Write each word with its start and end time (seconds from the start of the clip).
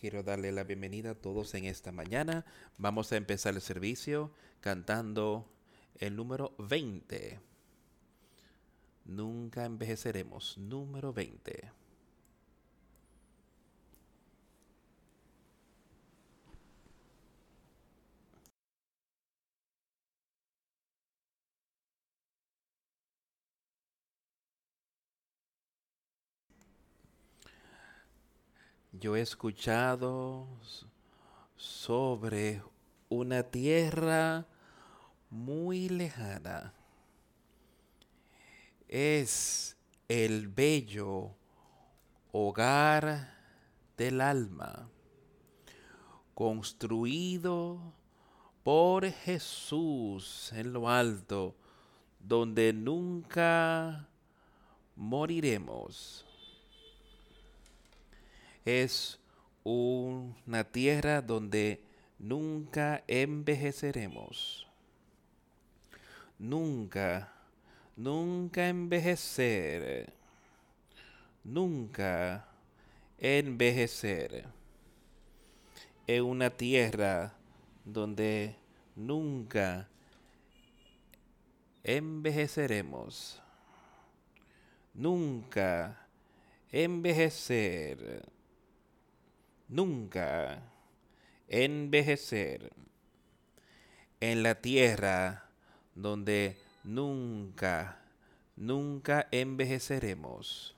Quiero 0.00 0.22
darle 0.22 0.52
la 0.52 0.62
bienvenida 0.62 1.10
a 1.10 1.14
todos 1.16 1.54
en 1.54 1.64
esta 1.64 1.90
mañana. 1.90 2.44
Vamos 2.76 3.10
a 3.10 3.16
empezar 3.16 3.54
el 3.54 3.60
servicio 3.60 4.30
cantando 4.60 5.50
el 5.96 6.14
número 6.14 6.54
20. 6.58 7.40
Nunca 9.06 9.64
envejeceremos. 9.64 10.56
Número 10.56 11.12
20. 11.12 11.72
Yo 29.00 29.14
he 29.14 29.20
escuchado 29.20 30.48
sobre 31.54 32.60
una 33.08 33.44
tierra 33.44 34.44
muy 35.30 35.88
lejana. 35.88 36.74
Es 38.88 39.76
el 40.08 40.48
bello 40.48 41.30
hogar 42.32 43.36
del 43.96 44.20
alma, 44.20 44.88
construido 46.34 47.78
por 48.64 49.08
Jesús 49.08 50.52
en 50.52 50.72
lo 50.72 50.88
alto, 50.88 51.54
donde 52.18 52.72
nunca 52.72 54.08
moriremos 54.96 56.27
es 58.68 59.18
una 59.64 60.64
tierra 60.64 61.22
donde 61.22 61.82
nunca 62.18 63.02
envejeceremos. 63.06 64.66
Nunca, 66.38 67.32
nunca 67.96 68.68
envejecer. 68.68 70.12
Nunca 71.44 72.46
envejecer. 73.16 74.44
En 76.06 76.24
una 76.24 76.50
tierra 76.50 77.32
donde 77.86 78.54
nunca 78.94 79.88
envejeceremos. 81.84 83.40
Nunca 84.92 86.06
envejecer 86.70 88.37
nunca 89.68 90.62
envejecer 91.46 92.72
en 94.20 94.42
la 94.42 94.54
tierra 94.56 95.48
donde 95.94 96.58
nunca, 96.84 98.00
nunca 98.56 99.28
envejeceremos. 99.30 100.74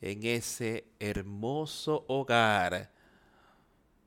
En 0.00 0.22
ese 0.24 0.84
hermoso 0.98 2.04
hogar 2.08 2.90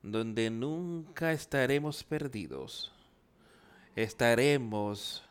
donde 0.04 0.50
nunca 0.50 1.32
estaremos 1.32 2.04
perdidos. 2.04 2.94
Estaremos 3.96 5.24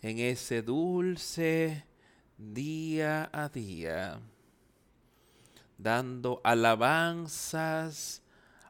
en 0.00 0.18
ese 0.18 0.62
dulce 0.62 1.84
día 2.38 3.28
a 3.32 3.50
día 3.50 4.18
dando 5.78 6.40
alabanzas 6.44 8.22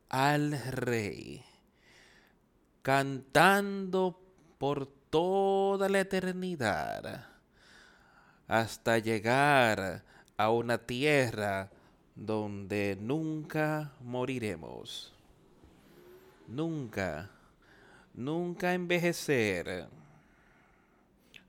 al 0.08 0.52
Rey, 0.70 1.44
cantando 2.82 4.20
por 4.58 4.86
toda 4.86 5.88
la 5.88 6.00
eternidad, 6.00 7.26
hasta 8.48 8.98
llegar 8.98 10.02
a 10.36 10.50
una 10.50 10.78
tierra 10.78 11.70
donde 12.14 12.96
nunca 13.00 13.92
moriremos. 14.00 15.12
Nunca, 16.48 17.30
nunca 18.14 18.74
envejecer. 18.74 19.88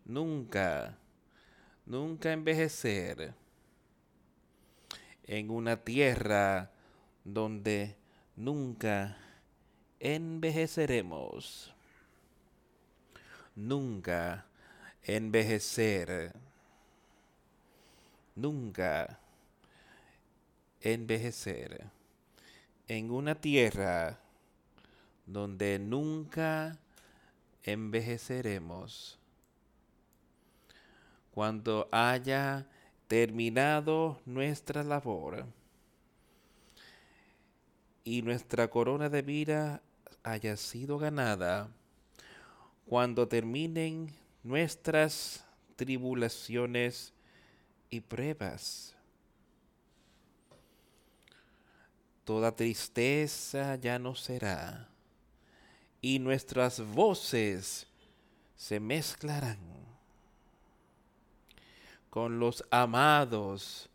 Nunca, 0.06 0.98
nunca 1.86 2.32
envejecer 2.32 3.34
en 5.26 5.50
una 5.50 5.78
tierra 5.78 6.72
donde 7.24 7.96
nunca 8.36 9.18
envejeceremos. 10.00 11.74
Nunca 13.56 14.46
envejecer. 15.04 16.34
Nunca 18.36 19.20
envejecer. 20.82 21.86
En 22.88 23.12
una 23.12 23.36
tierra 23.36 24.20
donde 25.26 25.80
nunca 25.80 26.78
envejeceremos. 27.64 29.18
Cuando 31.32 31.88
haya 31.92 32.68
terminado 33.14 34.20
nuestra 34.26 34.82
labor 34.82 35.46
y 38.04 38.24
nuestra 38.24 38.68
corona 38.72 39.08
de 39.08 39.22
vida 39.22 39.84
haya 40.24 40.58
sido 40.58 40.98
ganada, 40.98 41.70
cuando 42.88 43.28
terminen 43.28 44.12
nuestras 44.42 45.46
tribulaciones 45.76 47.14
y 47.92 48.00
pruebas. 48.00 48.96
Toda 52.24 52.56
tristeza 52.56 53.76
ya 53.76 54.00
no 54.00 54.16
será, 54.16 54.90
y 56.02 56.18
nuestras 56.18 56.82
voces 56.84 57.86
se 58.56 58.80
mezclarán 58.80 59.73
con 62.14 62.38
los 62.38 62.64
amados 62.70 63.90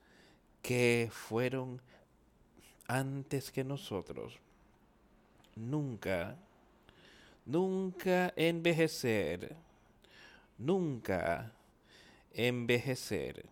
que 0.60 1.08
fueron 1.12 1.80
antes 2.88 3.52
que 3.52 3.62
nosotros. 3.62 4.40
Nunca, 5.54 6.36
nunca 7.46 8.32
envejecer, 8.34 9.54
nunca 10.58 11.52
envejecer 12.32 13.46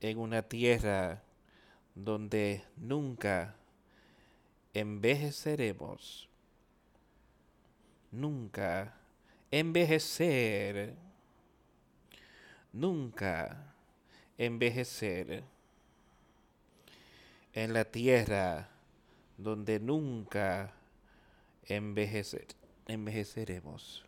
en 0.00 0.16
una 0.16 0.40
tierra 0.40 1.22
donde 1.94 2.64
nunca 2.78 3.54
envejeceremos. 4.72 6.26
Nunca 8.10 8.94
envejecer 9.50 11.05
nunca 12.80 13.74
envejecer 14.38 15.42
en 17.52 17.72
la 17.72 17.84
tierra 17.84 18.68
donde 19.38 19.80
nunca 19.80 20.72
envejecer, 21.64 22.46
envejeceremos. 22.86 24.04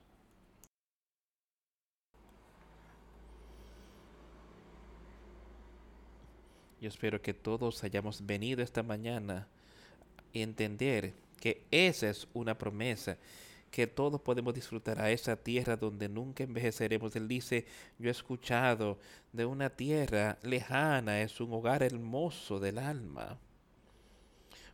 Yo 6.81 6.89
espero 6.89 7.21
que 7.21 7.35
todos 7.35 7.83
hayamos 7.83 8.25
venido 8.25 8.63
esta 8.63 8.83
mañana 8.83 9.49
y 10.33 10.43
entender 10.43 11.13
que 11.41 11.65
esa 11.71 12.11
es 12.11 12.29
una 12.35 12.57
promesa 12.57 13.17
que 13.71 13.87
todos 13.87 14.21
podemos 14.21 14.55
disfrutar 14.55 15.01
a 15.01 15.11
esa 15.11 15.37
tierra 15.37 15.77
donde 15.77 16.09
nunca 16.09 16.45
envejeceremos. 16.45 17.15
Él 17.17 17.29
dice, 17.29 17.67
yo 17.99 18.09
he 18.09 18.13
escuchado 18.13 18.99
de 19.33 19.45
una 19.45 19.71
tierra 19.71 20.39
lejana, 20.43 21.21
es 21.21 21.41
un 21.41 21.53
hogar 21.53 21.83
hermoso 21.83 22.59
del 22.61 22.79
alma. 22.79 23.39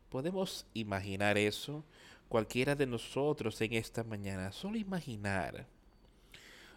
¿Podemos 0.08 0.66
imaginar 0.74 1.36
eso? 1.38 1.84
Cualquiera 2.28 2.74
de 2.74 2.86
nosotros 2.86 3.60
en 3.60 3.74
esta 3.74 4.04
mañana, 4.04 4.52
solo 4.52 4.76
imaginar 4.76 5.66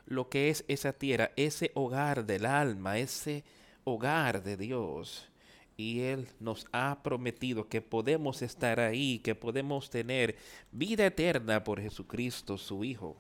lo 0.05 0.29
que 0.29 0.49
es 0.49 0.63
esa 0.67 0.93
tierra, 0.93 1.31
ese 1.35 1.71
hogar 1.73 2.25
del 2.25 2.45
alma, 2.45 2.97
ese 2.97 3.43
hogar 3.83 4.43
de 4.43 4.57
Dios 4.57 5.29
y 5.77 6.01
Él 6.01 6.27
nos 6.39 6.65
ha 6.71 7.03
prometido 7.03 7.69
que 7.69 7.81
podemos 7.81 8.41
estar 8.41 8.79
ahí, 8.79 9.19
que 9.19 9.35
podemos 9.35 9.91
tener 9.91 10.35
vida 10.71 11.05
eterna 11.05 11.63
por 11.63 11.79
Jesucristo, 11.79 12.57
su 12.57 12.83
Hijo. 12.83 13.15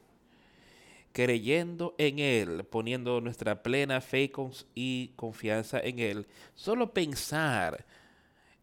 creyendo 1.13 1.95
en 1.97 2.19
Él, 2.19 2.63
poniendo 2.65 3.21
nuestra 3.21 3.63
plena 3.63 4.01
fe 4.01 4.31
y 4.75 5.13
confianza 5.15 5.79
en 5.79 5.97
Él. 5.97 6.27
Solo 6.53 6.93
pensar 6.93 7.85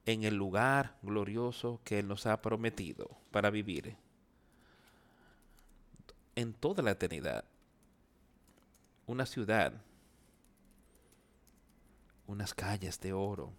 en 0.07 0.23
el 0.23 0.37
lugar 0.37 0.97
glorioso 1.03 1.81
que 1.83 1.99
Él 1.99 2.07
nos 2.07 2.27
ha 2.27 2.41
prometido 2.41 3.11
para 3.33 3.51
vivir 3.51 3.97
en 6.37 6.53
toda 6.53 6.83
la 6.83 6.93
eternidad. 6.93 7.45
Una 9.07 9.27
ciudad, 9.27 9.73
unas 12.27 12.55
calles 12.55 13.01
de 13.01 13.13
oro. 13.13 13.53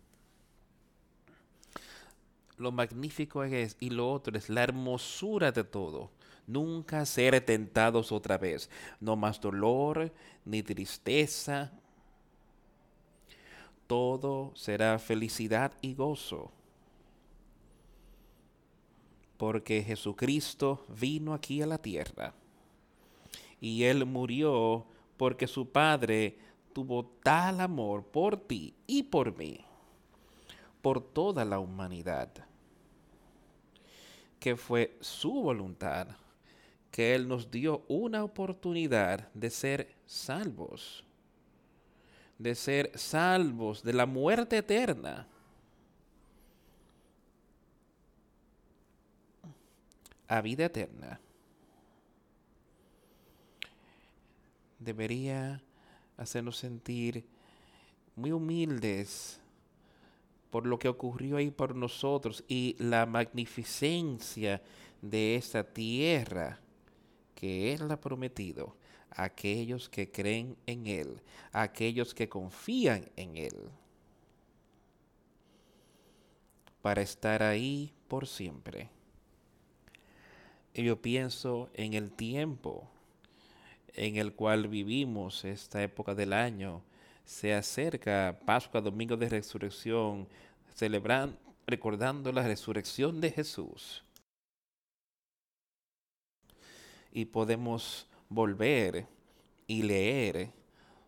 Lo 2.58 2.72
magnífico 2.72 3.44
es, 3.44 3.76
y 3.80 3.90
lo 3.90 4.12
otro 4.12 4.38
es 4.38 4.50
la 4.50 4.64
hermosura 4.64 5.52
de 5.52 5.64
todo. 5.64 6.12
Nunca 6.48 7.06
ser 7.06 7.42
tentados 7.42 8.12
otra 8.12 8.38
vez. 8.38 8.70
No 9.00 9.16
más 9.16 9.42
dolor 9.42 10.12
ni 10.46 10.64
tristeza. 10.64 11.72
Todo 13.88 14.52
será 14.56 14.98
felicidad 15.00 15.74
y 15.82 15.96
gozo. 15.96 16.52
Porque 19.38 19.84
Jesucristo 19.84 20.86
vino 20.88 21.34
aquí 21.34 21.62
a 21.62 21.68
la 21.68 21.78
tierra. 21.78 22.34
Y 23.60 23.84
Él 23.84 24.06
murió 24.06 24.86
porque 25.18 25.48
su 25.48 25.70
Padre 25.70 26.38
tuvo 26.74 27.06
tal 27.24 27.62
amor 27.62 28.04
por 28.04 28.38
ti 28.38 28.76
y 28.86 29.04
por 29.04 29.36
mí, 29.38 29.65
por 30.86 31.02
toda 31.02 31.44
la 31.44 31.58
humanidad, 31.58 32.30
que 34.40 34.56
fue 34.56 34.96
su 35.02 35.34
voluntad 35.34 36.10
que 36.92 37.16
Él 37.16 37.28
nos 37.28 37.50
dio 37.50 37.84
una 37.88 38.24
oportunidad 38.24 39.28
de 39.34 39.50
ser 39.50 39.96
salvos, 40.06 41.04
de 42.38 42.54
ser 42.54 42.92
salvos 42.94 43.82
de 43.82 43.94
la 43.94 44.06
muerte 44.06 44.60
eterna. 44.60 45.28
a 50.28 50.42
vida 50.42 50.66
eterna. 50.66 51.20
Debería 54.78 55.64
hacernos 56.16 56.58
sentir 56.58 57.26
muy 58.16 58.32
humildes 58.32 59.40
por 60.56 60.68
lo 60.68 60.80
que 60.80 60.88
ocurrió 60.88 61.36
ahí 61.36 61.52
por 61.52 61.76
nosotros 61.76 62.46
y 62.48 62.78
la 62.80 63.06
magnificencia 63.06 64.62
de 65.02 65.36
esta 65.36 65.66
tierra 65.66 66.62
que 67.36 67.74
Él 67.74 67.92
ha 67.92 68.00
prometido 68.00 68.78
a 69.10 69.26
aquellos 69.26 69.90
que 69.90 70.10
creen 70.10 70.56
en 70.66 70.88
Él, 70.88 71.22
a 71.52 71.64
aquellos 71.64 72.14
que 72.14 72.30
confían 72.30 73.12
en 73.18 73.36
Él, 73.36 73.70
para 76.82 77.02
estar 77.02 77.44
ahí 77.44 77.92
por 78.08 78.26
siempre. 78.26 78.90
Y 80.74 80.86
yo 80.86 81.02
pienso 81.02 81.70
en 81.74 81.96
el 81.96 82.14
tiempo 82.14 82.90
en 83.94 84.16
el 84.16 84.34
cual 84.34 84.70
vivimos 84.70 85.44
esta 85.44 85.84
época 85.84 86.16
del 86.16 86.32
año. 86.32 86.82
Se 87.26 87.54
acerca 87.54 88.40
Pascua, 88.46 88.80
Domingo 88.82 89.18
de 89.18 89.28
Resurrección, 89.28 90.28
celebrando, 90.76 91.38
recordando 91.66 92.32
la 92.32 92.44
resurrección 92.44 93.20
de 93.20 93.32
Jesús. 93.32 94.04
Y 97.12 97.26
podemos 97.26 98.08
volver 98.30 99.08
y 99.66 99.82
leer 99.82 100.52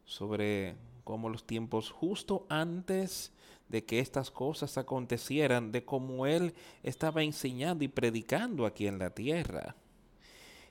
sobre 0.06 0.76
cómo 1.04 1.30
los 1.30 1.46
tiempos 1.46 1.92
justo 1.92 2.48
antes 2.50 3.32
de 3.70 3.86
que 3.86 4.00
estas 4.00 4.32
cosas 4.32 4.78
acontecieran, 4.78 5.72
de 5.72 5.86
cómo 5.86 6.26
Él 6.26 6.54
estaba 6.82 7.22
enseñando 7.22 7.84
y 7.84 7.90
predicando 7.90 8.66
aquí 8.66 8.88
en 8.88 8.98
la 8.98 9.12
tierra, 9.12 9.76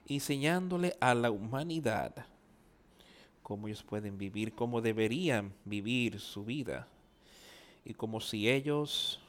enseñándole 0.08 0.96
a 1.00 1.14
la 1.14 1.30
humanidad 1.30 2.26
cómo 3.46 3.68
ellos 3.68 3.84
pueden 3.84 4.18
vivir, 4.18 4.52
cómo 4.52 4.80
deberían 4.80 5.54
vivir 5.64 6.18
su 6.18 6.44
vida. 6.44 6.88
Y 7.84 7.94
como 7.94 8.20
si 8.20 8.50
ellos 8.50 9.20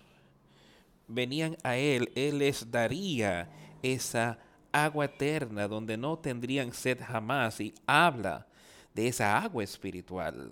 venían 1.08 1.56
a 1.62 1.78
Él, 1.78 2.12
Él 2.16 2.40
les 2.40 2.72
daría 2.72 3.48
esa 3.84 4.40
agua 4.72 5.06
eterna 5.06 5.68
donde 5.68 5.98
no 5.98 6.18
tendrían 6.18 6.74
sed 6.74 7.00
jamás 7.00 7.62
y 7.62 7.76
habla 7.86 8.48
de 8.92 9.08
esa 9.08 9.38
agua 9.38 9.64
espiritual 9.64 10.52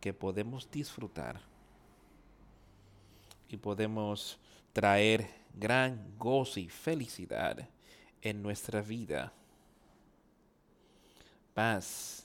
que 0.00 0.14
podemos 0.14 0.70
disfrutar 0.70 1.38
y 3.46 3.58
podemos 3.58 4.38
traer 4.72 5.28
gran 5.52 6.14
gozo 6.18 6.60
y 6.60 6.70
felicidad 6.70 7.68
en 8.22 8.42
nuestra 8.42 8.80
vida. 8.80 9.34
Paz, 11.60 12.24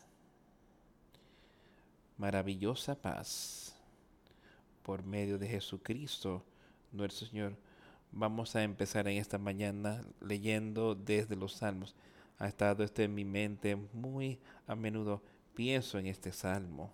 maravillosa 2.18 2.96
paz, 2.96 3.76
por 4.82 5.04
medio 5.04 5.38
de 5.38 5.46
Jesucristo, 5.46 6.42
nuestro 6.94 7.28
Señor 7.28 7.54
Vamos 8.14 8.56
a 8.56 8.64
empezar 8.64 9.10
en 9.10 9.18
esta 9.18 9.38
mañana 9.38 10.06
leyendo 10.22 10.96
desde 10.96 11.36
los 11.36 11.52
salmos. 11.52 11.94
Ha 12.40 12.48
estado 12.48 12.82
esto 12.82 13.02
en 13.02 13.14
mi 13.14 13.26
mente 13.26 13.76
muy 13.76 14.40
a 14.68 14.74
menudo. 14.74 15.22
Pienso 15.54 16.00
en 16.00 16.06
este 16.06 16.32
salmo. 16.32 16.94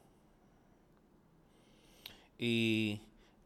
Y 2.39 3.01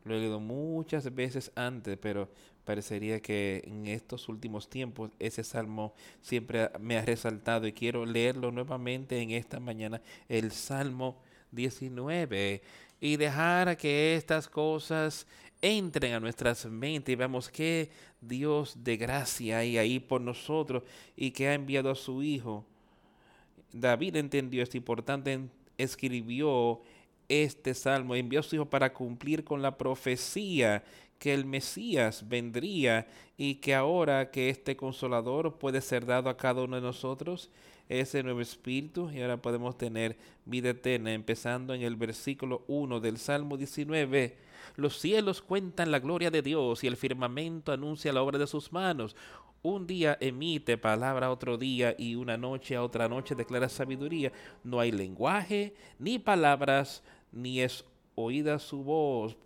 lo 0.06 0.16
he 0.16 0.20
leído 0.20 0.40
muchas 0.40 1.14
veces 1.14 1.52
antes, 1.54 1.98
pero 1.98 2.30
parecería 2.66 3.22
que 3.22 3.64
en 3.66 3.86
estos 3.86 4.28
últimos 4.28 4.70
tiempos 4.70 5.12
ese 5.20 5.44
salmo 5.44 5.94
siempre 6.22 6.70
me 6.80 6.98
ha 6.98 7.06
resaltado 7.06 7.68
y 7.68 7.74
quiero 7.74 8.06
leerlo 8.06 8.52
nuevamente 8.52 9.22
en 9.22 9.32
esta 9.32 9.60
mañana. 9.60 10.02
El 10.28 10.52
salmo 10.52 11.22
19 11.52 12.62
y 13.00 13.18
dejar 13.18 13.78
que 13.78 14.16
estas 14.16 14.48
cosas 14.48 15.28
entren 15.62 16.14
a 16.14 16.20
nuestras 16.20 16.66
mentes 16.66 17.14
y 17.14 17.16
veamos 17.16 17.50
que 17.50 17.90
Dios 18.20 18.84
de 18.84 18.98
gracia 18.98 19.60
hay 19.60 19.78
ahí 19.78 20.00
por 20.00 20.22
nosotros 20.22 20.84
y 21.16 21.32
que 21.32 21.48
ha 21.48 21.54
enviado 21.54 21.92
a 21.92 21.96
su 21.96 22.24
Hijo. 22.24 22.66
David 23.72 24.16
entendió 24.16 24.64
esto 24.64 24.78
y 24.78 24.82
por 24.82 25.02
tanto 25.02 25.30
escribió 25.78 26.82
este 27.30 27.74
salmo, 27.74 28.16
envió 28.16 28.40
a 28.40 28.44
su 28.44 28.56
Hijo 28.56 28.66
para 28.66 28.94
cumplir 28.94 29.44
con 29.44 29.62
la 29.62 29.78
profecía 29.78 30.84
que 31.20 31.34
el 31.34 31.46
Mesías 31.46 32.28
vendría 32.28 33.08
y 33.38 33.56
que 33.56 33.74
ahora 33.74 34.32
que 34.32 34.50
este 34.50 34.76
consolador 34.76 35.58
puede 35.58 35.82
ser 35.82 36.06
dado 36.06 36.30
a 36.30 36.38
cada 36.38 36.64
uno 36.64 36.76
de 36.76 36.82
nosotros, 36.82 37.50
ese 37.88 38.24
nuevo 38.24 38.42
espíritu 38.42 39.12
y 39.12 39.22
ahora 39.22 39.38
podemos 39.38 39.78
tener 39.78 40.18
vida 40.46 40.72
eterna, 40.72 41.14
empezando 41.14 41.74
en 41.74 41.84
el 41.84 41.96
versículo 41.96 42.64
1 42.68 43.00
del 43.00 43.18
Salmo 43.18 43.58
19 43.58 44.46
los 44.76 45.00
cielos 45.00 45.42
cuentan 45.42 45.92
la 45.92 46.00
gloria 46.00 46.32
de 46.32 46.42
Dios 46.42 46.84
y 46.84 46.88
el 46.88 46.98
firmamento 46.98 47.72
anuncia 47.72 48.12
la 48.12 48.22
obra 48.22 48.38
de 48.38 48.48
sus 48.48 48.72
manos. 48.74 49.16
Un 49.62 49.88
día 49.88 50.18
emite 50.20 50.78
palabra 50.78 51.32
otro 51.32 51.58
día 51.58 51.96
y 51.98 52.16
una 52.16 52.38
noche 52.38 52.76
a 52.76 52.84
otra 52.84 53.10
noche 53.10 53.36
declara 53.36 53.70
sabiduría. 53.70 54.32
No 54.64 54.80
hay 54.80 54.92
lenguaje, 54.92 55.74
ni 55.98 56.20
palabras, 56.20 57.04
ni 57.36 57.62
es 57.62 57.86
oída 58.16 58.58
su 58.58 58.84
voz. 58.84 59.38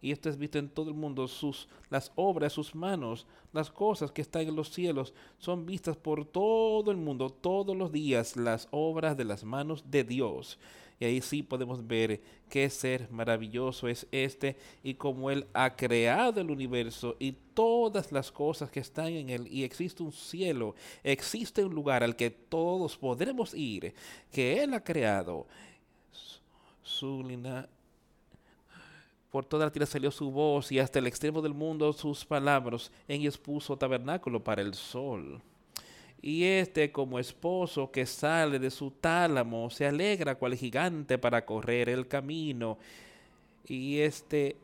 Y 0.00 0.10
esto 0.10 0.28
es 0.28 0.36
visto 0.36 0.58
en 0.58 0.68
todo 0.68 0.88
el 0.88 0.96
mundo. 0.96 1.28
Sus, 1.28 1.68
las 1.90 2.10
obras, 2.16 2.52
sus 2.52 2.74
manos, 2.74 3.26
las 3.52 3.70
cosas 3.70 4.10
que 4.10 4.22
están 4.22 4.42
en 4.42 4.56
los 4.56 4.70
cielos 4.70 5.14
son 5.38 5.64
vistas 5.66 5.96
por 5.96 6.24
todo 6.24 6.90
el 6.90 6.96
mundo, 6.96 7.30
todos 7.30 7.76
los 7.76 7.92
días, 7.92 8.36
las 8.36 8.66
obras 8.70 9.16
de 9.16 9.24
las 9.24 9.44
manos 9.44 9.84
de 9.88 10.02
Dios. 10.02 10.58
Y 10.98 11.04
ahí 11.04 11.20
sí 11.20 11.42
podemos 11.42 11.84
ver 11.84 12.20
qué 12.48 12.70
ser 12.70 13.10
maravilloso 13.10 13.88
es 13.88 14.06
este 14.12 14.56
y 14.84 14.94
cómo 14.94 15.30
Él 15.30 15.46
ha 15.52 15.74
creado 15.74 16.40
el 16.40 16.48
universo 16.48 17.16
y 17.18 17.32
todas 17.32 18.12
las 18.12 18.30
cosas 18.30 18.70
que 18.70 18.78
están 18.78 19.08
en 19.08 19.30
Él. 19.30 19.48
Y 19.50 19.64
existe 19.64 20.04
un 20.04 20.12
cielo, 20.12 20.76
existe 21.02 21.64
un 21.64 21.74
lugar 21.74 22.04
al 22.04 22.14
que 22.14 22.30
todos 22.30 22.96
podremos 22.96 23.52
ir, 23.52 23.94
que 24.30 24.62
Él 24.62 24.74
ha 24.74 24.84
creado. 24.84 25.48
Su 26.82 27.22
por 29.30 29.46
toda 29.46 29.64
la 29.64 29.72
tierra 29.72 29.86
salió 29.86 30.10
su 30.10 30.30
voz 30.30 30.70
y 30.72 30.78
hasta 30.78 30.98
el 30.98 31.06
extremo 31.06 31.40
del 31.40 31.54
mundo 31.54 31.90
sus 31.94 32.22
palabras. 32.22 32.92
En 33.08 33.22
ellos 33.22 33.38
puso 33.38 33.78
tabernáculo 33.78 34.44
para 34.44 34.60
el 34.60 34.74
sol. 34.74 35.40
Y 36.20 36.44
este 36.44 36.92
como 36.92 37.18
esposo 37.18 37.90
que 37.90 38.04
sale 38.04 38.58
de 38.58 38.70
su 38.70 38.90
tálamo 38.90 39.70
se 39.70 39.86
alegra 39.86 40.34
cual 40.34 40.54
gigante 40.54 41.16
para 41.16 41.46
correr 41.46 41.88
el 41.88 42.06
camino. 42.06 42.78
Y 43.66 44.00
este 44.00 44.56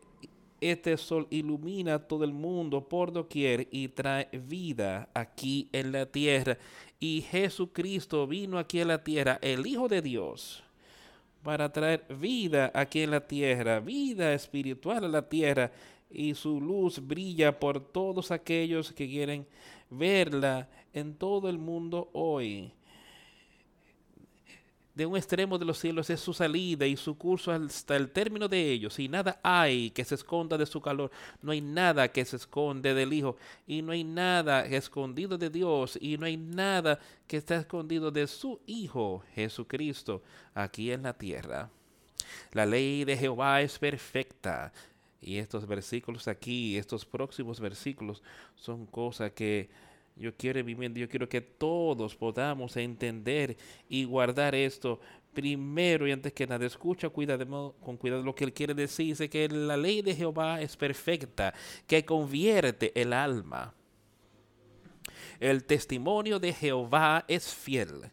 este 0.61 0.97
sol 0.97 1.27
ilumina 1.31 2.01
todo 2.01 2.25
el 2.25 2.33
mundo 2.33 2.87
por 2.87 3.13
doquier 3.13 3.69
y 3.71 3.89
trae 3.89 4.29
vida 4.33 5.09
aquí 5.15 5.69
en 5.73 5.93
la 5.93 6.05
tierra. 6.05 6.59
Y 7.01 7.23
Jesucristo 7.23 8.27
vino 8.27 8.59
aquí 8.59 8.81
a 8.81 8.85
la 8.85 9.03
tierra, 9.03 9.39
el 9.41 9.67
Hijo 9.67 9.89
de 9.89 10.03
Dios, 10.03 10.65
para 11.43 11.73
traer 11.73 12.05
vida 12.19 12.71
aquí 12.75 13.03
en 13.03 13.13
la 13.13 13.27
tierra, 13.27 13.81
vida 13.81 14.33
espiritual 14.33 15.05
a 15.05 15.09
la 15.09 15.29
tierra. 15.29 15.71
Y 16.11 16.35
su 16.35 16.61
luz 16.61 17.07
brilla 17.07 17.59
por 17.59 17.81
todos 17.81 18.31
aquellos 18.31 18.93
que 18.93 19.07
quieren 19.07 19.47
verla 19.91 20.69
en 20.93 21.15
todo 21.15 21.49
el 21.49 21.59
mundo 21.59 22.09
hoy 22.13 22.73
de 24.99 25.07
un 25.07 25.17
extremo 25.17 25.57
de 25.59 25.65
los 25.65 25.79
cielos 25.79 26.11
es 26.11 26.19
su 26.19 26.35
salida 26.35 26.85
y 26.85 26.97
su 26.97 27.17
curso 27.17 27.53
hasta 27.53 27.95
el 27.95 28.11
término 28.11 28.49
de 28.49 28.73
ellos, 28.73 28.99
y 28.99 29.09
nada 29.09 29.39
hay 29.45 29.91
que 29.93 30.05
se 30.05 30.17
esconda 30.17 30.59
de 30.59 30.67
su 30.67 30.81
calor, 30.81 31.13
no 31.41 31.53
hay 31.53 31.61
nada 31.61 32.09
que 32.09 32.25
se 32.25 32.35
esconde 32.35 32.93
del 32.95 33.13
Hijo, 33.13 33.37
y 33.65 33.81
no 33.81 33.93
hay 33.93 34.03
nada 34.03 34.67
escondido 34.67 35.39
de 35.39 35.51
Dios, 35.51 35.97
y 36.03 36.19
no 36.19 36.27
hay 36.27 36.37
nada 36.37 36.99
que 37.29 37.37
está 37.37 37.55
escondido 37.55 38.11
de 38.11 38.27
su 38.27 38.61
Hijo 38.67 39.23
Jesucristo 39.37 40.21
aquí 40.53 40.91
en 40.91 41.05
la 41.05 41.13
tierra. 41.13 41.71
La 42.51 42.67
ley 42.67 43.05
de 43.05 43.17
Jehová 43.17 43.63
es 43.63 43.79
perfecta. 43.79 44.73
Y 45.21 45.37
estos 45.37 45.67
versículos 45.67 46.27
aquí, 46.27 46.77
estos 46.77 47.05
próximos 47.05 47.61
versículos, 47.61 48.23
son 48.57 48.87
cosas 48.87 49.33
que 49.33 49.69
yo 50.19 50.35
quiero 50.37 50.61
yo 50.61 51.09
quiero 51.09 51.29
que 51.29 51.41
todos 51.41 52.15
podamos 52.17 52.77
entender 52.77 53.57
y 53.89 54.05
guardar 54.05 54.55
esto 54.55 55.01
primero 55.33 56.09
y 56.09 56.13
antes 56.13 56.33
que 56.33 56.47
nada. 56.47 56.67
Escucha 56.67 57.09
cuidado, 57.09 57.75
con 57.81 57.97
cuidado 57.97 58.23
lo 58.23 58.35
que 58.35 58.45
él 58.45 58.53
quiere 58.53 58.75
decir. 58.75 59.07
Dice 59.07 59.31
que 59.31 59.49
la 59.49 59.77
ley 59.77 60.03
de 60.03 60.15
Jehová 60.15 60.61
es 60.61 60.77
perfecta, 60.77 61.55
que 61.87 62.05
convierte 62.05 62.93
el 63.01 63.13
alma. 63.13 63.73
El 65.39 65.65
testimonio 65.65 66.41
de 66.41 66.53
Jehová 66.53 67.25
es 67.29 67.55
fiel, 67.55 68.11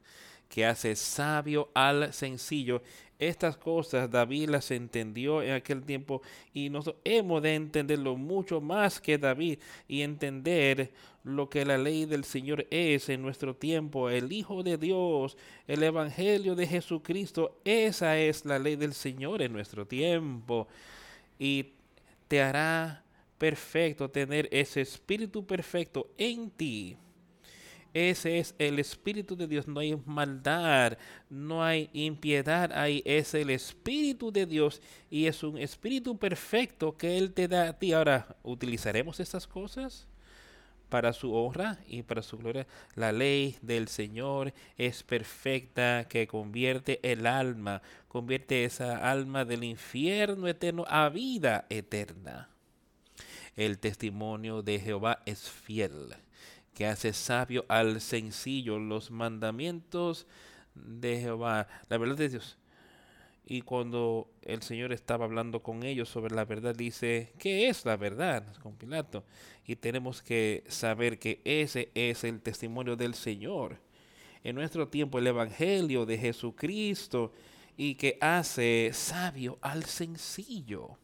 que 0.47 0.65
hace 0.65 0.95
sabio 0.95 1.71
al 1.74 2.13
sencillo 2.13 2.83
estas 3.19 3.57
cosas 3.57 4.10
David 4.10 4.50
las 4.50 4.72
entendió 4.72 5.41
en 5.41 5.53
aquel 5.53 5.84
tiempo 5.84 6.22
y 6.53 6.69
nosotros 6.69 7.01
hemos 7.03 7.41
de 7.41 7.55
entenderlo 7.55 8.15
mucho 8.15 8.62
más 8.62 9.00
que 9.00 9.17
David 9.17 9.60
y 9.88 10.01
entender 10.01 10.91
lo 11.24 11.50
que 11.50 11.65
la 11.65 11.77
ley 11.77 12.05
del 12.05 12.24
Señor 12.24 12.67
es 12.69 13.10
en 13.10 13.22
nuestro 13.22 13.55
tiempo, 13.55 14.10
el 14.10 14.31
Hijo 14.31 14.63
de 14.63 14.77
Dios, 14.77 15.38
el 15.67 15.81
Evangelio 15.84 16.55
de 16.55 16.67
Jesucristo, 16.67 17.60
esa 17.65 18.17
es 18.17 18.45
la 18.45 18.60
ley 18.60 18.75
del 18.75 18.93
Señor 18.93 19.41
en 19.41 19.53
nuestro 19.53 19.88
tiempo. 19.88 20.67
Y 21.39 21.74
te 22.27 22.41
hará 22.41 23.03
perfecto 23.38 24.10
tener 24.10 24.48
ese 24.51 24.81
espíritu 24.81 25.45
perfecto 25.45 26.10
en 26.17 26.51
ti 26.51 26.98
ese 27.95 28.39
es 28.39 28.55
el 28.59 28.77
Espíritu 28.77 29.37
de 29.37 29.47
Dios. 29.47 29.69
No 29.69 29.79
hay 29.79 29.95
maldad, 30.05 30.97
no 31.29 31.63
hay 31.63 31.89
impiedad 31.93 32.73
ahí. 32.73 33.01
Es 33.05 33.33
el 33.33 33.49
Espíritu 33.49 34.33
de 34.33 34.45
Dios 34.45 34.81
y 35.09 35.27
es 35.27 35.43
un 35.43 35.57
Espíritu 35.57 36.17
perfecto 36.17 36.97
que 36.97 37.17
Él 37.17 37.31
te 37.31 37.47
da 37.47 37.69
a 37.69 37.79
ti. 37.79 37.93
Ahora, 37.93 38.35
¿utilizaremos 38.43 39.21
estas 39.21 39.47
cosas? 39.47 40.09
para 40.89 41.13
su 41.13 41.33
honra 41.33 41.79
y 41.87 42.03
para 42.03 42.21
su 42.21 42.37
gloria. 42.37 42.67
La 42.93 43.11
ley 43.11 43.57
del 43.61 43.87
Señor 43.87 44.53
es 44.77 45.01
perfecta 45.01 46.07
que 46.07 46.27
convierte 46.27 46.99
el 47.01 47.25
alma, 47.25 47.81
convierte 48.07 48.65
esa 48.65 49.09
alma 49.09 49.45
del 49.45 49.63
infierno 49.63 50.47
eterno 50.47 50.85
a 50.87 51.09
vida 51.09 51.65
eterna. 51.69 52.49
El 53.55 53.79
testimonio 53.79 54.61
de 54.61 54.79
Jehová 54.79 55.21
es 55.25 55.49
fiel 55.49 56.15
que 56.75 56.86
hace 56.86 57.13
sabio 57.13 57.65
al 57.70 58.01
sencillo 58.01 58.77
los 58.77 59.10
mandamientos 59.10 60.27
de 60.75 61.20
Jehová, 61.22 61.67
la 61.89 61.98
verdad 61.98 62.17
de 62.17 62.29
Dios. 62.29 62.58
Y 63.48 63.62
cuando 63.62 64.29
el 64.41 64.62
Señor 64.62 64.91
estaba 64.91 65.25
hablando 65.25 65.63
con 65.63 65.84
ellos 65.84 66.10
sobre 66.10 66.36
la 66.36 66.46
verdad, 66.46 66.75
dice, 66.75 67.32
¿qué 67.39 67.70
es 67.70 67.86
la 67.86 67.96
verdad? 67.96 68.44
Con 68.62 68.75
Pilato. 68.75 69.24
Y 69.65 69.77
tenemos 69.77 70.22
que 70.22 70.63
saber 70.67 71.17
que 71.17 71.41
ese 71.46 71.91
es 71.96 72.24
el 72.24 72.41
testimonio 72.41 72.96
del 72.96 73.13
Señor. 73.13 73.79
En 74.44 74.55
nuestro 74.55 74.88
tiempo, 74.88 75.17
el 75.17 75.27
Evangelio 75.27 76.05
de 76.05 76.17
Jesucristo 76.17 77.32
y 77.77 77.96
que 77.96 78.17
hace 78.20 78.91
sabio 78.94 79.60
al 79.62 79.86
sencillo. 79.86 80.98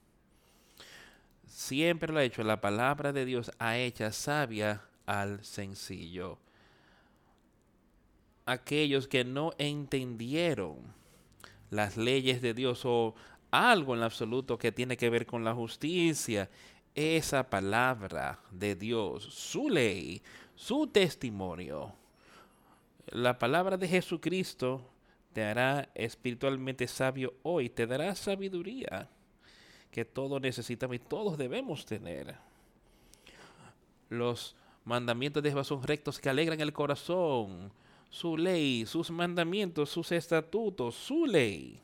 Siempre 1.48 2.12
lo 2.12 2.20
ha 2.20 2.24
hecho. 2.24 2.44
La 2.44 2.60
palabra 2.60 3.14
de 3.14 3.24
Dios 3.24 3.52
ha 3.60 3.78
hecho 3.78 4.12
sabia 4.12 4.82
al 5.12 5.44
sencillo. 5.44 6.38
Aquellos 8.46 9.10
que 9.10 9.26
no 9.26 9.52
entendieron 9.58 10.78
las 11.70 11.98
leyes 11.98 12.42
de 12.42 12.54
Dios 12.54 12.84
o 12.86 13.14
algo 13.52 13.94
en 13.94 14.04
absoluto 14.04 14.58
que 14.58 14.72
tiene 14.72 14.96
que 14.96 15.10
ver 15.10 15.26
con 15.26 15.44
la 15.44 15.54
justicia, 15.54 16.50
esa 16.96 17.50
palabra 17.50 18.40
de 18.52 18.76
Dios, 18.76 19.26
su 19.26 19.70
ley, 19.70 20.22
su 20.56 20.88
testimonio, 20.88 21.94
la 23.08 23.38
palabra 23.38 23.76
de 23.76 23.90
Jesucristo 23.90 24.90
te 25.34 25.44
hará 25.44 25.90
espiritualmente 25.94 26.88
sabio 26.88 27.34
hoy, 27.44 27.70
te 27.70 27.86
dará 27.86 28.16
sabiduría 28.16 29.10
que 29.92 30.06
todos 30.06 30.40
necesitamos 30.40 30.96
y 30.96 31.00
todos 31.00 31.38
debemos 31.38 31.86
tener. 31.86 32.34
Los 34.08 34.56
mandamientos 34.86 35.44
de 35.44 35.50
Jehová 35.50 35.64
son 35.64 35.84
rectos 35.84 36.20
que 36.20 36.30
alegran 36.30 36.60
el 36.62 36.74
corazón. 36.74 37.72
Su 38.10 38.38
ley, 38.38 38.86
sus 38.86 39.10
mandamientos, 39.10 39.90
sus 39.90 40.12
estatutos, 40.12 40.96
su 40.96 41.26
ley. 41.26 41.80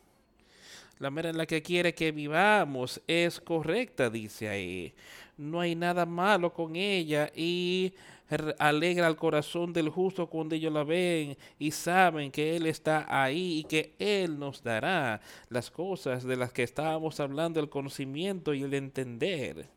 La 0.99 1.09
manera 1.09 1.29
en 1.29 1.37
la 1.37 1.45
que 1.45 1.61
quiere 1.61 1.93
que 1.93 2.11
vivamos 2.11 3.01
es 3.07 3.39
correcta, 3.39 4.09
dice 4.09 4.49
ahí. 4.49 4.93
No 5.37 5.59
hay 5.59 5.75
nada 5.75 6.05
malo 6.05 6.51
con 6.51 6.75
ella 6.75 7.31
y 7.35 7.93
alegra 8.57 9.07
el 9.07 9.15
corazón 9.15 9.71
del 9.71 9.89
justo 9.89 10.27
cuando 10.27 10.55
ellos 10.55 10.73
la 10.73 10.83
ven 10.83 11.37
y 11.59 11.71
saben 11.71 12.31
que 12.31 12.55
Él 12.55 12.65
está 12.65 13.05
ahí 13.07 13.59
y 13.59 13.63
que 13.63 13.93
Él 13.99 14.37
nos 14.39 14.63
dará 14.63 15.21
las 15.49 15.69
cosas 15.69 16.23
de 16.23 16.35
las 16.35 16.51
que 16.51 16.63
estábamos 16.63 17.19
hablando, 17.19 17.59
el 17.59 17.69
conocimiento 17.69 18.53
y 18.53 18.63
el 18.63 18.73
entender. 18.73 19.67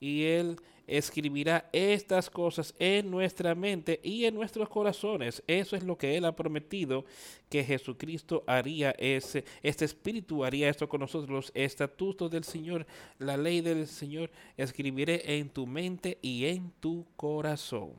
Y 0.00 0.24
Él 0.24 0.60
escribirá 0.88 1.68
estas 1.72 2.30
cosas 2.30 2.74
en 2.78 3.10
nuestra 3.10 3.54
mente 3.54 4.00
y 4.02 4.24
en 4.24 4.34
nuestros 4.34 4.68
corazones. 4.68 5.42
Eso 5.46 5.76
es 5.76 5.84
lo 5.84 5.96
que 5.96 6.16
Él 6.16 6.24
ha 6.24 6.34
prometido 6.34 7.04
que 7.48 7.62
Jesucristo 7.62 8.42
haría. 8.46 8.90
Ese, 8.98 9.44
este 9.62 9.84
Espíritu 9.84 10.44
haría 10.44 10.68
esto 10.68 10.88
con 10.88 11.00
nosotros. 11.00 11.30
Los 11.30 11.52
estatutos 11.54 12.30
del 12.30 12.44
Señor, 12.44 12.86
la 13.18 13.36
ley 13.36 13.60
del 13.60 13.86
Señor, 13.86 14.30
escribiré 14.56 15.38
en 15.38 15.50
tu 15.50 15.66
mente 15.66 16.18
y 16.22 16.46
en 16.46 16.72
tu 16.80 17.06
corazón. 17.16 17.92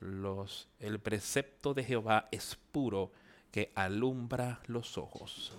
Los, 0.00 0.68
el 0.80 0.98
precepto 0.98 1.74
de 1.74 1.84
Jehová 1.84 2.28
es 2.30 2.56
puro 2.72 3.12
que 3.50 3.70
alumbra 3.74 4.60
los 4.66 4.96
ojos. 4.96 5.52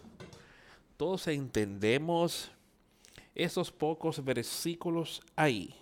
Todos 0.97 1.27
entendemos 1.27 2.51
esos 3.35 3.71
pocos 3.71 4.23
versículos 4.23 5.21
ahí. 5.35 5.73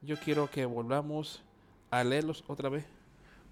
Yo 0.00 0.16
quiero 0.18 0.50
que 0.50 0.64
volvamos 0.64 1.42
a 1.90 2.02
leerlos 2.02 2.44
otra 2.46 2.68
vez, 2.68 2.84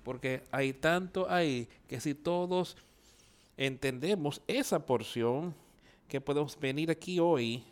porque 0.02 0.42
hay 0.50 0.72
tanto 0.72 1.30
ahí 1.30 1.68
que 1.88 2.00
si 2.00 2.14
todos 2.14 2.76
entendemos 3.56 4.40
esa 4.46 4.84
porción, 4.84 5.54
que 6.08 6.20
podemos 6.20 6.58
venir 6.58 6.90
aquí 6.90 7.20
hoy 7.20 7.62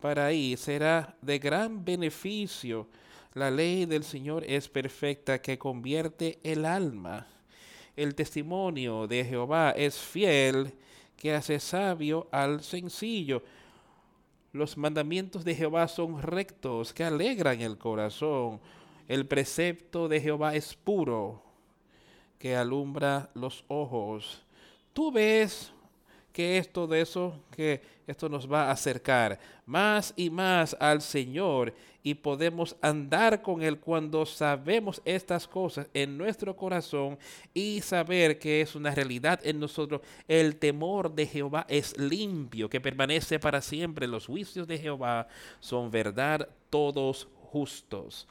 para 0.00 0.26
ahí, 0.26 0.56
será 0.56 1.16
de 1.20 1.38
gran 1.38 1.84
beneficio. 1.84 2.86
La 3.34 3.50
ley 3.50 3.84
del 3.84 4.04
Señor 4.04 4.44
es 4.46 4.68
perfecta 4.68 5.42
que 5.42 5.58
convierte 5.58 6.38
el 6.42 6.64
alma. 6.64 7.26
El 7.96 8.14
testimonio 8.14 9.06
de 9.06 9.24
Jehová 9.24 9.72
es 9.72 9.98
fiel 9.98 10.72
que 11.16 11.34
hace 11.34 11.58
sabio 11.58 12.28
al 12.30 12.62
sencillo. 12.62 13.42
Los 14.52 14.76
mandamientos 14.76 15.44
de 15.44 15.54
Jehová 15.54 15.88
son 15.88 16.22
rectos, 16.22 16.92
que 16.92 17.04
alegran 17.04 17.60
el 17.60 17.76
corazón. 17.76 18.60
El 19.06 19.26
precepto 19.26 20.08
de 20.08 20.20
Jehová 20.20 20.54
es 20.54 20.74
puro, 20.74 21.42
que 22.38 22.56
alumbra 22.56 23.30
los 23.34 23.64
ojos. 23.68 24.42
Tú 24.92 25.12
ves 25.12 25.72
que 26.32 26.58
es 26.58 26.72
todo 26.72 26.94
eso 26.94 27.40
que 27.50 27.80
esto 28.06 28.28
nos 28.28 28.50
va 28.50 28.64
a 28.64 28.70
acercar 28.70 29.38
más 29.66 30.14
y 30.16 30.30
más 30.30 30.76
al 30.80 31.02
Señor 31.02 31.74
y 32.02 32.14
podemos 32.14 32.76
andar 32.80 33.42
con 33.42 33.62
Él 33.62 33.78
cuando 33.78 34.24
sabemos 34.24 35.02
estas 35.04 35.46
cosas 35.46 35.88
en 35.92 36.16
nuestro 36.16 36.56
corazón 36.56 37.18
y 37.52 37.80
saber 37.82 38.38
que 38.38 38.62
es 38.62 38.74
una 38.74 38.94
realidad 38.94 39.40
en 39.42 39.60
nosotros. 39.60 40.00
El 40.26 40.56
temor 40.56 41.14
de 41.14 41.26
Jehová 41.26 41.66
es 41.68 41.98
limpio, 41.98 42.70
que 42.70 42.80
permanece 42.80 43.38
para 43.38 43.60
siempre. 43.60 44.06
Los 44.06 44.26
juicios 44.26 44.66
de 44.66 44.78
Jehová 44.78 45.28
son 45.60 45.90
verdad, 45.90 46.48
todos 46.70 47.28
justos 47.50 48.26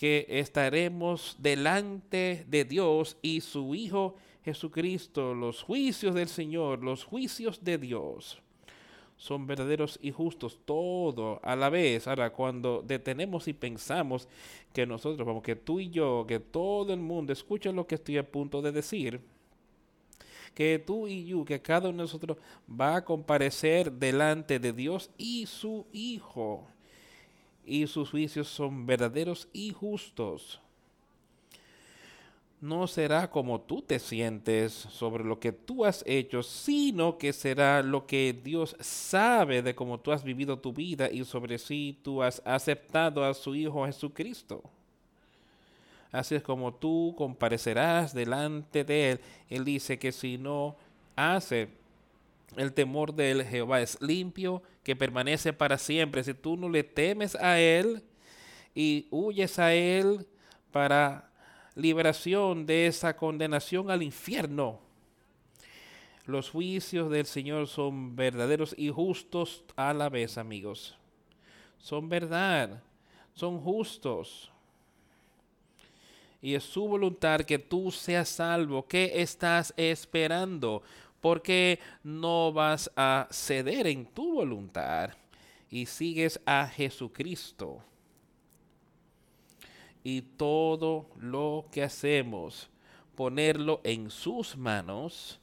que 0.00 0.24
estaremos 0.30 1.36
delante 1.38 2.46
de 2.48 2.64
Dios 2.64 3.18
y 3.20 3.42
su 3.42 3.74
Hijo 3.74 4.16
Jesucristo, 4.44 5.34
los 5.34 5.62
juicios 5.62 6.14
del 6.14 6.28
Señor, 6.28 6.82
los 6.82 7.04
juicios 7.04 7.62
de 7.62 7.78
Dios 7.78 8.42
son 9.20 9.46
verdaderos 9.46 9.98
y 10.00 10.12
justos, 10.12 10.58
todo 10.64 11.40
a 11.42 11.54
la 11.54 11.68
vez. 11.68 12.08
Ahora, 12.08 12.32
cuando 12.32 12.82
detenemos 12.82 13.48
y 13.48 13.52
pensamos 13.52 14.26
que 14.72 14.86
nosotros, 14.86 15.26
como 15.26 15.42
que 15.42 15.56
tú 15.56 15.78
y 15.78 15.90
yo, 15.90 16.24
que 16.26 16.40
todo 16.40 16.94
el 16.94 17.00
mundo, 17.00 17.30
escucha 17.30 17.70
lo 17.70 17.86
que 17.86 17.96
estoy 17.96 18.16
a 18.16 18.26
punto 18.26 18.62
de 18.62 18.72
decir, 18.72 19.20
que 20.54 20.78
tú 20.78 21.06
y 21.06 21.26
yo, 21.26 21.44
que 21.44 21.60
cada 21.60 21.90
uno 21.90 21.98
de 21.98 22.04
nosotros 22.04 22.38
va 22.68 22.96
a 22.96 23.04
comparecer 23.04 23.92
delante 23.92 24.58
de 24.58 24.72
Dios 24.72 25.10
y 25.18 25.44
su 25.44 25.86
Hijo, 25.92 26.66
y 27.66 27.86
sus 27.88 28.08
juicios 28.08 28.48
son 28.48 28.86
verdaderos 28.86 29.48
y 29.52 29.72
justos 29.72 30.62
no 32.60 32.86
será 32.86 33.30
como 33.30 33.60
tú 33.60 33.80
te 33.80 33.98
sientes 33.98 34.72
sobre 34.72 35.24
lo 35.24 35.40
que 35.40 35.50
tú 35.52 35.86
has 35.86 36.04
hecho, 36.06 36.42
sino 36.42 37.16
que 37.16 37.32
será 37.32 37.82
lo 37.82 38.06
que 38.06 38.38
Dios 38.44 38.76
sabe 38.80 39.62
de 39.62 39.74
cómo 39.74 39.98
tú 39.98 40.12
has 40.12 40.22
vivido 40.22 40.58
tu 40.58 40.72
vida 40.72 41.10
y 41.10 41.24
sobre 41.24 41.58
si 41.58 41.98
tú 42.02 42.22
has 42.22 42.42
aceptado 42.44 43.24
a 43.24 43.32
su 43.32 43.54
Hijo 43.54 43.86
Jesucristo. 43.86 44.62
Así 46.12 46.34
es 46.34 46.42
como 46.42 46.74
tú 46.74 47.14
comparecerás 47.16 48.12
delante 48.12 48.84
de 48.84 49.12
Él. 49.12 49.20
Él 49.48 49.64
dice 49.64 49.98
que 49.98 50.12
si 50.12 50.36
no 50.36 50.76
hace 51.16 51.68
el 52.56 52.72
temor 52.72 53.14
de 53.14 53.44
Jehová 53.48 53.80
es 53.80 54.00
limpio, 54.02 54.62
que 54.82 54.96
permanece 54.96 55.52
para 55.52 55.78
siempre. 55.78 56.24
Si 56.24 56.34
tú 56.34 56.56
no 56.56 56.68
le 56.68 56.82
temes 56.82 57.36
a 57.36 57.58
Él 57.58 58.02
y 58.74 59.06
huyes 59.10 59.58
a 59.58 59.72
Él 59.72 60.26
para 60.72 61.29
liberación 61.74 62.66
de 62.66 62.86
esa 62.86 63.16
condenación 63.16 63.90
al 63.90 64.02
infierno. 64.02 64.80
Los 66.26 66.50
juicios 66.50 67.10
del 67.10 67.26
Señor 67.26 67.66
son 67.66 68.14
verdaderos 68.14 68.74
y 68.76 68.90
justos 68.90 69.64
a 69.76 69.92
la 69.92 70.08
vez, 70.08 70.38
amigos. 70.38 70.96
Son 71.78 72.08
verdad, 72.08 72.82
son 73.34 73.60
justos. 73.60 74.50
Y 76.42 76.54
es 76.54 76.64
su 76.64 76.86
voluntad 76.86 77.40
que 77.40 77.58
tú 77.58 77.90
seas 77.90 78.28
salvo. 78.28 78.86
¿Qué 78.86 79.20
estás 79.20 79.74
esperando? 79.76 80.82
Porque 81.20 81.78
no 82.02 82.52
vas 82.52 82.90
a 82.96 83.28
ceder 83.30 83.86
en 83.86 84.06
tu 84.06 84.34
voluntad 84.34 85.10
y 85.70 85.86
sigues 85.86 86.40
a 86.46 86.66
Jesucristo 86.66 87.82
y 90.02 90.22
todo 90.22 91.06
lo 91.18 91.66
que 91.70 91.82
hacemos, 91.82 92.68
ponerlo 93.14 93.80
en 93.84 94.10
sus 94.10 94.56
manos. 94.56 95.40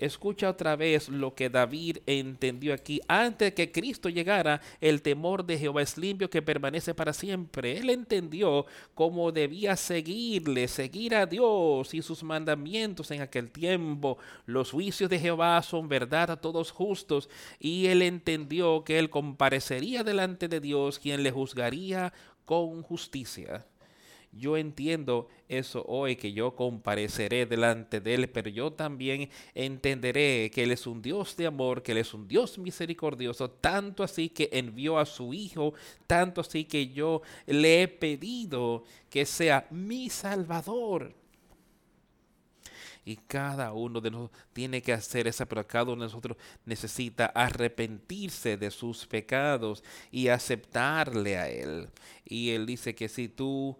Escucha 0.00 0.48
otra 0.48 0.76
vez 0.76 1.10
lo 1.10 1.34
que 1.34 1.50
David 1.50 1.98
entendió 2.06 2.72
aquí. 2.72 3.02
Antes 3.06 3.52
que 3.52 3.70
Cristo 3.70 4.08
llegara, 4.08 4.62
el 4.80 5.02
temor 5.02 5.44
de 5.44 5.58
Jehová 5.58 5.82
es 5.82 5.98
limpio 5.98 6.30
que 6.30 6.40
permanece 6.40 6.94
para 6.94 7.12
siempre. 7.12 7.76
Él 7.76 7.90
entendió 7.90 8.64
cómo 8.94 9.30
debía 9.30 9.76
seguirle, 9.76 10.68
seguir 10.68 11.14
a 11.14 11.26
Dios 11.26 11.92
y 11.92 12.00
sus 12.00 12.22
mandamientos 12.22 13.10
en 13.10 13.20
aquel 13.20 13.50
tiempo. 13.50 14.16
Los 14.46 14.70
juicios 14.70 15.10
de 15.10 15.18
Jehová 15.18 15.60
son 15.60 15.86
verdad 15.86 16.30
a 16.30 16.40
todos 16.40 16.70
justos. 16.70 17.28
Y 17.58 17.88
él 17.88 18.00
entendió 18.00 18.84
que 18.84 18.98
él 18.98 19.10
comparecería 19.10 20.02
delante 20.02 20.48
de 20.48 20.60
Dios, 20.60 20.98
quien 20.98 21.22
le 21.22 21.30
juzgaría 21.30 22.14
con 22.46 22.82
justicia. 22.82 23.66
Yo 24.32 24.56
entiendo 24.56 25.28
eso 25.48 25.84
hoy, 25.88 26.14
que 26.14 26.32
yo 26.32 26.54
compareceré 26.54 27.46
delante 27.46 28.00
de 28.00 28.14
Él, 28.14 28.30
pero 28.30 28.48
yo 28.48 28.72
también 28.72 29.28
entenderé 29.54 30.50
que 30.54 30.62
Él 30.62 30.70
es 30.70 30.86
un 30.86 31.02
Dios 31.02 31.36
de 31.36 31.46
amor, 31.46 31.82
que 31.82 31.92
Él 31.92 31.98
es 31.98 32.14
un 32.14 32.28
Dios 32.28 32.56
misericordioso, 32.56 33.50
tanto 33.50 34.04
así 34.04 34.28
que 34.28 34.48
envió 34.52 34.98
a 34.98 35.06
su 35.06 35.34
Hijo, 35.34 35.74
tanto 36.06 36.40
así 36.40 36.64
que 36.64 36.88
yo 36.88 37.22
le 37.46 37.82
he 37.82 37.88
pedido 37.88 38.84
que 39.08 39.26
sea 39.26 39.66
mi 39.70 40.08
Salvador. 40.08 41.12
Y 43.04 43.16
cada 43.16 43.72
uno 43.72 44.00
de 44.00 44.10
nosotros 44.12 44.40
tiene 44.52 44.82
que 44.82 44.92
hacer 44.92 45.26
eso, 45.26 45.44
pero 45.46 45.66
cada 45.66 45.84
uno 45.84 46.02
de 46.02 46.06
nosotros 46.06 46.36
necesita 46.64 47.26
arrepentirse 47.26 48.56
de 48.56 48.70
sus 48.70 49.06
pecados 49.06 49.82
y 50.12 50.28
aceptarle 50.28 51.36
a 51.36 51.48
Él. 51.48 51.88
Y 52.24 52.50
Él 52.50 52.66
dice 52.66 52.94
que 52.94 53.08
si 53.08 53.28
tú 53.28 53.76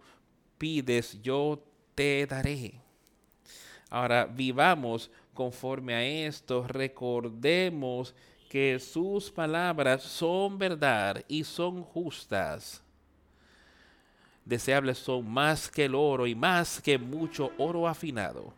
pides, 0.61 1.19
yo 1.23 1.59
te 1.95 2.27
daré. 2.27 2.75
Ahora 3.89 4.25
vivamos 4.25 5.09
conforme 5.33 5.95
a 5.95 6.05
esto, 6.05 6.67
recordemos 6.67 8.13
que 8.47 8.77
sus 8.77 9.31
palabras 9.31 10.03
son 10.03 10.59
verdad 10.59 11.25
y 11.27 11.43
son 11.43 11.81
justas. 11.81 12.83
Deseables 14.45 14.99
son 14.99 15.27
más 15.27 15.67
que 15.67 15.85
el 15.85 15.95
oro 15.95 16.27
y 16.27 16.35
más 16.35 16.79
que 16.79 16.99
mucho 16.99 17.51
oro 17.57 17.87
afinado, 17.87 18.53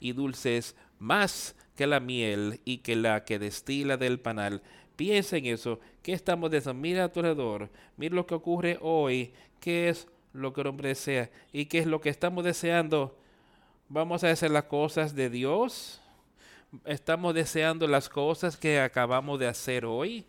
y 0.00 0.10
dulces 0.10 0.74
más 0.98 1.54
que 1.76 1.86
la 1.86 2.00
miel 2.00 2.60
y 2.64 2.78
que 2.78 2.96
la 2.96 3.24
que 3.24 3.38
destila 3.38 3.96
del 3.96 4.18
panal. 4.18 4.60
Piensa 4.96 5.36
en 5.36 5.46
eso, 5.46 5.78
¿qué 6.02 6.14
estamos 6.14 6.50
diciendo? 6.50 6.80
Mira 6.80 7.04
a 7.04 7.12
tu 7.12 7.20
alrededor, 7.20 7.70
mira 7.96 8.16
lo 8.16 8.26
que 8.26 8.34
ocurre 8.34 8.76
hoy, 8.80 9.32
que 9.60 9.90
es 9.90 10.08
lo 10.32 10.52
que 10.52 10.60
el 10.60 10.66
hombre 10.66 10.90
desea. 10.90 11.30
¿Y 11.52 11.66
qué 11.66 11.78
es 11.78 11.86
lo 11.86 12.00
que 12.00 12.08
estamos 12.08 12.44
deseando? 12.44 13.16
¿Vamos 13.88 14.24
a 14.24 14.30
hacer 14.30 14.50
las 14.50 14.64
cosas 14.64 15.14
de 15.14 15.30
Dios? 15.30 16.00
¿Estamos 16.84 17.34
deseando 17.34 17.86
las 17.86 18.08
cosas 18.08 18.56
que 18.56 18.80
acabamos 18.80 19.38
de 19.38 19.46
hacer 19.46 19.84
hoy? 19.86 20.26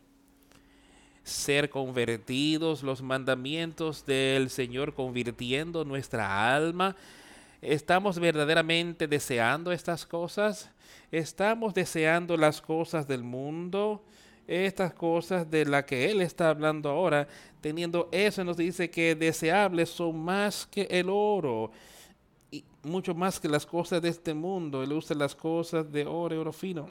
Ser 1.23 1.69
convertidos, 1.69 2.81
los 2.81 3.01
mandamientos 3.01 4.05
del 4.05 4.49
Señor 4.49 4.93
convirtiendo 4.93 5.83
nuestra 5.83 6.55
alma. 6.55 6.95
¿Estamos 7.61 8.17
verdaderamente 8.19 9.07
deseando 9.07 9.73
estas 9.73 10.05
cosas? 10.05 10.71
¿Estamos 11.11 11.73
deseando 11.73 12.37
las 12.37 12.61
cosas 12.61 13.05
del 13.05 13.23
mundo? 13.23 14.01
Estas 14.49 14.93
cosas 14.93 15.49
de 15.49 15.63
las 15.63 15.85
que 15.85 16.09
él 16.09 16.21
está 16.21 16.49
hablando 16.49 16.89
ahora, 16.89 17.27
teniendo 17.61 18.09
eso, 18.11 18.43
nos 18.43 18.57
dice 18.57 18.89
que 18.89 19.13
deseables 19.13 19.89
son 19.89 20.19
más 20.19 20.65
que 20.65 20.87
el 20.89 21.07
oro, 21.09 21.71
y 22.51 22.63
mucho 22.81 23.13
más 23.13 23.39
que 23.39 23.47
las 23.47 23.65
cosas 23.65 24.01
de 24.01 24.09
este 24.09 24.33
mundo. 24.33 24.81
Él 24.81 24.91
usa 24.91 25.15
las 25.15 25.35
cosas 25.35 25.91
de 25.91 26.07
oro 26.07 26.33
y 26.33 26.37
oro 26.39 26.51
fino. 26.51 26.89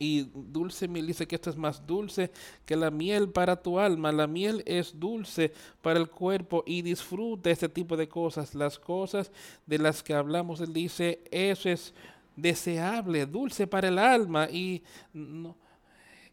Y 0.00 0.28
dulce 0.32 0.86
miel 0.86 1.06
dice 1.06 1.26
que 1.26 1.36
esto 1.36 1.50
es 1.50 1.56
más 1.56 1.84
dulce 1.84 2.30
que 2.64 2.76
la 2.76 2.90
miel 2.90 3.30
para 3.30 3.60
tu 3.60 3.78
alma. 3.78 4.12
La 4.12 4.26
miel 4.26 4.62
es 4.66 4.98
dulce 4.98 5.52
para 5.82 5.98
el 5.98 6.08
cuerpo 6.08 6.62
y 6.66 6.82
disfruta 6.82 7.50
este 7.50 7.68
tipo 7.68 7.96
de 7.96 8.08
cosas. 8.08 8.54
Las 8.54 8.78
cosas 8.78 9.30
de 9.66 9.78
las 9.78 10.02
que 10.02 10.14
hablamos, 10.14 10.60
él 10.60 10.72
dice, 10.72 11.20
eso 11.30 11.68
es 11.68 11.94
deseable, 12.36 13.26
dulce 13.26 13.66
para 13.66 13.88
el 13.88 13.98
alma. 13.98 14.48
Y 14.48 14.82
no, 15.12 15.56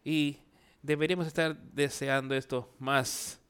y 0.06 0.38
deberíamos 0.82 1.26
estar 1.26 1.60
deseando 1.72 2.36
esto 2.36 2.72
más. 2.78 3.40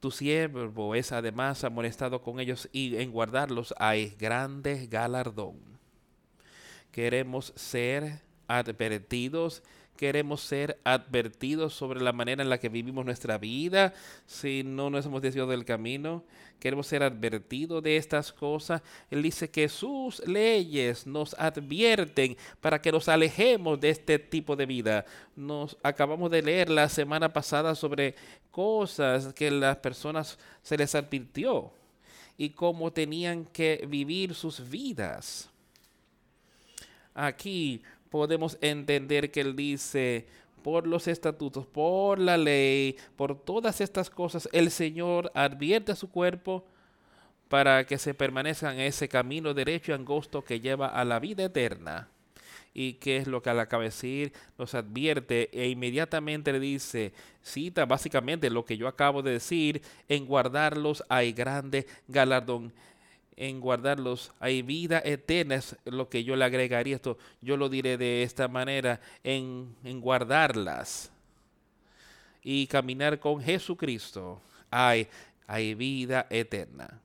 Tu 0.00 0.10
siervo 0.10 0.96
es 0.96 1.12
además 1.12 1.62
amonestado 1.62 2.20
con 2.20 2.40
ellos 2.40 2.68
y 2.72 2.96
en 2.96 3.12
guardarlos 3.12 3.72
hay 3.78 4.16
grande 4.18 4.88
galardón. 4.88 5.60
Queremos 6.90 7.52
ser 7.54 8.22
advertidos 8.48 9.62
queremos 10.00 10.40
ser 10.40 10.80
advertidos 10.82 11.74
sobre 11.74 12.00
la 12.00 12.14
manera 12.14 12.42
en 12.42 12.48
la 12.48 12.56
que 12.56 12.70
vivimos 12.70 13.04
nuestra 13.04 13.36
vida, 13.36 13.92
si 14.24 14.62
no 14.64 14.88
nos 14.88 15.04
hemos 15.04 15.20
desviado 15.20 15.50
del 15.50 15.66
camino, 15.66 16.24
queremos 16.58 16.86
ser 16.86 17.02
advertidos 17.02 17.82
de 17.82 17.98
estas 17.98 18.32
cosas. 18.32 18.80
Él 19.10 19.20
dice 19.20 19.50
que 19.50 19.68
sus 19.68 20.26
leyes 20.26 21.06
nos 21.06 21.34
advierten 21.34 22.38
para 22.62 22.80
que 22.80 22.90
nos 22.90 23.10
alejemos 23.10 23.78
de 23.78 23.90
este 23.90 24.18
tipo 24.18 24.56
de 24.56 24.64
vida. 24.64 25.04
Nos 25.36 25.76
acabamos 25.82 26.30
de 26.30 26.40
leer 26.40 26.70
la 26.70 26.88
semana 26.88 27.30
pasada 27.30 27.74
sobre 27.74 28.14
cosas 28.50 29.34
que 29.34 29.50
las 29.50 29.76
personas 29.76 30.38
se 30.62 30.78
les 30.78 30.94
advirtió 30.94 31.70
y 32.38 32.48
cómo 32.48 32.90
tenían 32.90 33.44
que 33.44 33.84
vivir 33.86 34.34
sus 34.34 34.66
vidas. 34.66 35.50
Aquí 37.12 37.82
podemos 38.10 38.58
entender 38.60 39.30
que 39.30 39.40
Él 39.40 39.56
dice, 39.56 40.26
por 40.62 40.86
los 40.86 41.08
estatutos, 41.08 41.66
por 41.66 42.18
la 42.18 42.36
ley, 42.36 42.96
por 43.16 43.38
todas 43.38 43.80
estas 43.80 44.10
cosas, 44.10 44.48
el 44.52 44.70
Señor 44.70 45.30
advierte 45.34 45.92
a 45.92 45.96
su 45.96 46.10
cuerpo 46.10 46.64
para 47.48 47.84
que 47.84 47.98
se 47.98 48.14
permanezca 48.14 48.72
en 48.72 48.80
ese 48.80 49.08
camino 49.08 49.54
derecho 49.54 49.92
y 49.92 49.94
angosto 49.94 50.44
que 50.44 50.60
lleva 50.60 50.88
a 50.88 51.04
la 51.04 51.18
vida 51.18 51.44
eterna. 51.44 52.08
Y 52.72 52.94
qué 52.94 53.16
es 53.16 53.26
lo 53.26 53.42
que 53.42 53.50
al 53.50 53.68
decir, 53.68 54.32
nos 54.56 54.74
advierte 54.74 55.50
e 55.52 55.68
inmediatamente 55.68 56.52
le 56.52 56.60
dice, 56.60 57.12
cita 57.42 57.84
básicamente 57.84 58.48
lo 58.48 58.64
que 58.64 58.76
yo 58.76 58.86
acabo 58.86 59.22
de 59.22 59.32
decir, 59.32 59.82
en 60.08 60.26
guardarlos 60.26 61.02
hay 61.08 61.32
grande 61.32 61.86
galardón 62.06 62.72
en 63.40 63.58
guardarlos. 63.58 64.32
Hay 64.38 64.60
vida 64.60 65.00
eterna, 65.02 65.54
es 65.54 65.74
lo 65.86 66.10
que 66.10 66.22
yo 66.22 66.36
le 66.36 66.44
agregaría 66.44 66.96
esto. 66.96 67.16
Yo 67.40 67.56
lo 67.56 67.70
diré 67.70 67.96
de 67.96 68.22
esta 68.22 68.48
manera, 68.48 69.00
en, 69.24 69.74
guardarlas 70.00 71.10
y 72.42 72.66
caminar 72.66 73.18
con 73.18 73.40
Jesucristo. 73.40 74.42
Hay, 74.70 75.08
hay 75.46 75.74
vida 75.74 76.26
eterna. 76.28 77.00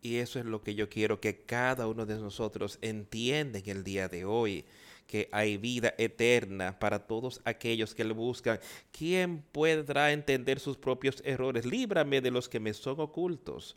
Y 0.00 0.16
eso 0.16 0.38
es 0.38 0.46
lo 0.46 0.62
que 0.62 0.74
yo 0.74 0.88
quiero 0.88 1.20
que 1.20 1.42
cada 1.42 1.86
uno 1.86 2.06
de 2.06 2.16
nosotros 2.16 2.78
entienda 2.80 3.58
en 3.58 3.68
el 3.68 3.84
día 3.84 4.08
de 4.08 4.24
hoy 4.24 4.64
que 5.06 5.28
hay 5.30 5.58
vida 5.58 5.92
eterna 5.98 6.78
para 6.78 7.00
todos 7.00 7.42
aquellos 7.44 7.94
que 7.94 8.04
le 8.04 8.14
buscan. 8.14 8.58
¿Quién 8.92 9.42
podrá 9.52 10.12
entender 10.12 10.58
sus 10.58 10.78
propios 10.78 11.20
errores? 11.26 11.66
Líbrame 11.66 12.22
de 12.22 12.30
los 12.30 12.48
que 12.48 12.60
me 12.60 12.72
son 12.72 12.98
ocultos. 13.00 13.76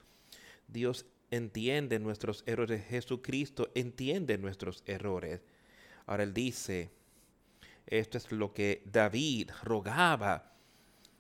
Dios 0.67 1.05
entiende 1.31 1.99
nuestros 1.99 2.43
errores. 2.45 2.85
Jesucristo 2.87 3.69
entiende 3.75 4.37
nuestros 4.37 4.83
errores. 4.85 5.41
Ahora 6.05 6.23
él 6.23 6.33
dice, 6.33 6.91
esto 7.87 8.17
es 8.17 8.31
lo 8.31 8.53
que 8.53 8.83
David 8.85 9.51
rogaba. 9.63 10.51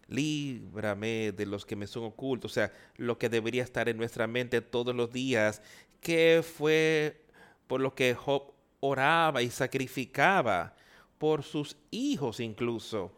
Líbrame 0.07 1.31
de 1.31 1.45
los 1.45 1.65
que 1.65 1.75
me 1.75 1.87
son 1.87 2.03
ocultos. 2.03 2.51
O 2.51 2.53
sea, 2.53 2.71
lo 2.97 3.17
que 3.17 3.29
debería 3.29 3.63
estar 3.63 3.89
en 3.89 3.97
nuestra 3.97 4.27
mente 4.27 4.61
todos 4.61 4.95
los 4.95 5.11
días. 5.11 5.61
¿Qué 5.99 6.43
fue 6.43 7.25
por 7.67 7.81
lo 7.81 7.95
que 7.95 8.13
Job 8.13 8.53
oraba 8.81 9.41
y 9.41 9.49
sacrificaba? 9.49 10.75
Por 11.17 11.43
sus 11.43 11.77
hijos 11.89 12.39
incluso. 12.39 13.11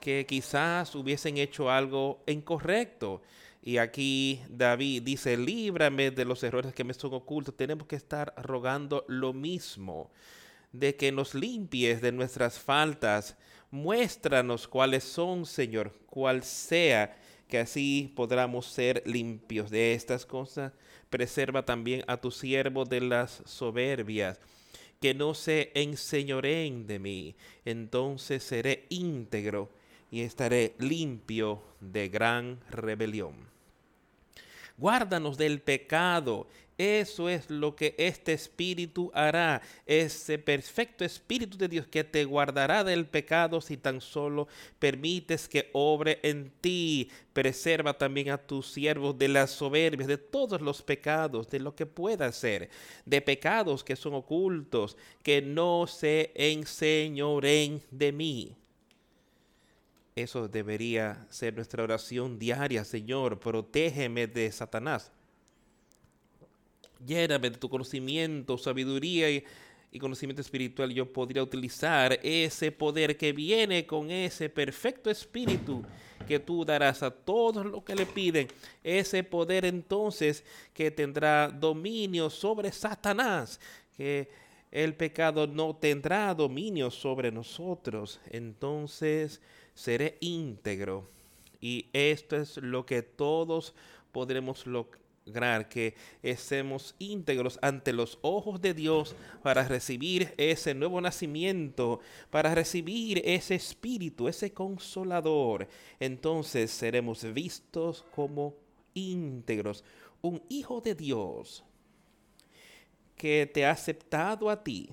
Que 0.00 0.26
quizás 0.26 0.94
hubiesen 0.94 1.38
hecho 1.38 1.70
algo 1.70 2.22
incorrecto 2.26 3.22
y 3.66 3.78
aquí 3.78 4.42
David 4.50 5.04
dice, 5.04 5.38
líbrame 5.38 6.10
de 6.10 6.26
los 6.26 6.42
errores 6.42 6.74
que 6.74 6.84
me 6.84 6.92
son 6.92 7.14
ocultos. 7.14 7.56
Tenemos 7.56 7.86
que 7.86 7.96
estar 7.96 8.34
rogando 8.36 9.06
lo 9.08 9.32
mismo, 9.32 10.10
de 10.70 10.96
que 10.96 11.10
nos 11.10 11.34
limpies 11.34 12.02
de 12.02 12.12
nuestras 12.12 12.58
faltas. 12.58 13.38
Muéstranos 13.70 14.68
cuáles 14.68 15.02
son, 15.02 15.46
Señor, 15.46 15.94
cual 16.10 16.42
sea, 16.42 17.16
que 17.48 17.58
así 17.58 18.12
podamos 18.14 18.66
ser 18.66 19.02
limpios 19.06 19.70
de 19.70 19.94
estas 19.94 20.26
cosas. 20.26 20.74
Preserva 21.08 21.64
también 21.64 22.04
a 22.06 22.18
tu 22.18 22.30
siervo 22.30 22.84
de 22.84 23.00
las 23.00 23.42
soberbias 23.46 24.38
que 25.00 25.14
no 25.14 25.32
se 25.32 25.70
enseñoreen 25.74 26.86
de 26.86 26.98
mí, 26.98 27.36
entonces 27.64 28.42
seré 28.42 28.86
íntegro 28.90 29.70
y 30.10 30.20
estaré 30.20 30.74
limpio 30.78 31.62
de 31.80 32.08
gran 32.08 32.60
rebelión. 32.70 33.53
Guárdanos 34.76 35.38
del 35.38 35.60
pecado. 35.60 36.48
Eso 36.76 37.28
es 37.28 37.50
lo 37.50 37.76
que 37.76 37.94
este 37.98 38.32
Espíritu 38.32 39.12
hará, 39.14 39.62
ese 39.86 40.38
perfecto 40.38 41.04
Espíritu 41.04 41.56
de 41.56 41.68
Dios 41.68 41.86
que 41.86 42.02
te 42.02 42.24
guardará 42.24 42.82
del 42.82 43.06
pecado 43.06 43.60
si 43.60 43.76
tan 43.76 44.00
solo 44.00 44.48
permites 44.80 45.48
que 45.48 45.70
obre 45.72 46.18
en 46.24 46.50
ti. 46.60 47.10
Preserva 47.32 47.96
también 47.96 48.30
a 48.30 48.38
tus 48.38 48.72
siervos 48.72 49.16
de 49.16 49.28
las 49.28 49.52
soberbias, 49.52 50.08
de 50.08 50.18
todos 50.18 50.60
los 50.60 50.82
pecados, 50.82 51.48
de 51.48 51.60
lo 51.60 51.76
que 51.76 51.86
pueda 51.86 52.32
ser, 52.32 52.70
de 53.04 53.20
pecados 53.20 53.84
que 53.84 53.94
son 53.94 54.14
ocultos, 54.14 54.96
que 55.22 55.42
no 55.42 55.86
se 55.86 56.32
enseñoren 56.34 57.82
de 57.92 58.10
mí. 58.10 58.56
Eso 60.16 60.46
debería 60.46 61.26
ser 61.28 61.54
nuestra 61.54 61.82
oración 61.82 62.38
diaria, 62.38 62.84
Señor. 62.84 63.40
Protégeme 63.40 64.28
de 64.28 64.52
Satanás. 64.52 65.10
Lléname 67.04 67.50
de 67.50 67.58
tu 67.58 67.68
conocimiento, 67.68 68.56
sabiduría 68.56 69.28
y, 69.28 69.44
conocimiento 69.98 70.40
espiritual. 70.40 70.94
Yo 70.94 71.12
podría 71.12 71.42
utilizar 71.42 72.20
ese 72.22 72.70
poder 72.70 73.16
que 73.16 73.32
viene 73.32 73.86
con 73.86 74.08
ese 74.12 74.48
perfecto 74.48 75.10
espíritu 75.10 75.84
que 76.28 76.38
tú 76.38 76.64
darás 76.64 77.02
a 77.02 77.10
todos 77.10 77.66
los 77.66 77.82
que 77.82 77.96
le 77.96 78.06
piden. 78.06 78.46
Ese 78.84 79.24
poder 79.24 79.64
entonces 79.64 80.44
que 80.72 80.92
tendrá 80.92 81.48
dominio 81.48 82.30
sobre 82.30 82.70
Satanás. 82.70 83.58
Que 83.96 84.28
el 84.70 84.94
pecado 84.94 85.48
no 85.48 85.74
tendrá 85.74 86.32
dominio 86.34 86.92
sobre 86.92 87.32
nosotros. 87.32 88.20
Entonces 88.30 89.40
seré 89.74 90.16
íntegro. 90.20 91.08
Y 91.60 91.86
esto 91.92 92.36
es 92.36 92.56
lo 92.58 92.84
que 92.86 93.02
todos 93.02 93.74
podremos 94.12 94.66
lograr, 94.66 95.68
que 95.68 95.94
estemos 96.22 96.94
íntegros 96.98 97.58
ante 97.62 97.92
los 97.92 98.18
ojos 98.22 98.60
de 98.60 98.74
Dios 98.74 99.16
para 99.42 99.66
recibir 99.66 100.34
ese 100.36 100.74
nuevo 100.74 101.00
nacimiento, 101.00 102.00
para 102.30 102.54
recibir 102.54 103.22
ese 103.24 103.54
espíritu, 103.54 104.28
ese 104.28 104.52
consolador. 104.52 105.66
Entonces 105.98 106.70
seremos 106.70 107.24
vistos 107.32 108.04
como 108.14 108.54
íntegros, 108.92 109.84
un 110.20 110.42
hijo 110.48 110.80
de 110.80 110.94
Dios 110.94 111.64
que 113.16 113.50
te 113.52 113.64
ha 113.64 113.70
aceptado 113.70 114.50
a 114.50 114.62
ti. 114.62 114.90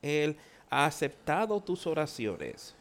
Él 0.00 0.36
ha 0.68 0.86
aceptado 0.86 1.60
tus 1.60 1.86
oraciones 1.86 2.74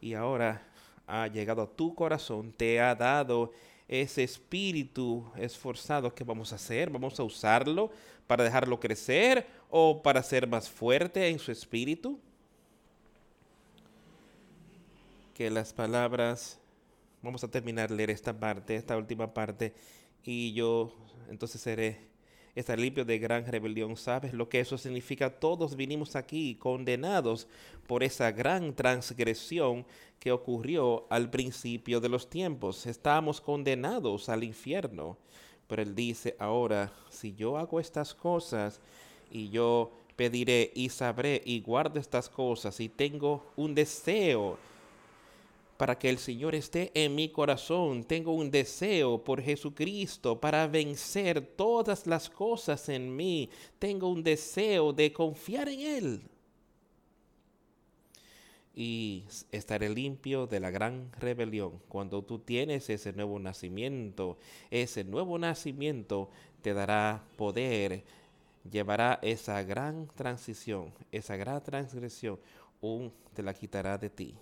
y 0.00 0.14
ahora 0.14 0.62
ha 1.06 1.26
llegado 1.26 1.62
a 1.62 1.70
tu 1.70 1.94
corazón, 1.94 2.52
te 2.52 2.80
ha 2.80 2.94
dado 2.94 3.52
ese 3.88 4.22
espíritu 4.22 5.24
esforzado 5.36 6.14
que 6.14 6.22
vamos 6.22 6.52
a 6.52 6.56
hacer, 6.56 6.90
vamos 6.90 7.18
a 7.18 7.22
usarlo 7.22 7.90
para 8.26 8.44
dejarlo 8.44 8.78
crecer 8.78 9.46
o 9.70 10.02
para 10.02 10.22
ser 10.22 10.46
más 10.46 10.68
fuerte 10.68 11.28
en 11.28 11.38
su 11.38 11.50
espíritu. 11.50 12.20
Que 15.32 15.50
las 15.50 15.72
palabras, 15.72 16.60
vamos 17.22 17.42
a 17.42 17.50
terminar 17.50 17.90
leer 17.90 18.10
esta 18.10 18.38
parte, 18.38 18.76
esta 18.76 18.96
última 18.96 19.32
parte, 19.32 19.72
y 20.22 20.52
yo 20.52 20.92
entonces 21.30 21.60
seré 21.60 22.08
está 22.60 22.76
limpio 22.76 23.04
de 23.04 23.18
gran 23.18 23.46
rebelión. 23.46 23.96
¿Sabes 23.96 24.32
lo 24.32 24.48
que 24.48 24.60
eso 24.60 24.76
significa? 24.76 25.30
Todos 25.30 25.76
vinimos 25.76 26.16
aquí 26.16 26.56
condenados 26.56 27.46
por 27.86 28.02
esa 28.02 28.32
gran 28.32 28.74
transgresión 28.74 29.86
que 30.18 30.32
ocurrió 30.32 31.06
al 31.10 31.30
principio 31.30 32.00
de 32.00 32.08
los 32.08 32.28
tiempos. 32.28 32.86
Estamos 32.86 33.40
condenados 33.40 34.28
al 34.28 34.44
infierno. 34.44 35.16
Pero 35.68 35.82
él 35.82 35.94
dice 35.94 36.34
ahora, 36.38 36.92
si 37.10 37.34
yo 37.34 37.58
hago 37.58 37.78
estas 37.78 38.14
cosas 38.14 38.80
y 39.30 39.50
yo 39.50 39.92
pediré 40.16 40.72
y 40.74 40.88
sabré 40.88 41.42
y 41.44 41.60
guardo 41.60 42.00
estas 42.00 42.28
cosas 42.28 42.80
y 42.80 42.88
tengo 42.88 43.52
un 43.54 43.74
deseo 43.74 44.58
para 45.78 45.96
que 45.96 46.10
el 46.10 46.18
Señor 46.18 46.56
esté 46.56 46.90
en 46.92 47.14
mi 47.14 47.28
corazón. 47.30 48.02
Tengo 48.02 48.32
un 48.32 48.50
deseo 48.50 49.22
por 49.22 49.40
Jesucristo 49.40 50.38
para 50.38 50.66
vencer 50.66 51.40
todas 51.40 52.06
las 52.08 52.28
cosas 52.28 52.88
en 52.88 53.14
mí. 53.14 53.48
Tengo 53.78 54.08
un 54.08 54.24
deseo 54.24 54.92
de 54.92 55.12
confiar 55.12 55.68
en 55.68 55.80
Él. 55.80 56.22
Y 58.74 59.22
estaré 59.52 59.88
limpio 59.88 60.48
de 60.48 60.58
la 60.58 60.70
gran 60.70 61.12
rebelión. 61.12 61.80
Cuando 61.88 62.22
tú 62.24 62.40
tienes 62.40 62.90
ese 62.90 63.12
nuevo 63.12 63.38
nacimiento, 63.38 64.36
ese 64.70 65.04
nuevo 65.04 65.38
nacimiento 65.38 66.28
te 66.60 66.74
dará 66.74 67.24
poder, 67.36 68.02
llevará 68.68 69.20
esa 69.22 69.62
gran 69.62 70.08
transición, 70.08 70.92
esa 71.12 71.36
gran 71.36 71.62
transgresión, 71.62 72.40
un, 72.80 73.12
te 73.32 73.44
la 73.44 73.54
quitará 73.54 73.96
de 73.96 74.10
ti 74.10 74.34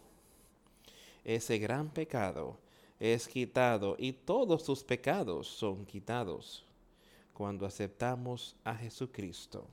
ese 1.27 1.59
gran 1.59 1.91
pecado 1.91 2.57
es 3.01 3.27
quitado 3.27 3.97
y 3.99 4.13
todos 4.13 4.63
tus 4.63 4.85
pecados 4.85 5.49
son 5.49 5.85
quitados 5.85 6.65
cuando 7.35 7.67
aceptamos 7.67 8.55
a 8.63 8.77
Jesucristo 8.77 9.67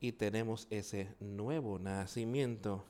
y 0.00 0.12
tenemos 0.12 0.66
ese 0.70 1.08
nuevo 1.20 1.78
nacimiento. 1.78 2.84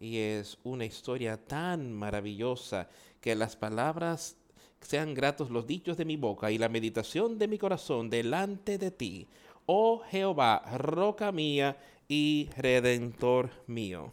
Y 0.00 0.18
es 0.18 0.58
una 0.64 0.84
historia 0.84 1.36
tan 1.36 1.92
maravillosa 1.92 2.88
que 3.20 3.36
las 3.36 3.54
palabras 3.54 4.36
sean 4.80 5.14
gratos 5.14 5.48
los 5.50 5.66
dichos 5.66 5.96
de 5.96 6.04
mi 6.04 6.16
boca 6.16 6.50
y 6.50 6.58
la 6.58 6.68
meditación 6.68 7.38
de 7.38 7.46
mi 7.46 7.58
corazón 7.58 8.10
delante 8.10 8.78
de 8.78 8.90
ti, 8.90 9.28
oh 9.66 10.02
Jehová, 10.10 10.64
roca 10.76 11.30
mía 11.30 11.76
y 12.08 12.48
redentor 12.56 13.50
mío. 13.68 14.12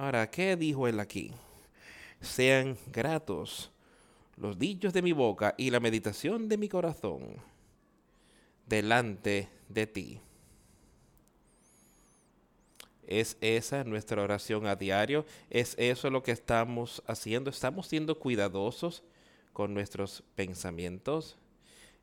Ahora, 0.00 0.30
¿qué 0.30 0.56
dijo 0.56 0.88
él 0.88 0.98
aquí? 0.98 1.30
Sean 2.22 2.78
gratos 2.90 3.70
los 4.38 4.58
dichos 4.58 4.94
de 4.94 5.02
mi 5.02 5.12
boca 5.12 5.54
y 5.58 5.68
la 5.68 5.78
meditación 5.78 6.48
de 6.48 6.56
mi 6.56 6.70
corazón 6.70 7.36
delante 8.64 9.50
de 9.68 9.86
ti. 9.86 10.20
¿Es 13.06 13.36
esa 13.42 13.84
nuestra 13.84 14.22
oración 14.22 14.66
a 14.66 14.74
diario? 14.74 15.26
¿Es 15.50 15.74
eso 15.76 16.08
lo 16.08 16.22
que 16.22 16.32
estamos 16.32 17.02
haciendo? 17.06 17.50
¿Estamos 17.50 17.86
siendo 17.86 18.18
cuidadosos 18.18 19.02
con 19.52 19.74
nuestros 19.74 20.22
pensamientos? 20.34 21.36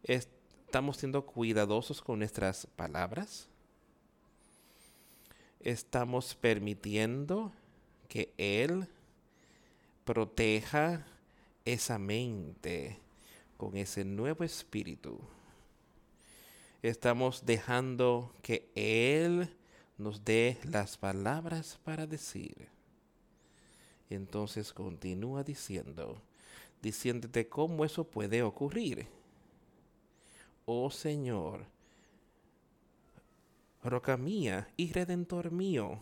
¿Estamos 0.04 0.98
siendo 0.98 1.26
cuidadosos 1.26 2.04
con 2.04 2.20
nuestras 2.20 2.68
palabras? 2.76 3.48
¿Estamos 5.62 6.36
permitiendo 6.36 7.52
que 8.08 8.34
Él 8.38 8.88
proteja 10.06 11.06
esa 11.65 12.00
mente 12.00 13.00
con 13.58 13.78
ese 13.78 14.06
nuevo 14.06 14.43
espíritu? 14.43 15.20
Estamos 16.82 17.46
dejando 17.46 18.34
que 18.41 18.70
Él 18.76 19.50
nos 19.98 20.24
dé 20.24 20.58
las 20.63 20.98
palabras 20.98 21.80
para 21.84 22.06
decir. 22.06 22.70
Entonces 24.10 24.72
continúa 24.72 25.43
diciendo, 25.43 26.22
diciéndote 26.82 27.50
cómo 27.50 27.84
eso 27.84 28.04
puede 28.06 28.41
ocurrir. 28.43 29.08
Oh 30.65 30.89
Señor, 30.91 31.65
roca 33.84 34.17
mía 34.17 34.70
y 34.78 34.91
redentor 34.91 35.52
mío. 35.52 36.00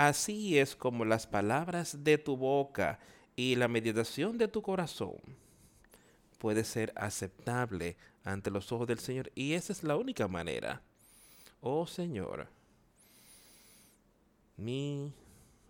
Así 0.00 0.58
es 0.58 0.74
como 0.74 1.04
las 1.04 1.26
palabras 1.26 2.02
de 2.02 2.16
tu 2.16 2.34
boca 2.34 2.98
y 3.36 3.54
la 3.56 3.68
meditación 3.68 4.38
de 4.38 4.48
tu 4.48 4.62
corazón 4.62 5.18
puede 6.38 6.64
ser 6.64 6.90
aceptable 6.96 7.98
ante 8.24 8.50
los 8.50 8.72
ojos 8.72 8.86
del 8.88 8.98
Señor. 8.98 9.30
Y 9.34 9.52
esa 9.52 9.74
es 9.74 9.84
la 9.84 9.98
única 9.98 10.26
manera. 10.26 10.80
Oh 11.60 11.86
Señor, 11.86 12.48
mi 14.56 15.12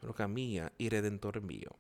roca 0.01 0.29
mía 0.29 0.71
y 0.79 0.91
redentor 0.91 1.43
mío. 1.43 1.71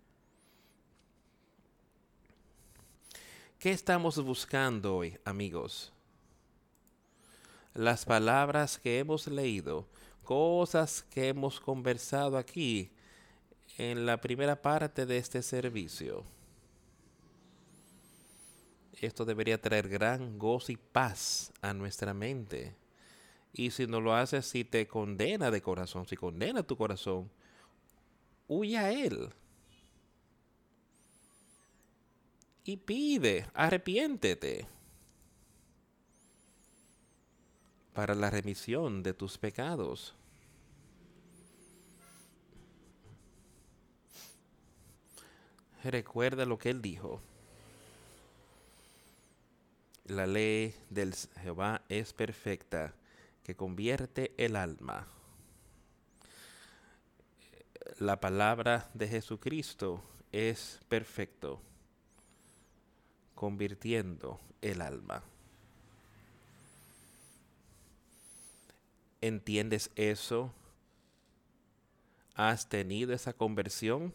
¿Qué 3.60 3.70
estamos 3.70 4.20
buscando 4.24 4.96
hoy, 4.96 5.16
amigos? 5.24 5.92
Las 7.74 8.04
palabras 8.04 8.76
que 8.76 8.98
hemos 8.98 9.28
leído, 9.28 9.86
cosas 10.30 11.02
que 11.10 11.26
hemos 11.26 11.58
conversado 11.58 12.38
aquí 12.38 12.88
en 13.78 14.06
la 14.06 14.20
primera 14.20 14.62
parte 14.62 15.04
de 15.04 15.18
este 15.18 15.42
servicio. 15.42 16.24
Esto 18.92 19.24
debería 19.24 19.60
traer 19.60 19.88
gran 19.88 20.38
gozo 20.38 20.70
y 20.70 20.76
paz 20.76 21.52
a 21.62 21.74
nuestra 21.74 22.14
mente. 22.14 22.76
Y 23.52 23.72
si 23.72 23.88
no 23.88 24.00
lo 24.00 24.14
haces, 24.14 24.46
si 24.46 24.62
te 24.62 24.86
condena 24.86 25.50
de 25.50 25.60
corazón, 25.60 26.06
si 26.06 26.14
condena 26.14 26.62
tu 26.62 26.76
corazón, 26.76 27.28
huye 28.46 28.78
a 28.78 28.92
Él. 28.92 29.30
Y 32.62 32.76
pide, 32.76 33.48
arrepiéntete 33.52 34.68
para 37.92 38.14
la 38.14 38.30
remisión 38.30 39.02
de 39.02 39.12
tus 39.12 39.36
pecados. 39.36 40.14
Recuerda 45.84 46.44
lo 46.44 46.58
que 46.58 46.70
Él 46.70 46.82
dijo. 46.82 47.20
La 50.04 50.26
ley 50.26 50.74
del 50.90 51.14
Jehová 51.40 51.82
es 51.88 52.12
perfecta 52.12 52.94
que 53.44 53.54
convierte 53.54 54.32
el 54.36 54.56
alma. 54.56 55.06
La 57.98 58.20
palabra 58.20 58.88
de 58.94 59.08
Jesucristo 59.08 60.02
es 60.32 60.80
perfecto, 60.88 61.60
convirtiendo 63.34 64.40
el 64.62 64.80
alma. 64.80 65.22
¿Entiendes 69.20 69.90
eso? 69.96 70.52
¿Has 72.34 72.68
tenido 72.68 73.12
esa 73.12 73.32
conversión? 73.32 74.14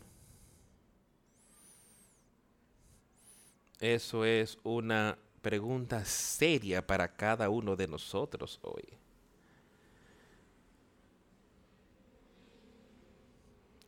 Eso 3.86 4.26
es 4.26 4.58
una 4.64 5.16
pregunta 5.44 6.04
seria 6.06 6.88
para 6.88 7.16
cada 7.16 7.52
uno 7.52 7.76
de 7.76 7.88
nosotros 7.88 8.60
hoy. 8.64 8.84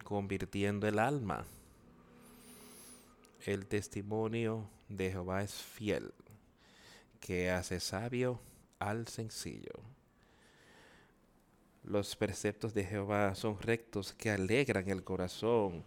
convirtiendo 0.03 0.87
el 0.87 0.99
alma. 0.99 1.45
El 3.43 3.65
testimonio 3.65 4.69
de 4.87 5.11
Jehová 5.11 5.41
es 5.43 5.55
fiel, 5.55 6.13
que 7.19 7.49
hace 7.49 7.79
sabio 7.79 8.39
al 8.79 9.07
sencillo. 9.07 9.81
Los 11.83 12.15
preceptos 12.15 12.73
de 12.75 12.85
Jehová 12.85 13.33
son 13.35 13.59
rectos 13.59 14.13
que 14.13 14.29
alegran 14.29 14.89
el 14.89 15.03
corazón. 15.03 15.83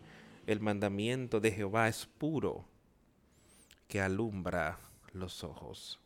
El 0.47 0.61
mandamiento 0.61 1.41
de 1.41 1.53
Jehová 1.53 1.89
es 1.89 2.05
puro, 2.05 2.67
que 3.91 4.01
alumbra 4.01 4.79
los 5.13 5.43
ojos. 5.43 5.99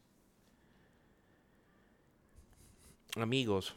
Amigos, 3.15 3.77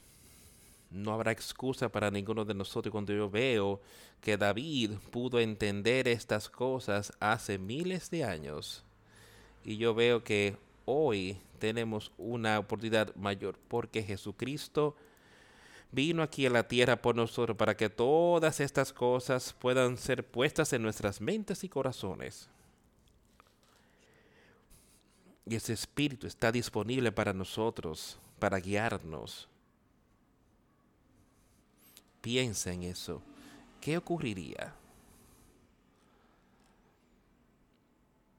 no 0.90 1.12
habrá 1.12 1.34
excusa 1.34 1.90
para 1.90 2.10
ninguno 2.10 2.46
de 2.46 2.54
nosotros 2.54 2.90
cuando 2.90 3.14
yo 3.14 3.30
veo 3.30 3.82
que 4.22 4.38
David 4.38 4.92
pudo 5.12 5.42
entender 5.42 6.08
estas 6.08 6.50
cosas 6.50 7.12
hace 7.20 7.58
miles 7.58 8.10
de 8.10 8.24
años. 8.24 8.86
Y 9.66 9.76
yo 9.76 9.94
veo 9.94 10.24
que 10.24 10.56
hoy 10.86 11.38
tenemos 11.60 12.14
una 12.18 12.60
oportunidad 12.60 13.14
mayor 13.16 13.60
porque 13.68 14.04
Jesucristo 14.04 14.96
vino 15.92 16.24
aquí 16.24 16.46
a 16.46 16.50
la 16.50 16.66
tierra 16.66 17.02
por 17.02 17.14
nosotros 17.14 17.58
para 17.58 17.76
que 17.76 17.90
todas 17.90 18.62
estas 18.62 18.94
cosas 18.94 19.54
puedan 19.60 19.98
ser 19.98 20.26
puestas 20.26 20.72
en 20.72 20.82
nuestras 20.82 21.20
mentes 21.20 21.66
y 21.66 21.70
corazones. 21.70 22.50
Y 25.50 25.56
ese 25.56 25.74
espíritu 25.74 26.28
está 26.28 26.52
disponible 26.52 27.12
para 27.12 27.34
nosotros, 27.34 28.18
para 28.40 28.60
guiarnos, 28.60 29.48
Piensa 32.28 32.74
en 32.74 32.84
eso. 32.84 33.22
¿Qué 33.80 33.96
ocurriría? 33.96 34.74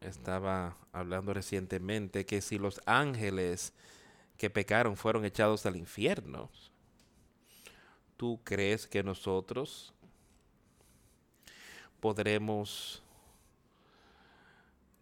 Estaba 0.03 0.77
hablando 0.92 1.33
recientemente 1.33 2.27
que 2.27 2.42
si 2.42 2.59
los 2.59 2.83
ángeles 2.85 3.73
que 4.37 4.51
pecaron 4.51 4.94
fueron 4.94 5.25
echados 5.25 5.64
al 5.64 5.77
infierno, 5.77 6.51
¿tú 8.18 8.38
crees 8.44 8.87
que 8.87 9.03
nosotros 9.03 9.94
podremos 12.01 13.03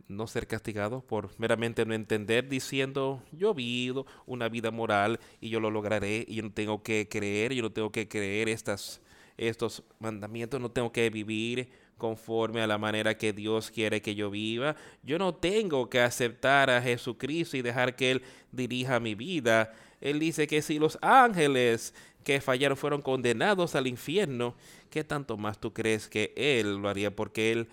no 0.09 0.27
ser 0.27 0.47
castigados 0.47 1.03
por 1.03 1.31
meramente 1.39 1.85
no 1.85 1.95
entender, 1.95 2.49
diciendo, 2.49 3.23
yo 3.33 3.55
vivo 3.55 4.07
una 4.27 4.49
vida 4.49 4.71
moral 4.71 5.19
y 5.41 5.49
yo 5.49 5.61
lo 5.61 5.71
lograré 5.71 6.25
y 6.29 6.37
yo 6.37 6.43
no 6.45 6.53
tengo 6.53 6.83
que 6.83 7.09
creer, 7.09 7.53
yo 7.53 7.63
no 7.63 7.73
tengo 7.73 7.91
que 7.91 8.09
creer 8.09 8.49
estas, 8.49 9.01
estos 9.37 9.83
mandamientos, 9.99 10.61
no 10.61 10.71
tengo 10.71 10.93
que 10.93 11.11
vivir 11.11 11.69
conforme 11.99 12.61
a 12.61 12.67
la 12.67 12.79
manera 12.79 13.17
que 13.17 13.33
Dios 13.33 13.71
quiere 13.71 14.03
que 14.03 14.15
yo 14.15 14.31
viva. 14.31 14.77
Yo 15.03 15.19
no 15.19 15.35
tengo 15.35 15.89
que 15.89 16.01
aceptar 16.01 16.71
a 16.71 16.83
Jesucristo 16.83 17.57
y 17.57 17.63
dejar 17.63 17.97
que 17.97 18.13
Él 18.13 18.23
dirija 18.53 19.01
mi 19.01 19.15
vida. 19.15 19.73
Él 20.01 20.19
dice 20.19 20.47
que 20.47 20.63
si 20.63 20.79
los 20.79 20.99
ángeles 21.01 21.95
que 22.23 22.41
fallaron 22.41 22.77
fueron 22.77 23.03
condenados 23.03 23.75
al 23.75 23.87
infierno, 23.87 24.55
¿qué 24.91 25.05
tanto 25.05 25.37
más 25.37 25.59
tú 25.59 25.73
crees 25.73 26.09
que 26.09 26.33
Él 26.37 26.77
lo 26.77 26.89
haría? 26.89 27.15
Porque 27.15 27.53
Él 27.53 27.69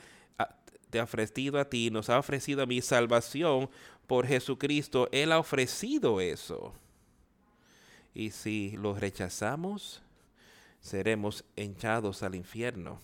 te 0.93 0.99
ha 0.99 1.05
ofrecido 1.05 1.59
a 1.59 1.65
ti, 1.65 1.89
nos 1.89 2.07
ha 2.11 2.19
ofrecido 2.19 2.61
a 2.61 2.67
mi 2.67 2.79
salvación 2.79 3.67
por 4.05 4.27
Jesucristo. 4.27 5.09
Él 5.11 5.31
ha 5.31 5.39
ofrecido 5.39 6.21
eso. 6.21 6.71
Y 8.13 8.29
si 8.29 8.77
lo 8.77 8.93
rechazamos, 8.93 10.03
seremos 10.81 11.45
hinchados 11.55 12.21
al 12.21 12.35
infierno. 12.35 12.99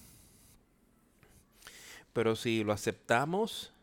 Pero 2.14 2.36
si 2.36 2.64
lo 2.64 2.74
aceptamos, 2.74 3.74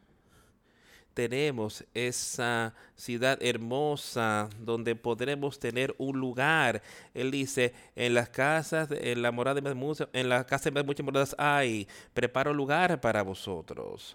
tenemos 1.17 1.83
esa 1.95 2.75
ciudad 2.95 3.43
hermosa 3.43 4.51
donde 4.61 4.95
podremos 4.95 5.59
tener 5.59 5.95
un 5.97 6.21
lugar. 6.21 6.83
Él 7.15 7.31
dice, 7.31 7.73
en 7.95 8.13
las 8.13 8.29
casas, 8.29 8.91
en 8.91 9.23
la 9.23 9.33
morada 9.33 9.59
de 9.63 9.75
muchas, 9.75 10.09
en 10.13 10.29
las 10.29 10.45
casas 10.45 10.75
de 10.75 10.83
muchas 10.83 11.07
moradas 11.07 11.35
hay, 11.39 11.89
preparo 12.13 12.53
lugar 12.53 13.01
para 13.01 13.23
vosotros. 13.23 14.15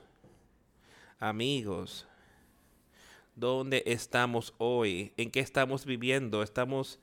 Amigos, 1.20 2.06
¿dónde 3.36 3.82
estamos 3.88 4.54
hoy? 4.60 5.12
¿En 5.18 5.32
qué 5.32 5.40
estamos 5.40 5.88
viviendo? 5.88 6.44
¿Estamos 6.44 7.00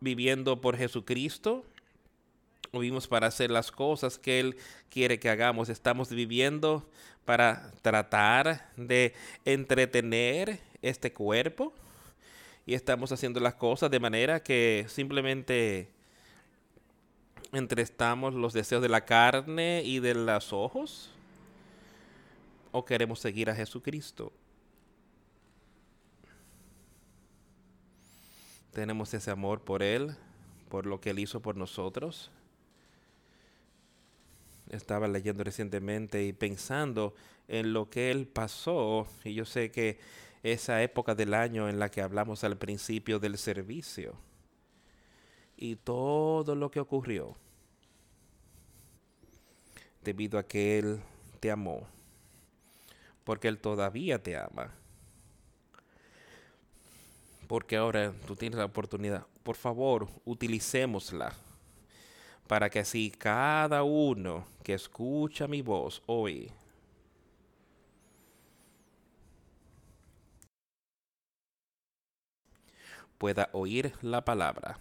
viviendo 0.00 0.60
por 0.60 0.76
Jesucristo? 0.76 1.64
¿O 2.72 2.80
vivimos 2.80 3.08
para 3.08 3.28
hacer 3.28 3.50
las 3.50 3.72
cosas 3.72 4.18
que 4.18 4.40
Él 4.40 4.56
quiere 4.90 5.18
que 5.18 5.30
hagamos? 5.30 5.70
¿Estamos 5.70 6.10
viviendo 6.10 6.86
para 7.24 7.70
tratar 7.82 8.70
de 8.76 9.14
entretener 9.44 10.60
este 10.82 11.12
cuerpo. 11.12 11.72
Y 12.66 12.74
estamos 12.74 13.12
haciendo 13.12 13.40
las 13.40 13.54
cosas 13.54 13.90
de 13.90 14.00
manera 14.00 14.42
que 14.42 14.86
simplemente 14.88 15.90
entrestamos 17.52 18.34
los 18.34 18.52
deseos 18.52 18.82
de 18.82 18.88
la 18.88 19.04
carne 19.04 19.82
y 19.84 20.00
de 20.00 20.14
los 20.14 20.52
ojos. 20.52 21.10
O 22.72 22.84
queremos 22.84 23.20
seguir 23.20 23.50
a 23.50 23.54
Jesucristo. 23.54 24.32
Tenemos 28.72 29.14
ese 29.14 29.30
amor 29.30 29.60
por 29.60 29.82
Él, 29.82 30.16
por 30.68 30.86
lo 30.86 31.00
que 31.00 31.10
Él 31.10 31.20
hizo 31.20 31.40
por 31.40 31.56
nosotros 31.56 32.30
estaba 34.74 35.08
leyendo 35.08 35.44
recientemente 35.44 36.24
y 36.24 36.32
pensando 36.32 37.14
en 37.48 37.72
lo 37.72 37.90
que 37.90 38.10
él 38.10 38.26
pasó, 38.26 39.06
y 39.24 39.34
yo 39.34 39.44
sé 39.44 39.70
que 39.70 39.98
esa 40.42 40.82
época 40.82 41.14
del 41.14 41.34
año 41.34 41.68
en 41.68 41.78
la 41.78 41.90
que 41.90 42.02
hablamos 42.02 42.44
al 42.44 42.58
principio 42.58 43.18
del 43.18 43.38
servicio, 43.38 44.14
y 45.56 45.76
todo 45.76 46.54
lo 46.54 46.70
que 46.70 46.80
ocurrió, 46.80 47.36
debido 50.02 50.38
a 50.38 50.46
que 50.46 50.78
Él 50.78 51.00
te 51.40 51.50
amó, 51.50 51.86
porque 53.24 53.48
Él 53.48 53.58
todavía 53.58 54.22
te 54.22 54.36
ama, 54.36 54.72
porque 57.46 57.76
ahora 57.76 58.12
tú 58.26 58.36
tienes 58.36 58.58
la 58.58 58.66
oportunidad, 58.66 59.26
por 59.42 59.56
favor, 59.56 60.08
utilicémosla 60.24 61.34
para 62.46 62.68
que 62.70 62.80
así 62.80 63.10
cada 63.10 63.82
uno 63.82 64.44
que 64.62 64.74
escucha 64.74 65.46
mi 65.48 65.62
voz 65.62 66.02
hoy 66.06 66.50
pueda 73.18 73.48
oír 73.52 73.92
la 74.02 74.22
palabra. 74.24 74.78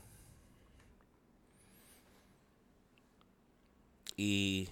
Y 4.17 4.67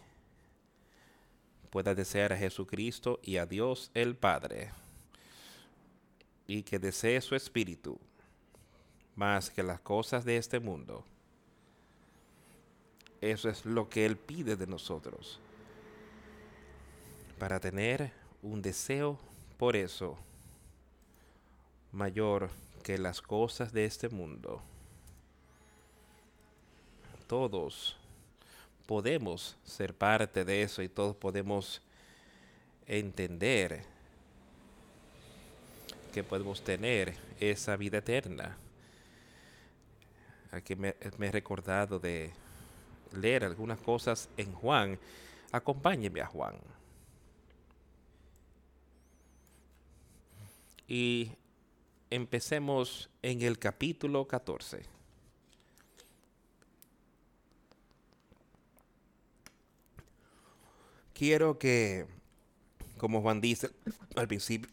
pueda 1.70 1.96
desear 1.96 2.34
a 2.34 2.38
Jesucristo 2.38 3.20
y 3.24 3.38
a 3.38 3.46
Dios 3.46 3.90
el 3.94 4.16
Padre. 4.16 4.72
Y 6.48 6.64
que 6.64 6.80
desee 6.80 7.22
su 7.22 7.34
espíritu 7.34 7.98
más 9.16 9.50
que 9.50 9.64
las 9.64 9.80
cosas 9.80 10.26
de 10.26 10.36
este 10.36 10.60
mundo 10.60 11.06
eso 13.22 13.50
es 13.50 13.66
lo 13.66 13.88
que 13.88 14.06
Él 14.06 14.18
pide 14.18 14.56
de 14.56 14.68
nosotros. 14.68 15.40
Para 17.40 17.60
tener 17.60 18.12
un 18.42 18.62
deseo 18.62 19.20
por 19.58 19.76
eso 19.76 20.18
mayor 21.92 22.50
que 22.84 22.98
las 22.98 23.22
cosas 23.22 23.72
de 23.72 23.86
este 23.86 24.10
mundo. 24.10 24.62
Todos 27.28 27.96
podemos 28.86 29.56
ser 29.64 29.94
parte 29.94 30.44
de 30.44 30.64
eso 30.64 30.82
y 30.82 30.90
todos 30.90 31.16
podemos 31.16 31.82
entender 32.88 33.84
que 36.14 36.24
podemos 36.24 36.62
tener 36.62 37.16
esa 37.40 37.78
vida 37.78 38.00
eterna. 38.00 38.58
Aquí 40.52 40.76
me, 40.76 40.96
me 41.18 41.28
he 41.28 41.32
recordado 41.32 42.00
de 42.00 42.34
leer 43.14 43.44
algunas 43.44 43.80
cosas 43.80 44.30
en 44.38 44.54
Juan, 44.54 45.00
acompáñeme 45.52 46.22
a 46.22 46.28
Juan. 46.28 46.56
Y 50.88 51.32
empecemos 52.10 53.10
en 53.22 53.42
el 53.42 53.58
capítulo 53.58 54.28
14. 54.28 54.84
Quiero 61.14 61.60
que, 61.60 62.08
como 62.98 63.22
Juan 63.22 63.42
dice 63.42 63.70
al 64.16 64.28
principio, 64.28 64.72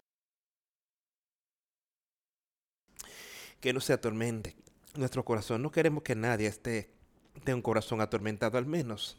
que 3.61 3.73
no 3.73 3.81
se 3.81 3.93
atormente 3.93 4.57
nuestro 4.95 5.25
corazón. 5.25 5.63
No 5.63 5.71
queremos 5.71 6.03
que 6.03 6.15
nadie 6.15 6.47
esté 6.47 6.91
de 7.45 7.55
un 7.55 7.63
corazón 7.63 8.01
atormentado 8.01 8.59
al 8.59 8.67
menos, 8.67 9.17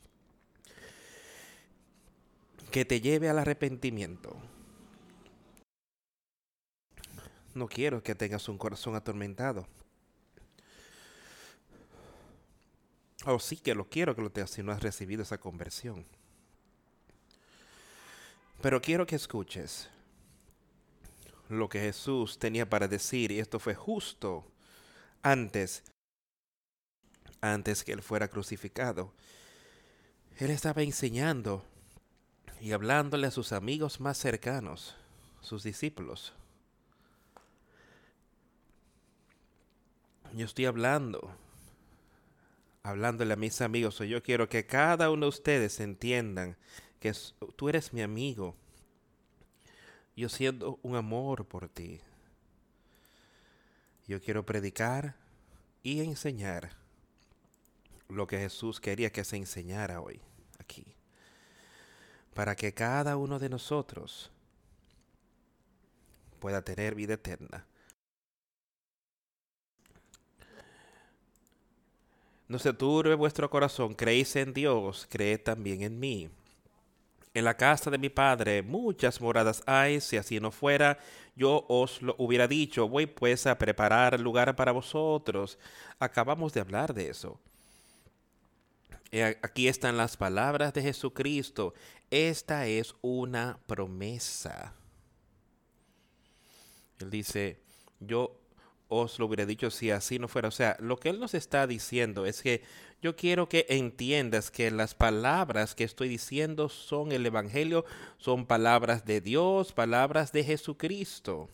que 2.71 2.85
te 2.85 3.01
lleve 3.01 3.29
al 3.29 3.39
arrepentimiento. 3.39 4.35
No 7.55 7.67
quiero 7.67 8.03
que 8.03 8.15
tengas 8.15 8.47
un 8.47 8.57
corazón 8.57 8.95
atormentado. 8.95 9.67
O 13.25 13.39
sí 13.39 13.57
que 13.57 13.75
lo 13.75 13.89
quiero 13.89 14.15
que 14.15 14.21
lo 14.21 14.31
tengas 14.31 14.51
si 14.51 14.63
no 14.63 14.71
has 14.71 14.81
recibido 14.81 15.23
esa 15.23 15.39
conversión. 15.39 16.05
Pero 18.61 18.81
quiero 18.81 19.05
que 19.05 19.15
escuches 19.15 19.89
lo 21.49 21.67
que 21.67 21.79
Jesús 21.79 22.37
tenía 22.37 22.69
para 22.69 22.87
decir, 22.87 23.31
y 23.31 23.39
esto 23.39 23.59
fue 23.59 23.73
justo 23.73 24.45
antes 25.21 25.83
antes 27.41 27.83
que 27.83 27.93
él 27.93 28.01
fuera 28.01 28.27
crucificado. 28.27 29.13
Él 30.37 30.51
estaba 30.51 30.81
enseñando 30.81 31.63
y 32.61 32.71
hablándole 32.71 33.27
a 33.27 33.31
sus 33.31 33.51
amigos 33.51 33.99
más 33.99 34.17
cercanos, 34.17 34.95
sus 35.41 35.63
discípulos. 35.63 36.33
Yo 40.33 40.45
estoy 40.45 40.65
hablando, 40.65 41.31
hablándole 42.83 43.33
a 43.33 43.37
mis 43.37 43.61
amigos. 43.61 43.97
Yo 43.99 44.21
quiero 44.21 44.47
que 44.47 44.65
cada 44.65 45.09
uno 45.09 45.25
de 45.25 45.29
ustedes 45.29 45.79
entiendan 45.79 46.55
que 46.99 47.13
tú 47.55 47.69
eres 47.69 47.93
mi 47.93 48.01
amigo. 48.01 48.55
Yo 50.15 50.29
siento 50.29 50.79
un 50.83 50.95
amor 50.95 51.45
por 51.45 51.69
ti. 51.69 51.99
Yo 54.07 54.21
quiero 54.21 54.45
predicar 54.45 55.15
y 55.81 56.01
enseñar 56.01 56.78
lo 58.09 58.27
que 58.27 58.39
Jesús 58.39 58.79
quería 58.79 59.11
que 59.11 59.23
se 59.23 59.37
enseñara 59.37 60.01
hoy 60.01 60.19
aquí. 60.57 60.85
Para 62.33 62.55
que 62.55 62.73
cada 62.73 63.15
uno 63.17 63.39
de 63.39 63.49
nosotros 63.49 64.31
pueda 66.39 66.61
tener 66.61 66.95
vida 66.95 67.13
eterna. 67.13 67.65
No 72.47 72.57
se 72.57 72.73
turbe 72.73 73.13
vuestro 73.13 73.47
corazón, 73.49 73.93
creéis 73.93 74.35
en 74.35 74.53
Dios, 74.53 75.05
creed 75.07 75.41
también 75.41 75.83
en 75.83 75.99
mí. 75.99 76.29
En 77.35 77.45
la 77.45 77.55
casa 77.55 77.91
de 77.91 77.99
mi 77.99 78.09
padre 78.09 78.63
muchas 78.63 79.21
moradas 79.21 79.61
hay, 79.67 80.01
si 80.01 80.17
así 80.17 80.39
no 80.39 80.49
fuera, 80.49 80.97
yo 81.35 81.63
os 81.69 82.01
lo 82.01 82.15
hubiera 82.17 82.47
dicho, 82.47 82.89
voy 82.89 83.05
pues 83.05 83.45
a 83.45 83.55
preparar 83.55 84.19
lugar 84.19 84.55
para 84.55 84.71
vosotros. 84.71 85.59
Acabamos 85.99 86.53
de 86.53 86.61
hablar 86.61 86.91
de 86.91 87.09
eso. 87.09 87.39
Aquí 89.41 89.67
están 89.67 89.97
las 89.97 90.17
palabras 90.17 90.73
de 90.73 90.83
Jesucristo. 90.83 91.73
Esta 92.11 92.67
es 92.67 92.95
una 93.01 93.59
promesa. 93.65 94.75
Él 96.99 97.09
dice, 97.09 97.59
yo 97.99 98.39
os 98.87 99.19
lo 99.19 99.27
hubiera 99.27 99.45
dicho 99.45 99.71
si 99.71 99.91
así 99.91 100.19
no 100.19 100.27
fuera. 100.27 100.47
O 100.47 100.51
sea, 100.51 100.75
lo 100.79 100.97
que 100.97 101.09
Él 101.09 101.19
nos 101.19 101.33
está 101.33 101.65
diciendo 101.65 102.25
es 102.25 102.41
que 102.41 102.63
yo 103.01 103.15
quiero 103.15 103.47
que 103.47 103.65
entiendas 103.69 104.51
que 104.51 104.69
las 104.71 104.93
palabras 104.93 105.73
que 105.73 105.85
estoy 105.85 106.09
diciendo 106.09 106.69
son 106.69 107.11
el 107.11 107.25
Evangelio, 107.25 107.85
son 108.17 108.45
palabras 108.45 109.05
de 109.05 109.21
Dios, 109.21 109.71
palabras 109.71 110.31
de 110.31 110.43
Jesucristo. 110.43 111.49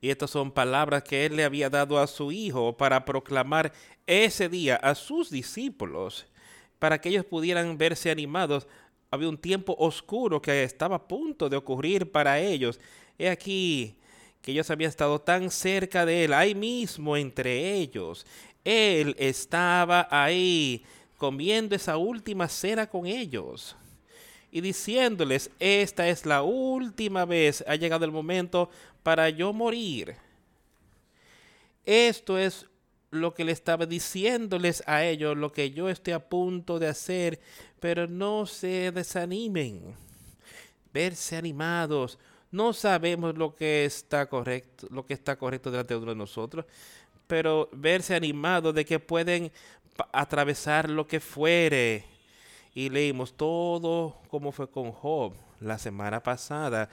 Y 0.00 0.10
estas 0.10 0.30
son 0.30 0.52
palabras 0.52 1.04
que 1.04 1.26
él 1.26 1.36
le 1.36 1.44
había 1.44 1.70
dado 1.70 1.98
a 1.98 2.06
su 2.06 2.32
hijo 2.32 2.76
para 2.76 3.04
proclamar 3.04 3.72
ese 4.06 4.48
día 4.48 4.76
a 4.76 4.94
sus 4.94 5.30
discípulos, 5.30 6.26
para 6.78 7.00
que 7.00 7.08
ellos 7.08 7.24
pudieran 7.24 7.78
verse 7.78 8.10
animados 8.10 8.66
había 9.10 9.28
un 9.28 9.38
tiempo 9.38 9.74
oscuro 9.78 10.42
que 10.42 10.62
estaba 10.62 10.96
a 10.96 11.08
punto 11.08 11.48
de 11.48 11.56
ocurrir 11.56 12.10
para 12.10 12.38
ellos. 12.40 12.80
He 13.18 13.28
aquí 13.28 13.94
que 14.42 14.52
ellos 14.52 14.70
habían 14.70 14.90
estado 14.90 15.20
tan 15.20 15.50
cerca 15.50 16.04
de 16.04 16.24
él, 16.24 16.32
ahí 16.32 16.54
mismo 16.54 17.16
entre 17.16 17.74
ellos. 17.74 18.26
Él 18.64 19.14
estaba 19.18 20.08
ahí 20.10 20.84
comiendo 21.16 21.74
esa 21.74 21.96
última 21.96 22.48
cena 22.48 22.86
con 22.88 23.06
ellos 23.06 23.76
y 24.50 24.60
diciéndoles, 24.60 25.50
esta 25.58 26.08
es 26.08 26.24
la 26.24 26.42
última 26.42 27.24
vez, 27.24 27.64
ha 27.66 27.76
llegado 27.76 28.04
el 28.04 28.12
momento 28.12 28.70
para 29.02 29.28
yo 29.30 29.52
morir. 29.52 30.16
Esto 31.84 32.38
es 32.38 32.66
lo 33.10 33.34
que 33.34 33.44
le 33.44 33.52
estaba 33.52 33.86
diciéndoles 33.86 34.82
a 34.86 35.04
ellos, 35.04 35.36
lo 35.36 35.52
que 35.52 35.70
yo 35.70 35.88
estoy 35.88 36.12
a 36.12 36.28
punto 36.28 36.78
de 36.78 36.88
hacer, 36.88 37.40
pero 37.80 38.06
no 38.06 38.46
se 38.46 38.90
desanimen. 38.92 39.94
Verse 40.92 41.36
animados. 41.36 42.18
No 42.50 42.72
sabemos 42.72 43.36
lo 43.36 43.54
que 43.54 43.84
está 43.84 44.26
correcto, 44.26 44.86
lo 44.90 45.04
que 45.04 45.14
está 45.14 45.36
correcto 45.36 45.70
delante 45.70 45.98
de 45.98 46.04
de 46.04 46.14
nosotros, 46.14 46.64
pero 47.26 47.68
verse 47.72 48.14
animados 48.14 48.74
de 48.74 48.84
que 48.84 49.00
pueden 49.00 49.52
atravesar 50.12 50.88
lo 50.88 51.06
que 51.06 51.20
fuere. 51.20 52.04
Y 52.74 52.90
leímos 52.90 53.34
todo 53.36 54.16
como 54.28 54.52
fue 54.52 54.70
con 54.70 54.92
Job 54.92 55.34
la 55.60 55.78
semana 55.78 56.22
pasada. 56.22 56.90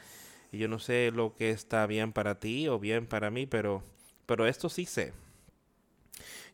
Y 0.51 0.57
yo 0.59 0.68
no 0.68 0.80
sé 0.80 1.11
lo 1.14 1.36
que 1.36 1.49
está 1.49 1.86
bien 1.88 2.14
para 2.14 2.39
ti 2.39 2.68
o 2.68 2.80
bien 2.80 3.05
para 3.05 3.30
mí, 3.30 3.45
pero, 3.45 3.84
pero 4.26 4.47
esto 4.47 4.70
sí 4.70 4.86
sé. 4.86 5.14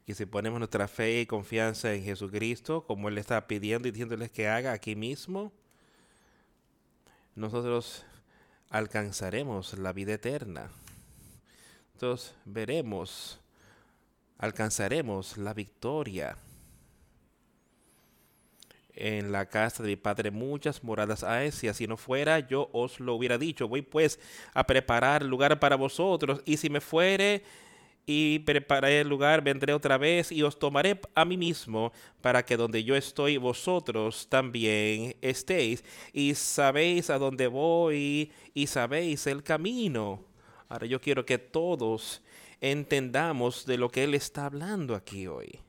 Que 0.10 0.16
si 0.16 0.26
ponemos 0.26 0.58
nuestra 0.58 0.88
fe 0.88 1.22
y 1.22 1.28
confianza 1.28 1.94
en 1.94 2.04
Jesucristo, 2.04 2.84
como 2.88 3.10
Él 3.10 3.20
está 3.20 3.46
pidiendo 3.46 3.88
y 3.88 3.92
diciéndoles 3.92 4.32
que 4.32 4.48
haga 4.48 4.72
aquí 4.72 4.96
mismo, 4.96 5.52
nosotros 7.36 8.04
alcanzaremos 8.72 9.78
la 9.78 9.94
vida 9.94 10.16
eterna. 10.16 10.72
Entonces 11.94 12.34
veremos, 12.46 13.40
alcanzaremos 14.40 15.38
la 15.38 15.54
victoria 15.54 16.36
en 18.96 19.32
la 19.32 19.46
casa 19.46 19.84
de 19.84 19.90
mi 19.90 19.96
padre 19.96 20.32
muchas 20.32 20.84
moradas 20.84 21.24
hay. 21.24 21.52
Si 21.52 21.68
así 21.68 21.86
no 21.86 21.98
fuera, 21.98 22.40
yo 22.40 22.72
os 22.74 23.00
lo 23.00 23.14
hubiera 23.14 23.38
dicho. 23.38 23.68
Voy 23.68 23.84
pues 23.84 24.20
a 24.56 24.66
preparar 24.66 25.22
lugar 25.22 25.60
para 25.60 25.76
vosotros. 25.76 26.42
Y 26.46 26.58
si 26.58 26.72
me 26.72 26.82
fuere 26.82 27.44
y 28.06 28.40
prepararé 28.40 29.02
el 29.02 29.08
lugar, 29.08 29.44
vendré 29.44 29.74
otra 29.74 29.98
vez 29.98 30.32
y 30.32 30.42
os 30.44 30.58
tomaré 30.58 31.00
a 31.14 31.26
mí 31.26 31.38
mismo, 31.38 31.92
para 32.22 32.44
que 32.44 32.58
donde 32.58 32.84
yo 32.84 32.96
estoy, 32.96 33.38
vosotros 33.38 34.28
también 34.30 35.16
estéis. 35.22 35.84
Y 36.12 36.36
sabéis 36.36 37.10
a 37.10 37.18
dónde 37.18 37.48
voy 37.48 38.32
y 38.54 38.68
sabéis 38.68 39.28
el 39.28 39.44
camino. 39.44 40.24
Ahora 40.70 40.88
yo 40.88 41.00
quiero 41.00 41.26
que 41.26 41.38
todos 41.38 42.22
entendamos 42.62 43.66
de 43.66 43.78
lo 43.78 43.90
que 43.90 44.04
Él 44.04 44.16
está 44.16 44.46
hablando 44.46 44.96
aquí 44.96 45.28
hoy 45.28 45.60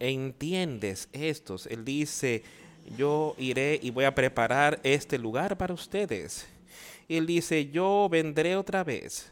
entiendes 0.00 1.08
estos. 1.12 1.66
Él 1.66 1.84
dice, 1.84 2.42
yo 2.96 3.34
iré 3.38 3.78
y 3.82 3.90
voy 3.90 4.04
a 4.04 4.14
preparar 4.14 4.80
este 4.82 5.18
lugar 5.18 5.56
para 5.58 5.74
ustedes. 5.74 6.46
Él 7.08 7.26
dice, 7.26 7.70
yo 7.70 8.08
vendré 8.10 8.56
otra 8.56 8.84
vez 8.84 9.30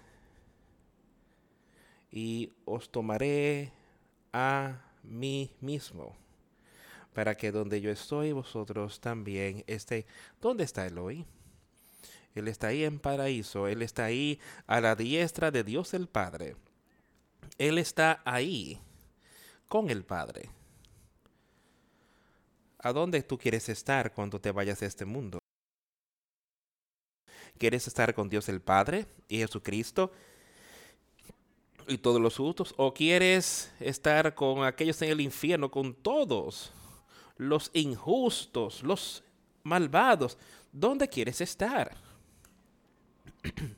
y 2.16 2.50
os 2.64 2.90
tomaré 2.90 3.72
a 4.32 4.80
mí 5.02 5.54
mismo, 5.60 6.16
para 7.12 7.36
que 7.36 7.52
donde 7.52 7.82
yo 7.82 7.90
estoy, 7.90 8.32
vosotros 8.32 9.00
también 9.00 9.64
estéis. 9.66 10.06
¿Dónde 10.40 10.64
está 10.64 10.86
él 10.86 10.96
hoy? 10.96 11.26
Él 12.34 12.48
está 12.48 12.68
ahí 12.68 12.84
en 12.84 13.00
paraíso, 13.00 13.68
Él 13.68 13.82
está 13.82 14.06
ahí 14.06 14.40
a 14.66 14.80
la 14.80 14.96
diestra 14.96 15.50
de 15.50 15.62
Dios 15.62 15.92
el 15.92 16.06
Padre. 16.06 16.56
Él 17.58 17.76
está 17.76 18.22
ahí 18.24 18.80
con 19.68 19.90
el 19.90 20.02
Padre. 20.02 20.48
¿A 22.78 22.94
dónde 22.94 23.22
tú 23.24 23.36
quieres 23.36 23.68
estar 23.68 24.14
cuando 24.14 24.40
te 24.40 24.52
vayas 24.52 24.80
de 24.80 24.86
este 24.86 25.04
mundo? 25.04 25.38
¿Quieres 27.58 27.86
estar 27.86 28.14
con 28.14 28.30
Dios 28.30 28.48
el 28.48 28.62
Padre 28.62 29.06
y 29.28 29.38
Jesucristo 29.38 30.12
y 31.88 31.98
todos 31.98 32.20
los 32.20 32.36
justos? 32.36 32.74
¿O 32.76 32.92
quieres 32.92 33.72
estar 33.80 34.34
con 34.34 34.64
aquellos 34.64 35.00
en 35.02 35.10
el 35.10 35.20
infierno, 35.20 35.70
con 35.70 35.94
todos 35.94 36.72
los 37.36 37.70
injustos, 37.74 38.82
los 38.82 39.22
malvados? 39.62 40.38
¿Dónde 40.72 41.08
quieres 41.08 41.40
estar? 41.40 41.96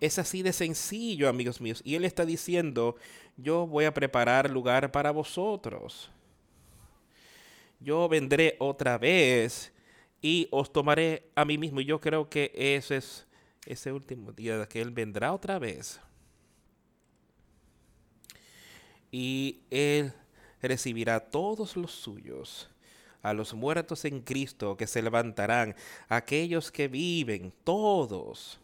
Es 0.00 0.16
así 0.16 0.42
de 0.42 0.52
sencillo, 0.52 1.28
amigos 1.28 1.60
míos. 1.60 1.82
Y 1.84 1.96
Él 1.96 2.04
está 2.04 2.24
diciendo, 2.24 2.94
yo 3.36 3.66
voy 3.66 3.84
a 3.84 3.92
preparar 3.92 4.48
lugar 4.48 4.92
para 4.92 5.10
vosotros 5.10 6.08
yo 7.80 8.08
vendré 8.08 8.56
otra 8.58 8.98
vez 8.98 9.72
y 10.20 10.48
os 10.50 10.72
tomaré 10.72 11.30
a 11.34 11.44
mí 11.44 11.58
mismo. 11.58 11.80
Y 11.80 11.84
yo 11.84 12.00
creo 12.00 12.28
que 12.28 12.52
ese 12.54 12.96
es 12.96 13.26
ese 13.66 13.92
último 13.92 14.32
día 14.32 14.66
que 14.66 14.80
Él 14.80 14.90
vendrá 14.90 15.32
otra 15.32 15.58
vez. 15.58 16.00
Y 19.10 19.60
Él 19.70 20.12
recibirá 20.60 21.20
todos 21.20 21.76
los 21.76 21.92
suyos, 21.92 22.70
a 23.22 23.32
los 23.32 23.54
muertos 23.54 24.04
en 24.04 24.20
Cristo 24.20 24.76
que 24.76 24.86
se 24.86 25.02
levantarán, 25.02 25.74
aquellos 26.08 26.70
que 26.70 26.88
viven, 26.88 27.52
todos 27.64 28.60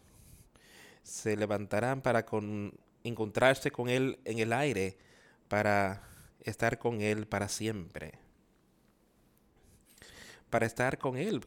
se 1.03 1.36
levantarán 1.36 2.01
para 2.01 2.24
encontrarse 3.03 3.70
con 3.70 3.88
Él 3.88 4.18
en 4.24 4.38
el 4.38 4.53
aire, 4.53 4.97
para 5.49 6.03
estar 6.40 6.78
con 6.78 7.01
Él 7.01 7.26
para 7.26 7.49
siempre 7.49 8.24
para 10.55 10.66
estar 10.66 10.99
con 10.99 11.16
Él 11.16 11.45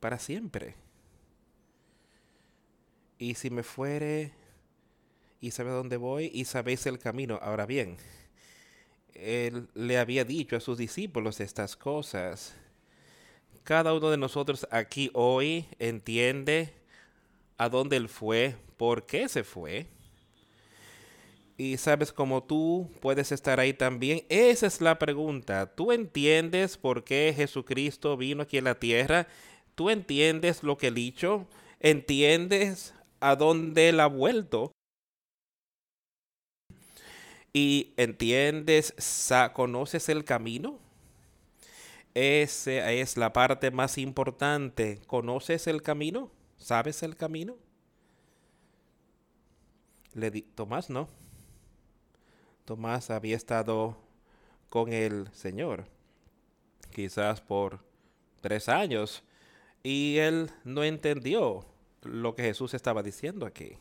para 0.00 0.18
siempre. 0.18 0.74
Y 3.16 3.34
si 3.34 3.50
me 3.50 3.62
fuere 3.62 4.32
y 5.40 5.52
sabe 5.52 5.70
dónde 5.70 5.96
voy 5.96 6.28
y 6.34 6.44
sabéis 6.44 6.84
el 6.86 6.98
camino. 6.98 7.38
Ahora 7.40 7.66
bien, 7.66 7.98
Él 9.18 9.68
le 9.74 9.98
había 9.98 10.24
dicho 10.24 10.56
a 10.56 10.60
sus 10.60 10.78
discípulos 10.78 11.40
estas 11.40 11.76
cosas. 11.76 12.54
Cada 13.64 13.92
uno 13.92 14.10
de 14.10 14.16
nosotros 14.16 14.66
aquí 14.70 15.10
hoy 15.12 15.66
entiende 15.78 16.72
a 17.56 17.68
dónde 17.68 17.96
Él 17.96 18.08
fue, 18.08 18.56
por 18.76 19.06
qué 19.06 19.28
se 19.28 19.44
fue 19.44 19.88
y 21.58 21.76
sabes 21.76 22.12
cómo 22.12 22.44
tú 22.44 22.88
puedes 23.00 23.32
estar 23.32 23.58
ahí 23.58 23.74
también. 23.74 24.24
Esa 24.28 24.68
es 24.68 24.80
la 24.80 24.98
pregunta. 24.98 25.66
¿Tú 25.66 25.90
entiendes 25.90 26.78
por 26.78 27.02
qué 27.02 27.34
Jesucristo 27.36 28.16
vino 28.16 28.44
aquí 28.44 28.58
a 28.58 28.62
la 28.62 28.76
tierra? 28.76 29.26
¿Tú 29.74 29.90
entiendes 29.90 30.62
lo 30.62 30.78
que 30.78 30.86
he 30.86 30.92
dicho? 30.92 31.48
¿Entiendes 31.80 32.94
a 33.18 33.34
dónde 33.34 33.88
él 33.88 33.98
ha 33.98 34.06
vuelto? 34.06 34.72
¿Y 37.60 37.92
entiendes, 37.96 38.94
conoces 39.52 40.08
el 40.08 40.24
camino? 40.24 40.78
Esa 42.14 42.92
es 42.92 43.16
la 43.16 43.32
parte 43.32 43.72
más 43.72 43.98
importante. 43.98 45.00
¿Conoces 45.08 45.66
el 45.66 45.82
camino? 45.82 46.30
¿Sabes 46.56 47.02
el 47.02 47.16
camino? 47.16 47.56
Le 50.14 50.30
Tomás, 50.30 50.88
no. 50.88 51.08
Tomás 52.64 53.10
había 53.10 53.34
estado 53.34 53.98
con 54.68 54.92
el 54.92 55.28
Señor, 55.32 55.84
quizás 56.94 57.40
por 57.40 57.80
tres 58.40 58.68
años, 58.68 59.24
y 59.82 60.18
él 60.18 60.52
no 60.62 60.84
entendió 60.84 61.66
lo 62.02 62.36
que 62.36 62.44
Jesús 62.44 62.72
estaba 62.72 63.02
diciendo 63.02 63.46
aquí. 63.46 63.78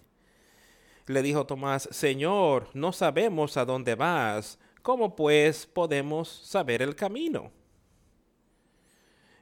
Le 1.07 1.21
dijo 1.21 1.45
Tomás, 1.45 1.87
Señor, 1.89 2.69
no 2.73 2.91
sabemos 2.91 3.55
a 3.55 3.63
dónde 3.63 3.95
vas, 3.95 4.59
¿cómo 4.81 5.15
pues 5.15 5.65
podemos 5.65 6.27
saber 6.27 6.81
el 6.81 6.95
camino? 6.95 7.49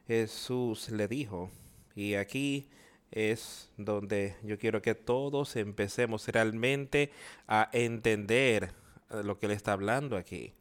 Jesús 0.06 0.88
le 0.90 1.08
dijo, 1.08 1.50
y 1.96 2.14
aquí 2.14 2.68
es 3.10 3.68
donde 3.76 4.36
yo 4.44 4.56
quiero 4.58 4.80
que 4.80 4.94
todos 4.94 5.56
empecemos 5.56 6.28
realmente 6.28 7.10
a 7.48 7.68
entender 7.72 8.72
lo 9.10 9.36
que 9.40 9.46
él 9.46 9.52
está 9.52 9.72
hablando 9.72 10.16
aquí. 10.16 10.54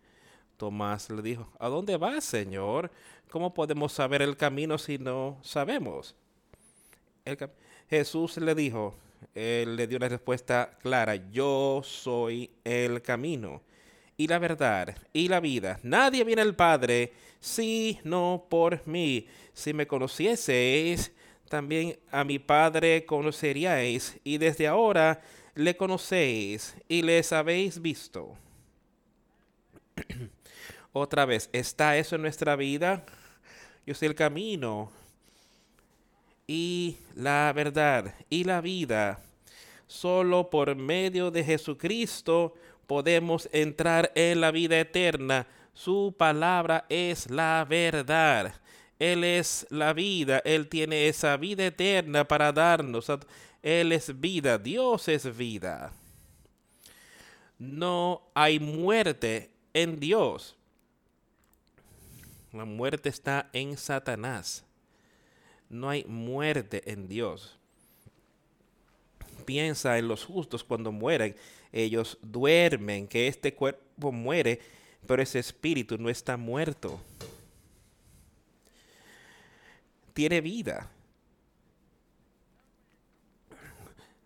Tomás 0.58 1.12
le 1.12 1.22
dijo, 1.22 1.52
¿a 1.60 1.68
dónde 1.68 1.98
vas, 1.98 2.24
Señor? 2.24 2.90
¿Cómo 3.30 3.54
podemos 3.54 3.94
saber 3.94 4.24
el 4.24 4.38
camino 4.38 4.80
si 4.80 4.98
no 4.98 5.38
sabemos? 5.44 6.16
Jesús 7.90 8.38
le 8.38 8.56
dijo, 8.56 8.96
él 9.34 9.76
le 9.76 9.88
dio 9.88 9.98
una 9.98 10.10
respuesta 10.10 10.78
clara, 10.82 11.16
yo 11.16 11.82
soy 11.84 12.50
el 12.64 13.02
camino 13.02 13.62
y 14.18 14.28
la 14.28 14.40
verdad 14.40 14.96
y 15.14 15.28
la 15.28 15.40
vida. 15.40 15.80
Nadie 15.84 16.24
viene 16.24 16.42
al 16.42 16.56
Padre 16.56 17.14
si 17.40 18.00
no 18.04 18.46
por 18.50 18.86
mí. 18.88 19.28
Si 19.54 19.74
me 19.74 19.88
conocieseis, 19.88 21.12
también 21.50 21.98
a 22.12 22.24
mi 22.24 22.40
Padre 22.40 23.06
conoceríais, 23.06 24.18
y 24.24 24.38
desde 24.38 24.68
ahora 24.68 25.22
le 25.54 25.78
conocéis 25.78 26.76
y 26.88 27.02
les 27.02 27.32
habéis 27.32 27.82
visto. 27.82 28.36
Otra 30.92 31.26
vez, 31.26 31.50
¿está 31.54 31.98
eso 31.98 32.16
en 32.16 32.22
nuestra 32.22 32.56
vida? 32.56 33.06
Yo 33.86 33.94
soy 33.94 34.08
el 34.08 34.16
camino 34.16 34.92
y 36.48 36.98
la 37.16 37.52
verdad 37.56 38.14
y 38.30 38.44
la 38.44 38.62
vida. 38.62 39.20
Solo 39.88 40.50
por 40.50 40.76
medio 40.76 41.32
de 41.32 41.44
Jesucristo 41.44 42.56
podemos 42.88 43.50
entrar 43.52 44.12
en 44.16 44.42
la 44.42 44.52
vida 44.52 44.80
eterna. 44.80 45.48
Su 45.74 46.16
palabra 46.18 46.86
es 46.90 47.30
la 47.30 47.66
verdad. 47.68 48.54
Él 48.98 49.24
es 49.24 49.68
la 49.70 49.94
vida. 49.94 50.42
Él 50.46 50.68
tiene 50.68 51.08
esa 51.08 51.38
vida 51.38 51.66
eterna 51.66 52.28
para 52.28 52.52
darnos. 52.52 53.08
Él 53.62 53.92
es 53.92 54.20
vida. 54.20 54.58
Dios 54.58 55.08
es 55.08 55.36
vida. 55.36 55.92
No 57.58 58.22
hay 58.34 58.60
muerte 58.60 59.52
en 59.74 60.00
Dios. 60.00 60.56
La 62.52 62.66
muerte 62.66 63.10
está 63.10 63.50
en 63.54 63.78
Satanás. 63.78 64.66
No 65.76 65.90
hay 65.90 66.06
muerte 66.06 66.90
en 66.90 67.10
Dios. 67.10 67.58
Piensa 69.44 69.98
en 69.98 70.08
los 70.08 70.24
justos 70.24 70.64
cuando 70.64 70.94
mueren. 70.94 71.36
Ellos 71.74 72.18
duermen, 72.22 73.08
que 73.08 73.28
este 73.28 73.54
cuerpo 73.54 74.14
muere, 74.14 74.62
pero 75.06 75.22
ese 75.22 75.40
espíritu 75.40 75.98
no 75.98 76.10
está 76.10 76.38
muerto. 76.38 76.98
Tiene 80.14 80.40
vida. 80.40 80.90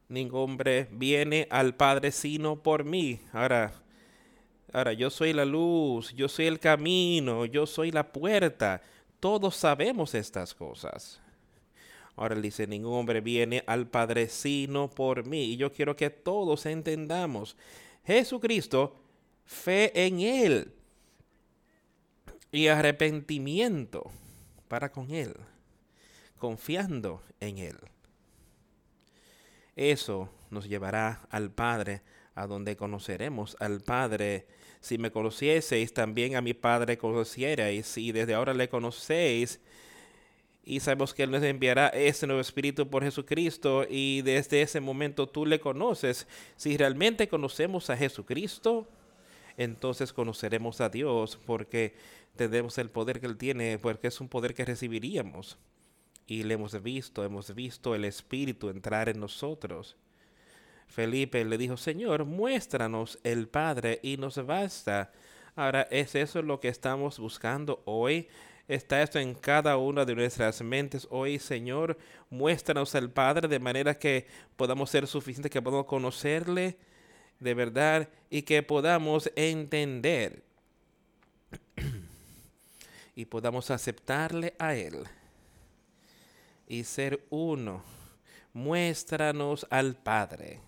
Ningún 0.07 0.41
hombre 0.41 0.87
viene 0.91 1.47
al 1.49 1.73
Padre 1.73 2.11
sino 2.11 2.61
por 2.61 2.83
mí. 2.83 3.19
Ahora, 3.33 3.73
ahora 4.71 4.93
yo 4.93 5.09
soy 5.09 5.33
la 5.33 5.45
luz, 5.45 6.13
yo 6.13 6.29
soy 6.29 6.45
el 6.45 6.59
camino, 6.59 7.45
yo 7.45 7.65
soy 7.65 7.89
la 7.89 8.11
puerta. 8.11 8.83
Todos 9.19 9.55
sabemos 9.55 10.13
estas 10.13 10.53
cosas. 10.53 11.19
Ahora 12.19 12.35
él 12.35 12.41
dice, 12.41 12.67
ningún 12.67 12.95
hombre 12.95 13.21
viene 13.21 13.63
al 13.65 13.87
Padre 13.87 14.27
sino 14.27 14.89
por 14.89 15.25
mí. 15.25 15.53
Y 15.53 15.55
yo 15.55 15.71
quiero 15.71 15.95
que 15.95 16.09
todos 16.09 16.65
entendamos. 16.65 17.55
Jesucristo, 18.05 18.93
fe 19.45 20.05
en 20.05 20.19
Él 20.19 20.73
y 22.51 22.67
arrepentimiento 22.67 24.11
para 24.67 24.91
con 24.91 25.11
Él, 25.11 25.33
confiando 26.37 27.23
en 27.39 27.59
Él. 27.59 27.77
Eso 29.77 30.27
nos 30.49 30.67
llevará 30.67 31.25
al 31.29 31.51
Padre, 31.51 32.01
a 32.35 32.47
donde 32.47 32.75
conoceremos 32.75 33.55
al 33.61 33.79
Padre. 33.79 34.45
Si 34.81 34.97
me 34.97 35.09
conocieseis, 35.09 35.93
también 35.93 36.35
a 36.35 36.41
mi 36.41 36.53
Padre 36.53 36.97
conocierais, 36.97 37.97
y 37.97 38.11
desde 38.11 38.33
ahora 38.33 38.53
le 38.53 38.67
conocéis 38.67 39.61
y 40.69 40.81
sabemos 40.81 41.15
que 41.15 41.23
Él 41.23 41.31
nos 41.31 41.41
enviará 41.41 41.87
ese 41.87 42.27
nuevo 42.27 42.41
espíritu 42.41 42.87
por 42.87 43.03
Jesucristo 43.03 43.87
y 43.89 44.21
desde 44.21 44.61
ese 44.61 44.79
momento 44.79 45.27
tú 45.27 45.43
le 45.43 45.59
conoces. 45.59 46.27
Si 46.57 46.77
realmente 46.77 47.27
conocemos 47.27 47.89
a 47.89 47.97
Jesucristo, 47.97 48.87
entonces 49.57 50.13
conoceremos 50.13 50.79
a 50.79 50.89
Dios 50.89 51.39
porque 51.43 51.95
tenemos 52.35 52.77
el 52.77 52.91
poder 52.91 53.19
que 53.19 53.25
Él 53.25 53.35
tiene, 53.35 53.79
porque 53.79 54.09
es 54.09 54.21
un 54.21 54.29
poder 54.29 54.53
que 54.53 54.63
recibiríamos. 54.63 55.57
Y 56.27 56.43
le 56.43 56.53
hemos 56.53 56.79
visto, 56.83 57.23
hemos 57.23 57.55
visto 57.55 57.95
el 57.95 58.05
Espíritu 58.05 58.69
entrar 58.69 59.09
en 59.09 59.19
nosotros. 59.19 59.97
Felipe 60.85 61.43
le 61.45 61.57
dijo, 61.57 61.77
Señor, 61.77 62.25
muéstranos 62.25 63.17
el 63.23 63.47
Padre 63.47 63.99
y 64.03 64.17
nos 64.17 64.45
basta. 64.45 65.11
Ahora, 65.55 65.87
¿es 65.89 66.13
eso 66.13 66.43
lo 66.43 66.59
que 66.59 66.67
estamos 66.67 67.17
buscando 67.17 67.81
hoy? 67.85 68.27
Está 68.69 69.01
esto 69.01 69.17
en 69.17 69.33
cada 69.33 69.77
una 69.77 70.05
de 70.05 70.13
nuestras 70.13 70.61
mentes 70.61 71.07
hoy, 71.09 71.39
Señor. 71.39 71.97
Muéstranos 72.29 72.93
al 72.93 73.09
Padre 73.09 73.47
de 73.47 73.57
manera 73.57 73.97
que 73.97 74.27
podamos 74.55 74.91
ser 74.91 75.07
suficientes, 75.07 75.51
que 75.51 75.59
podamos 75.59 75.87
conocerle 75.87 76.77
de 77.39 77.53
verdad 77.55 78.07
y 78.29 78.43
que 78.43 78.61
podamos 78.61 79.31
entender 79.35 80.43
y 83.15 83.25
podamos 83.25 83.71
aceptarle 83.71 84.53
a 84.59 84.75
Él 84.75 84.99
y 86.67 86.83
ser 86.83 87.25
uno. 87.31 87.81
Muéstranos 88.53 89.65
al 89.71 89.95
Padre. 89.95 90.59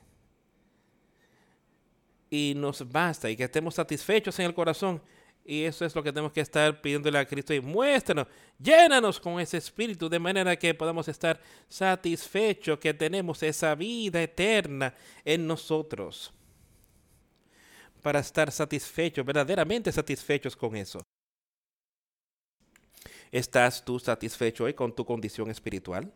Y 2.31 2.53
nos 2.55 2.91
basta 2.91 3.29
y 3.29 3.37
que 3.37 3.43
estemos 3.43 3.75
satisfechos 3.75 4.39
en 4.39 4.47
el 4.47 4.55
corazón 4.55 4.99
y 5.43 5.63
eso 5.63 5.85
es 5.85 5.95
lo 5.95 6.03
que 6.03 6.11
tenemos 6.11 6.31
que 6.31 6.41
estar 6.41 6.81
pidiéndole 6.81 7.17
a 7.17 7.25
Cristo. 7.25 7.53
Y 7.53 7.61
muéstranos, 7.61 8.27
llénanos 8.59 9.19
con 9.19 9.39
ese 9.39 9.57
espíritu 9.57 10.07
de 10.07 10.19
manera 10.19 10.55
que 10.55 10.73
podamos 10.73 11.07
estar 11.07 11.39
satisfechos, 11.67 12.79
que 12.79 12.93
tenemos 12.93 13.41
esa 13.41 13.73
vida 13.75 14.21
eterna 14.21 14.93
en 15.25 15.47
nosotros. 15.47 16.31
Para 18.01 18.19
estar 18.19 18.51
satisfechos, 18.51 19.25
verdaderamente 19.25 19.91
satisfechos 19.91 20.55
con 20.55 20.75
eso. 20.75 21.01
¿Estás 23.31 23.83
tú 23.83 23.99
satisfecho 23.99 24.65
hoy 24.65 24.73
con 24.73 24.93
tu 24.93 25.05
condición 25.05 25.49
espiritual? 25.49 26.11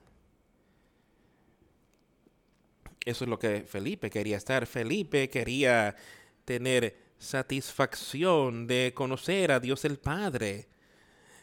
Eso 3.06 3.24
es 3.24 3.30
lo 3.30 3.40
que 3.40 3.62
Felipe 3.62 4.10
quería 4.10 4.38
estar. 4.38 4.66
Felipe 4.66 5.30
quería 5.30 5.96
tener 6.44 7.05
satisfacción 7.18 8.68
de 8.68 8.94
conocer 8.96 9.52
a 9.52 9.60
Dios 9.60 9.86
el 9.86 9.98
Padre. 9.98 10.68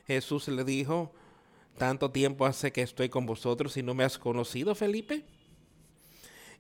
Jesús 0.07 0.49
le 0.49 0.65
dijo, 0.65 1.13
¿tanto 1.79 2.11
tiempo 2.11 2.47
hace 2.47 2.73
que 2.73 2.83
estoy 2.83 3.09
con 3.09 3.27
vosotros 3.27 3.77
y 3.77 3.83
no 3.83 3.95
me 3.95 4.05
has 4.05 4.19
conocido, 4.19 4.75
Felipe? 4.75 5.25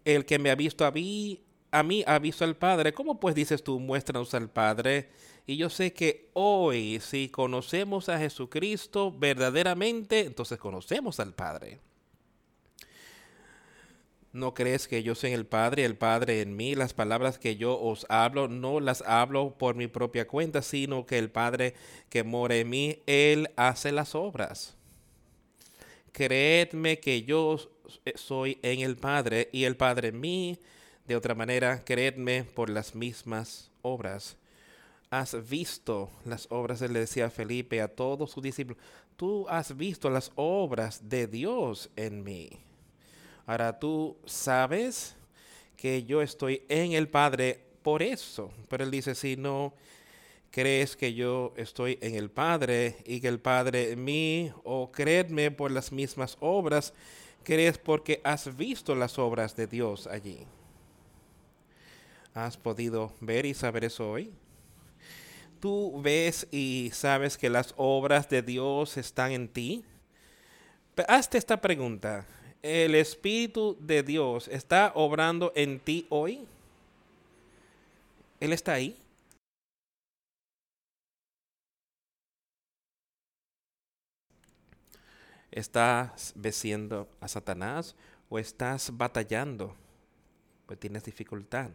El 0.04 0.24
que 0.24 0.38
me 0.38 0.50
ha 0.50 0.54
visto 0.54 0.84
a 0.84 0.90
mí, 0.90 1.44
a 1.70 1.82
mí 1.82 2.04
ha 2.06 2.18
visto 2.18 2.44
al 2.44 2.56
Padre. 2.56 2.92
¿Cómo 2.92 3.20
pues 3.20 3.34
dices 3.34 3.62
tú, 3.62 3.78
muéstranos 3.78 4.34
al 4.34 4.50
Padre? 4.50 5.10
Y 5.46 5.56
yo 5.56 5.70
sé 5.70 5.92
que 5.92 6.30
hoy, 6.34 7.00
si 7.00 7.28
conocemos 7.28 8.08
a 8.08 8.18
Jesucristo 8.18 9.12
verdaderamente, 9.12 10.20
entonces 10.20 10.58
conocemos 10.58 11.18
al 11.20 11.34
Padre. 11.34 11.80
¿No 14.32 14.54
crees 14.54 14.88
que 14.88 15.02
yo 15.02 15.14
soy 15.14 15.32
el 15.32 15.44
Padre, 15.44 15.84
el 15.84 15.96
Padre 15.96 16.40
en 16.40 16.56
mí? 16.56 16.74
Las 16.74 16.94
palabras 16.94 17.38
que 17.38 17.56
yo 17.56 17.78
os 17.78 18.06
hablo 18.08 18.48
no 18.48 18.80
las 18.80 19.02
hablo 19.02 19.58
por 19.58 19.74
mi 19.74 19.88
propia 19.88 20.26
cuenta, 20.26 20.62
sino 20.62 21.04
que 21.04 21.18
el 21.18 21.30
Padre 21.30 21.74
que 22.08 22.24
mora 22.24 22.56
en 22.56 22.70
mí, 22.70 22.98
Él 23.06 23.50
hace 23.56 23.92
las 23.92 24.14
obras. 24.14 24.74
Creedme 26.12 26.98
que 26.98 27.24
yo 27.24 27.58
soy 28.14 28.58
en 28.62 28.80
el 28.80 28.96
Padre 28.96 29.50
y 29.52 29.64
el 29.64 29.76
Padre 29.76 30.08
en 30.08 30.20
mí. 30.20 30.58
De 31.06 31.14
otra 31.14 31.34
manera, 31.34 31.84
creedme 31.84 32.44
por 32.44 32.70
las 32.70 32.94
mismas 32.94 33.70
obras. 33.82 34.36
Has 35.10 35.46
visto 35.46 36.08
las 36.24 36.46
obras, 36.50 36.80
le 36.80 37.00
decía 37.00 37.28
Felipe, 37.28 37.82
a 37.82 37.88
todos 37.88 38.30
sus 38.30 38.42
discípulos, 38.42 38.82
tú 39.16 39.46
has 39.50 39.76
visto 39.76 40.08
las 40.08 40.32
obras 40.36 41.10
de 41.10 41.26
Dios 41.26 41.90
en 41.96 42.24
mí. 42.24 42.71
Ahora 43.46 43.78
tú 43.78 44.16
sabes 44.24 45.16
que 45.76 46.04
yo 46.04 46.22
estoy 46.22 46.62
en 46.68 46.92
el 46.92 47.08
Padre 47.08 47.60
por 47.82 48.02
eso. 48.02 48.52
Pero 48.68 48.84
él 48.84 48.90
dice, 48.90 49.14
si 49.14 49.36
no 49.36 49.74
crees 50.50 50.96
que 50.96 51.14
yo 51.14 51.52
estoy 51.56 51.98
en 52.00 52.14
el 52.14 52.30
Padre 52.30 52.98
y 53.04 53.20
que 53.20 53.28
el 53.28 53.40
Padre 53.40 53.92
en 53.92 54.04
mí, 54.04 54.52
o 54.64 54.92
creedme 54.92 55.50
por 55.50 55.70
las 55.72 55.90
mismas 55.90 56.36
obras, 56.40 56.94
crees 57.42 57.78
porque 57.78 58.20
has 58.22 58.56
visto 58.56 58.94
las 58.94 59.18
obras 59.18 59.56
de 59.56 59.66
Dios 59.66 60.06
allí. 60.06 60.46
¿Has 62.34 62.56
podido 62.56 63.12
ver 63.20 63.44
y 63.44 63.54
saber 63.54 63.84
eso 63.84 64.10
hoy? 64.10 64.32
¿Tú 65.58 66.00
ves 66.02 66.46
y 66.50 66.90
sabes 66.92 67.36
que 67.36 67.50
las 67.50 67.74
obras 67.76 68.28
de 68.28 68.42
Dios 68.42 68.96
están 68.96 69.32
en 69.32 69.48
ti? 69.48 69.84
Hazte 71.08 71.38
esta 71.38 71.60
pregunta 71.60 72.26
el 72.62 72.94
Espíritu 72.94 73.76
de 73.80 74.02
Dios 74.02 74.48
está 74.48 74.92
obrando 74.94 75.52
en 75.54 75.80
ti 75.80 76.06
hoy? 76.08 76.46
¿Él 78.40 78.52
está 78.52 78.74
ahí? 78.74 78.96
¿Estás 85.50 86.32
venciendo 86.34 87.08
a 87.20 87.28
Satanás 87.28 87.94
o 88.30 88.38
estás 88.38 88.96
batallando? 88.96 89.76
Pues 90.66 90.80
tienes 90.80 91.04
dificultad. 91.04 91.70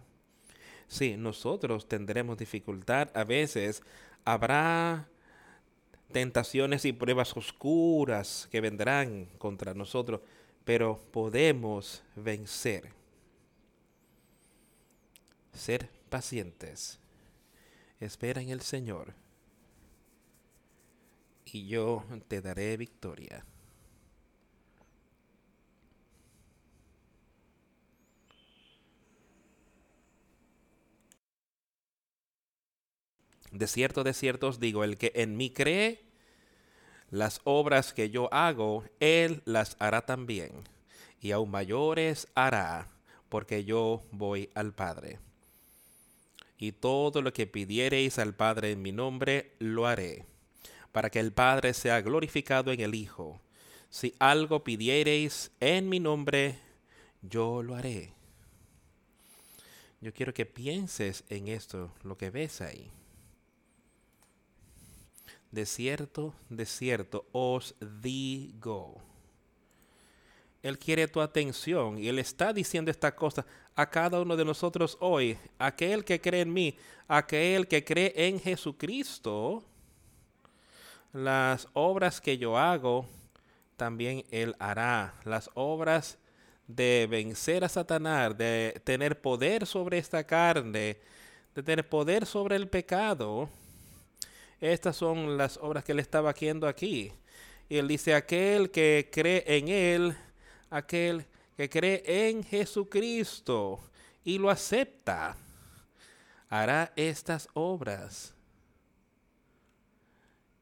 Sí, 0.87 1.15
nosotros 1.17 1.87
tendremos 1.87 2.37
dificultad. 2.37 3.09
A 3.13 3.23
veces 3.23 3.83
habrá 4.25 5.07
tentaciones 6.11 6.85
y 6.85 6.93
pruebas 6.93 7.35
oscuras 7.35 8.47
que 8.51 8.61
vendrán 8.61 9.25
contra 9.37 9.73
nosotros, 9.73 10.21
pero 10.67 10.99
podemos 11.13 12.03
vencer. 12.17 12.91
Ser 15.53 15.89
pacientes. 16.09 16.99
Espera 18.01 18.41
en 18.41 18.49
el 18.49 18.59
Señor 18.59 19.13
y 21.45 21.67
yo 21.67 22.03
te 22.27 22.41
daré 22.41 22.75
victoria. 22.75 23.45
De 33.53 33.67
cierto, 33.67 34.03
de 34.03 34.13
cierto 34.13 34.49
os 34.49 34.59
digo, 34.59 34.83
el 34.83 34.97
que 34.97 35.13
en 35.15 35.37
mí 35.37 35.49
cree, 35.49 36.06
las 37.09 37.41
obras 37.43 37.93
que 37.93 38.09
yo 38.09 38.33
hago, 38.33 38.83
él 38.99 39.41
las 39.45 39.75
hará 39.79 40.05
también, 40.05 40.51
y 41.21 41.31
aún 41.31 41.51
mayores 41.51 42.27
hará, 42.35 42.89
porque 43.29 43.63
yo 43.63 44.03
voy 44.11 44.49
al 44.55 44.73
Padre. 44.73 45.19
Y 46.57 46.71
todo 46.71 47.21
lo 47.21 47.33
que 47.33 47.47
pidiereis 47.47 48.19
al 48.19 48.33
Padre 48.33 48.71
en 48.71 48.81
mi 48.81 48.91
nombre, 48.91 49.53
lo 49.59 49.85
haré, 49.85 50.25
para 50.91 51.09
que 51.09 51.19
el 51.19 51.31
Padre 51.31 51.73
sea 51.73 52.01
glorificado 52.01 52.71
en 52.71 52.81
el 52.81 52.95
Hijo. 52.95 53.39
Si 53.89 54.13
algo 54.19 54.63
pidiereis 54.63 55.51
en 55.59 55.87
mi 55.87 55.99
nombre, 55.99 56.59
yo 57.21 57.63
lo 57.63 57.75
haré. 57.75 58.13
Yo 60.01 60.13
quiero 60.13 60.33
que 60.33 60.45
pienses 60.45 61.23
en 61.29 61.47
esto, 61.47 61.91
lo 62.03 62.17
que 62.17 62.29
ves 62.29 62.61
ahí. 62.61 62.91
De 65.51 65.65
cierto, 65.65 66.33
de 66.49 66.65
cierto, 66.65 67.25
os 67.31 67.75
digo. 68.01 69.01
Él 70.61 70.77
quiere 70.77 71.07
tu 71.07 71.21
atención 71.21 71.97
y 71.97 72.09
Él 72.09 72.19
está 72.19 72.51
diciendo 72.51 72.91
esta 72.91 73.15
cosa 73.15 73.45
a 73.75 73.89
cada 73.89 74.19
uno 74.19 74.35
de 74.35 74.43
nosotros 74.43 74.97
hoy. 74.99 75.37
Aquel 75.57 76.03
que 76.03 76.19
cree 76.19 76.41
en 76.41 76.51
mí, 76.51 76.77
aquel 77.07 77.67
que 77.67 77.83
cree 77.85 78.13
en 78.15 78.39
Jesucristo, 78.39 79.63
las 81.13 81.69
obras 81.73 82.19
que 82.19 82.37
yo 82.37 82.57
hago, 82.57 83.07
también 83.77 84.25
Él 84.31 84.55
hará. 84.59 85.13
Las 85.23 85.49
obras 85.53 86.17
de 86.67 87.07
vencer 87.09 87.63
a 87.63 87.69
Satanás, 87.69 88.37
de 88.37 88.81
tener 88.83 89.21
poder 89.21 89.65
sobre 89.65 89.99
esta 89.99 90.25
carne, 90.25 90.97
de 91.55 91.63
tener 91.63 91.87
poder 91.87 92.25
sobre 92.25 92.57
el 92.57 92.67
pecado 92.67 93.47
estas 94.59 94.95
son 94.95 95.37
las 95.37 95.57
obras 95.57 95.83
que 95.83 95.91
él 95.91 95.99
estaba 95.99 96.31
haciendo 96.31 96.67
aquí. 96.67 97.11
Y 97.69 97.77
él 97.77 97.87
dice, 97.87 98.15
aquel 98.15 98.71
que 98.71 99.09
cree 99.11 99.43
en 99.45 99.67
él, 99.67 100.17
aquel 100.69 101.25
que 101.55 101.69
cree 101.69 102.29
en 102.29 102.43
Jesucristo 102.43 103.79
y 104.23 104.37
lo 104.39 104.49
acepta, 104.49 105.35
hará 106.49 106.91
estas 106.95 107.49
obras. 107.53 108.33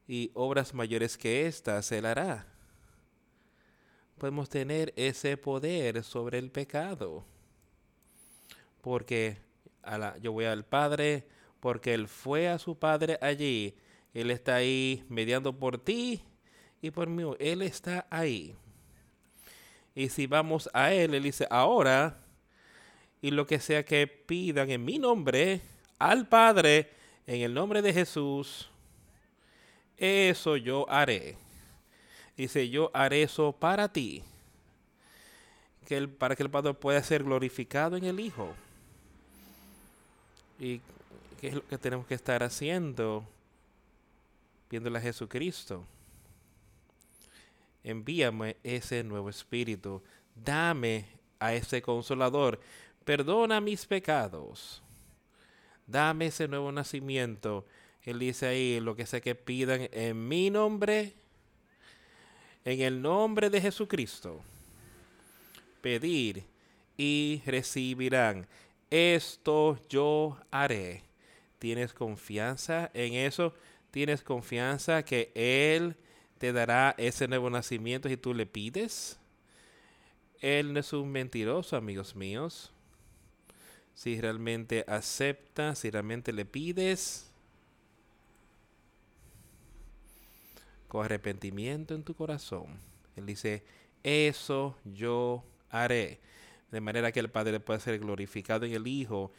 Y 0.08 0.30
obras 0.34 0.74
mayores 0.74 1.16
que 1.16 1.46
estas 1.46 1.90
él 1.90 2.06
hará. 2.06 2.46
Podemos 4.18 4.48
tener 4.48 4.92
ese 4.96 5.36
poder 5.36 6.02
sobre 6.04 6.38
el 6.38 6.50
pecado. 6.50 7.24
Porque 8.82 9.38
yo 10.20 10.32
voy 10.32 10.44
al 10.44 10.64
Padre, 10.64 11.26
porque 11.60 11.94
él 11.94 12.08
fue 12.08 12.48
a 12.48 12.58
su 12.58 12.78
Padre 12.78 13.18
allí 13.20 13.74
él 14.16 14.30
está 14.30 14.54
ahí 14.54 15.04
mediando 15.10 15.52
por 15.52 15.76
ti 15.76 16.22
y 16.80 16.90
por 16.90 17.06
mí. 17.06 17.22
Él 17.38 17.60
está 17.60 18.06
ahí. 18.08 18.54
Y 19.94 20.08
si 20.08 20.26
vamos 20.26 20.70
a 20.72 20.90
Él, 20.90 21.12
Él 21.12 21.24
dice, 21.24 21.46
ahora, 21.50 22.18
y 23.20 23.30
lo 23.30 23.46
que 23.46 23.60
sea 23.60 23.84
que 23.84 24.06
pidan 24.06 24.70
en 24.70 24.82
mi 24.82 24.98
nombre, 24.98 25.60
al 25.98 26.26
Padre, 26.28 26.92
en 27.26 27.42
el 27.42 27.52
nombre 27.52 27.82
de 27.82 27.92
Jesús, 27.92 28.70
eso 29.98 30.56
yo 30.56 30.88
haré. 30.88 31.36
Dice, 32.38 32.70
yo 32.70 32.90
haré 32.94 33.22
eso 33.22 33.52
para 33.52 33.92
ti. 33.92 34.22
Que 35.86 36.08
para 36.08 36.34
que 36.34 36.42
el 36.42 36.48
Padre 36.48 36.72
pueda 36.72 37.02
ser 37.02 37.22
glorificado 37.22 37.98
en 37.98 38.04
el 38.04 38.18
Hijo. 38.18 38.54
¿Y 40.58 40.80
qué 41.38 41.48
es 41.48 41.54
lo 41.54 41.66
que 41.66 41.76
tenemos 41.76 42.06
que 42.06 42.14
estar 42.14 42.42
haciendo? 42.42 43.28
Viéndole 44.70 44.98
a 44.98 45.02
Jesucristo. 45.02 45.86
Envíame 47.84 48.56
ese 48.64 49.04
nuevo 49.04 49.30
espíritu. 49.30 50.02
Dame 50.34 51.06
a 51.38 51.54
ese 51.54 51.80
consolador. 51.80 52.60
Perdona 53.04 53.60
mis 53.60 53.86
pecados. 53.86 54.82
Dame 55.86 56.26
ese 56.26 56.48
nuevo 56.48 56.72
nacimiento. 56.72 57.64
Él 58.02 58.18
dice 58.18 58.46
ahí, 58.46 58.80
lo 58.80 58.96
que 58.96 59.06
sé 59.06 59.20
que 59.20 59.34
pidan 59.34 59.88
en 59.92 60.28
mi 60.28 60.50
nombre, 60.50 61.14
en 62.64 62.80
el 62.80 63.00
nombre 63.00 63.50
de 63.50 63.60
Jesucristo. 63.60 64.40
Pedir 65.80 66.44
y 66.96 67.42
recibirán. 67.46 68.46
Esto 68.90 69.78
yo 69.88 70.38
haré. 70.50 71.02
¿Tienes 71.58 71.92
confianza 71.92 72.90
en 72.94 73.14
eso? 73.14 73.54
Tienes 73.90 74.22
confianza 74.22 75.04
que 75.04 75.32
Él 75.34 75.96
te 76.38 76.52
dará 76.52 76.94
ese 76.98 77.28
nuevo 77.28 77.50
nacimiento 77.50 78.08
si 78.08 78.16
tú 78.16 78.34
le 78.34 78.46
pides. 78.46 79.18
Él 80.40 80.72
no 80.72 80.80
es 80.80 80.92
un 80.92 81.10
mentiroso, 81.10 81.76
amigos 81.76 82.14
míos. 82.14 82.72
Si 83.94 84.20
realmente 84.20 84.84
acepta, 84.86 85.74
si 85.74 85.90
realmente 85.90 86.32
le 86.32 86.44
pides, 86.44 87.30
con 90.88 91.04
arrepentimiento 91.04 91.94
en 91.94 92.02
tu 92.02 92.14
corazón, 92.14 92.66
Él 93.16 93.26
dice, 93.26 93.64
eso 94.02 94.76
yo 94.84 95.42
haré. 95.70 96.20
De 96.70 96.80
manera 96.80 97.12
que 97.12 97.20
el 97.20 97.30
Padre 97.30 97.60
pueda 97.60 97.80
ser 97.80 97.98
glorificado 97.98 98.66
en 98.66 98.72
el 98.74 98.86
Hijo 98.86 99.32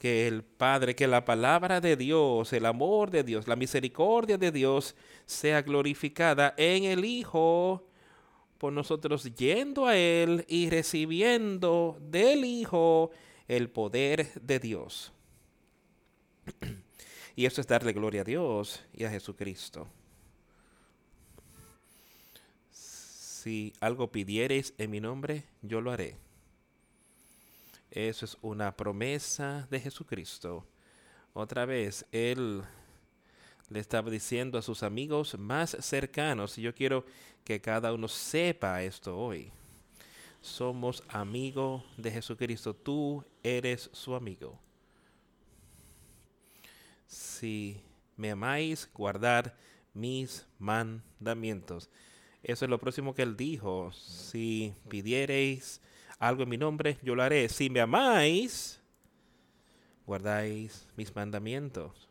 que 0.00 0.26
el 0.26 0.42
Padre, 0.42 0.96
que 0.96 1.06
la 1.06 1.26
palabra 1.26 1.78
de 1.80 1.94
Dios, 1.94 2.54
el 2.54 2.64
amor 2.64 3.10
de 3.10 3.22
Dios, 3.22 3.46
la 3.46 3.54
misericordia 3.54 4.38
de 4.38 4.50
Dios 4.50 4.96
sea 5.26 5.60
glorificada 5.60 6.54
en 6.56 6.84
el 6.84 7.04
Hijo 7.04 7.86
por 8.56 8.72
nosotros 8.72 9.24
yendo 9.36 9.86
a 9.86 9.98
Él 9.98 10.46
y 10.48 10.70
recibiendo 10.70 11.98
del 12.00 12.46
Hijo 12.46 13.10
el 13.46 13.68
poder 13.68 14.32
de 14.40 14.58
Dios. 14.58 15.12
Y 17.36 17.46
eso 17.46 17.60
es 17.60 17.66
darle 17.66 17.92
gloria 17.94 18.20
a 18.20 18.24
Dios 18.24 18.84
y 18.92 19.04
a 19.04 19.10
Jesucristo. 19.10 19.88
Si 22.70 23.72
algo 23.80 24.10
pidiereis 24.10 24.74
en 24.76 24.90
mi 24.90 25.00
nombre, 25.00 25.44
yo 25.62 25.80
lo 25.80 25.90
haré. 25.90 26.16
Eso 27.90 28.24
es 28.24 28.36
una 28.40 28.76
promesa 28.76 29.66
de 29.70 29.80
Jesucristo. 29.80 30.64
Otra 31.32 31.64
vez, 31.64 32.06
Él 32.12 32.62
le 33.68 33.80
estaba 33.80 34.10
diciendo 34.10 34.58
a 34.58 34.62
sus 34.62 34.82
amigos 34.82 35.38
más 35.38 35.76
cercanos, 35.80 36.56
y 36.58 36.62
yo 36.62 36.74
quiero 36.74 37.04
que 37.44 37.60
cada 37.60 37.92
uno 37.92 38.06
sepa 38.06 38.82
esto 38.82 39.18
hoy. 39.18 39.50
Somos 40.40 41.02
amigos 41.08 41.82
de 41.96 42.10
Jesucristo. 42.10 42.74
Tú 42.74 43.24
eres 43.42 43.90
su 43.92 44.14
amigo. 44.14 44.58
Si 47.06 47.80
me 48.16 48.30
amáis, 48.30 48.88
guardar 48.94 49.56
mis 49.92 50.46
mandamientos. 50.58 51.90
Eso 52.42 52.64
es 52.64 52.70
lo 52.70 52.78
próximo 52.78 53.14
que 53.14 53.22
él 53.22 53.36
dijo. 53.36 53.92
Si 53.92 54.72
pidiereis 54.88 55.80
algo 56.20 56.42
en 56.42 56.50
mi 56.50 56.58
nombre, 56.58 56.98
yo 57.02 57.14
lo 57.14 57.22
haré. 57.22 57.48
Si 57.48 57.70
me 57.70 57.80
amáis, 57.80 58.78
guardáis 60.06 60.86
mis 60.94 61.14
mandamientos. 61.16 62.08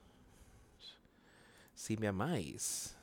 Si 1.75 1.95
me 1.95 2.07
amáis, 2.07 2.97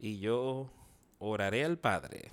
y 0.00 0.18
yo 0.18 0.70
oraré 1.18 1.64
al 1.64 1.78
Padre, 1.78 2.32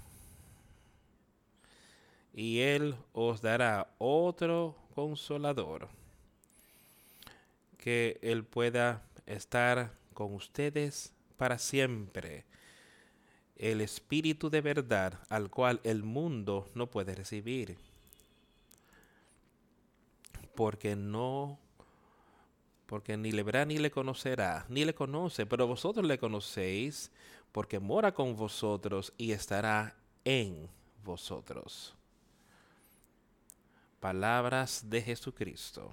y 2.33 2.59
Él 2.61 2.95
os 3.13 3.41
dará 3.41 3.93
otro 3.99 4.75
consolador, 4.95 5.89
que 7.77 8.17
Él 8.23 8.45
pueda 8.45 9.03
estar 9.25 9.91
con 10.13 10.33
ustedes 10.33 11.13
para 11.37 11.59
siempre 11.59 12.45
el 13.57 13.81
Espíritu 13.81 14.49
de 14.49 14.61
verdad 14.61 15.19
al 15.29 15.49
cual 15.49 15.79
el 15.83 16.03
mundo 16.03 16.69
no 16.73 16.87
puede 16.87 17.15
recibir. 17.15 17.77
porque 20.55 20.95
no, 20.95 21.59
porque 22.85 23.17
ni 23.17 23.31
le 23.31 23.43
verá 23.43 23.65
ni 23.65 23.77
le 23.77 23.91
conocerá, 23.91 24.65
ni 24.69 24.85
le 24.85 24.95
conoce, 24.95 25.45
pero 25.45 25.67
vosotros 25.67 26.05
le 26.05 26.17
conocéis, 26.17 27.11
porque 27.51 27.79
mora 27.79 28.13
con 28.13 28.35
vosotros 28.35 29.13
y 29.17 29.31
estará 29.31 29.95
en 30.23 30.69
vosotros. 31.03 31.93
Palabras 33.99 34.89
de 34.89 35.01
Jesucristo. 35.01 35.91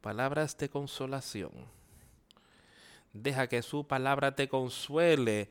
Palabras 0.00 0.56
de 0.56 0.68
consolación. 0.68 1.52
Deja 3.12 3.48
que 3.48 3.62
su 3.62 3.86
palabra 3.86 4.34
te 4.34 4.48
consuele. 4.48 5.48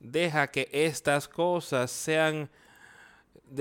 Deja 0.00 0.48
que 0.48 0.68
estas 0.72 1.28
cosas 1.28 1.90
sean 1.90 2.50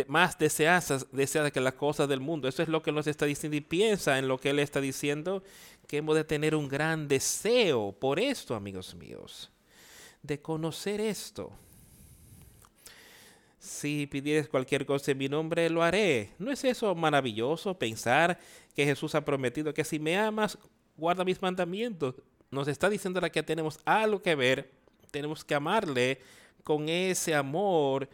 más 0.08 0.38
deseadas, 0.38 1.08
deseadas 1.12 1.52
que 1.52 1.62
las 1.62 1.74
cosas 1.74 2.10
del 2.10 2.20
mundo. 2.20 2.48
Eso 2.48 2.62
es 2.62 2.70
lo 2.70 2.82
que 2.82 2.92
nos 2.92 3.08
está 3.08 3.26
diciendo 3.26 3.56
y 3.56 3.62
piensa 3.62 4.20
en 4.20 4.28
lo 4.28 4.40
que 4.40 4.50
Él 4.50 4.60
está 4.60 4.82
diciendo, 4.82 5.44
que 5.88 5.98
hemos 5.98 6.16
de 6.16 6.24
tener 6.24 6.56
un 6.56 6.68
gran 6.68 7.08
deseo 7.08 7.94
por 7.94 8.20
esto, 8.20 8.56
amigos 8.56 8.96
míos, 8.96 9.52
de 10.22 10.42
conocer 10.42 11.00
esto. 11.00 11.52
Si 13.60 14.08
pidieres 14.08 14.48
cualquier 14.48 14.86
cosa 14.86 15.12
en 15.12 15.18
mi 15.18 15.28
nombre, 15.28 15.70
lo 15.70 15.84
haré. 15.84 16.32
¿No 16.38 16.52
es 16.52 16.64
eso 16.64 16.94
maravilloso 16.96 17.78
pensar 17.78 18.40
que 18.76 18.86
Jesús 18.86 19.16
ha 19.16 19.26
prometido 19.26 19.74
que 19.74 19.84
si 19.84 20.00
me 20.00 20.18
amas, 20.18 20.58
guarda 20.96 21.26
mis 21.26 21.42
mandamientos? 21.42 22.16
Nos 22.50 22.68
está 22.68 22.90
diciendo 22.90 23.20
que 23.20 23.44
tenemos 23.44 23.80
algo 23.84 24.22
que 24.22 24.36
ver, 24.36 24.72
tenemos 25.18 25.44
que 25.44 25.56
amarle 25.56 26.20
con 26.64 26.88
ese 26.90 27.34
amor 27.34 28.08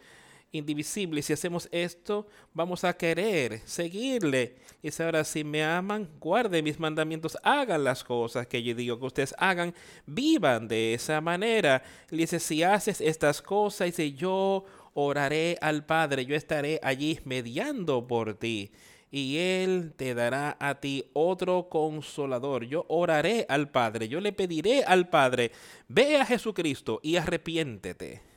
indivisible. 0.52 1.20
Si 1.20 1.34
hacemos 1.34 1.68
esto, 1.70 2.26
vamos 2.54 2.82
a 2.82 2.96
querer 2.96 3.60
seguirle. 3.66 4.56
Y 4.82 4.90
ahora, 5.02 5.22
si 5.22 5.44
me 5.44 5.62
aman, 5.62 6.08
guarden 6.18 6.64
mis 6.64 6.80
mandamientos, 6.80 7.36
hagan 7.42 7.84
las 7.84 8.02
cosas 8.02 8.46
que 8.46 8.62
yo 8.62 8.74
digo 8.74 8.98
que 8.98 9.04
ustedes 9.04 9.34
hagan, 9.36 9.74
vivan 10.06 10.66
de 10.66 10.94
esa 10.94 11.20
manera. 11.20 11.82
Le 12.08 12.18
dice, 12.22 12.40
si 12.40 12.62
haces 12.62 13.02
estas 13.02 13.42
cosas, 13.42 13.88
dice, 13.88 14.12
yo 14.12 14.64
oraré 14.94 15.58
al 15.60 15.84
Padre, 15.84 16.24
yo 16.24 16.34
estaré 16.34 16.80
allí 16.82 17.20
mediando 17.24 18.06
por 18.06 18.32
ti. 18.32 18.70
Y 19.14 19.38
Él 19.38 19.92
te 19.96 20.14
dará 20.14 20.56
a 20.58 20.80
ti 20.80 21.04
otro 21.12 21.68
consolador. 21.68 22.64
Yo 22.64 22.84
oraré 22.88 23.46
al 23.48 23.70
Padre, 23.70 24.08
yo 24.08 24.20
le 24.20 24.32
pediré 24.32 24.82
al 24.82 25.08
Padre, 25.08 25.52
ve 25.86 26.16
a 26.16 26.26
Jesucristo 26.26 26.98
y 27.02 27.16
arrepiéntete 27.16 28.34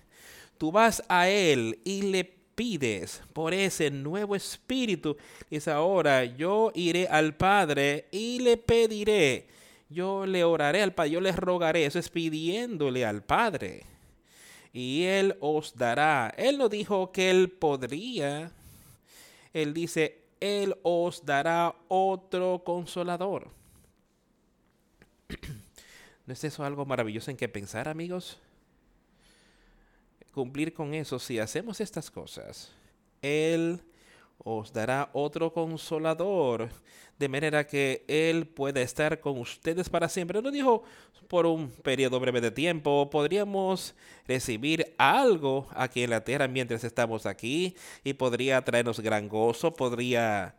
tú 0.57 0.71
vas 0.71 1.03
a 1.07 1.30
Él 1.30 1.80
y 1.84 2.03
le 2.03 2.23
pides 2.23 3.21
por 3.34 3.53
ese 3.53 3.91
nuevo 3.91 4.36
espíritu. 4.36 5.17
Dice 5.49 5.71
ahora, 5.71 6.25
yo 6.25 6.71
iré 6.75 7.07
al 7.07 7.36
Padre 7.36 8.07
y 8.11 8.39
le 8.39 8.57
pediré. 8.57 9.47
Yo 9.89 10.25
le 10.25 10.43
oraré 10.43 10.82
al 10.82 10.93
Padre, 10.93 11.11
yo 11.11 11.21
le 11.21 11.32
rogaré. 11.32 11.86
Eso 11.86 11.99
es 11.99 12.09
pidiéndole 12.09 13.05
al 13.05 13.23
Padre. 13.23 13.84
Y 14.73 15.03
Él 15.03 15.38
os 15.39 15.78
dará. 15.78 16.34
Él 16.38 16.57
no 16.57 16.67
dijo 16.67 17.11
que 17.11 17.30
Él 17.30 17.49
podría. 17.49 18.51
Él 19.53 19.73
dice, 19.73 20.26
Él 20.40 20.76
os 20.84 21.26
dará 21.26 21.76
otro 21.88 22.62
consolador. 22.64 23.50
¿No 26.26 26.34
es 26.34 26.44
eso 26.44 26.64
algo 26.64 26.86
maravilloso 26.86 27.32
en 27.32 27.38
que 27.38 27.48
pensar, 27.48 27.88
amigos? 27.88 28.40
cumplir 30.38 30.72
con 30.72 30.94
eso, 30.94 31.18
si 31.18 31.40
hacemos 31.40 31.82
estas 31.82 32.12
cosas, 32.12 32.70
Él 33.24 33.82
os 34.44 34.72
dará 34.72 35.10
otro 35.14 35.52
consolador, 35.54 36.70
de 37.18 37.30
manera 37.30 37.66
que 37.66 38.04
Él 38.08 38.48
pueda 38.48 38.82
estar 38.82 39.20
con 39.20 39.40
ustedes 39.40 39.90
para 39.90 40.10
siempre. 40.10 40.42
No 40.42 40.52
dijo 40.52 40.84
por 41.28 41.46
un 41.46 41.70
periodo 41.70 42.20
breve 42.20 42.42
de 42.42 42.52
tiempo, 42.52 43.10
podríamos 43.10 43.96
recibir 44.28 44.94
algo 44.98 45.68
aquí 45.72 46.04
en 46.04 46.12
la 46.12 46.24
tierra 46.24 46.48
mientras 46.48 46.84
estamos 46.84 47.26
aquí 47.26 47.76
y 48.04 48.14
podría 48.14 48.64
traernos 48.64 49.00
gran 49.00 49.28
gozo, 49.28 49.74
podría 49.74 50.56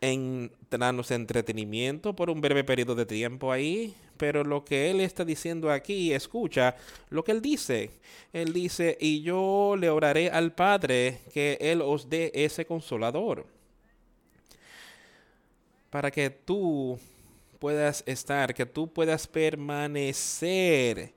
entrarnos 0.00 1.10
entretenimiento 1.10 2.14
por 2.14 2.30
un 2.30 2.40
breve 2.40 2.64
periodo 2.64 2.94
de 2.94 3.06
tiempo 3.06 3.52
ahí, 3.52 3.94
pero 4.18 4.44
lo 4.44 4.64
que 4.64 4.90
él 4.90 5.00
está 5.00 5.24
diciendo 5.24 5.70
aquí, 5.70 6.12
escucha 6.12 6.76
lo 7.08 7.24
que 7.24 7.32
él 7.32 7.40
dice. 7.40 7.90
Él 8.32 8.52
dice, 8.52 8.98
y 9.00 9.22
yo 9.22 9.76
le 9.78 9.88
oraré 9.88 10.28
al 10.28 10.52
Padre 10.52 11.20
que 11.32 11.56
él 11.60 11.80
os 11.80 12.10
dé 12.10 12.30
ese 12.34 12.66
consolador, 12.66 13.46
para 15.88 16.10
que 16.10 16.28
tú 16.28 16.98
puedas 17.58 18.02
estar, 18.06 18.52
que 18.54 18.66
tú 18.66 18.92
puedas 18.92 19.26
permanecer 19.26 21.14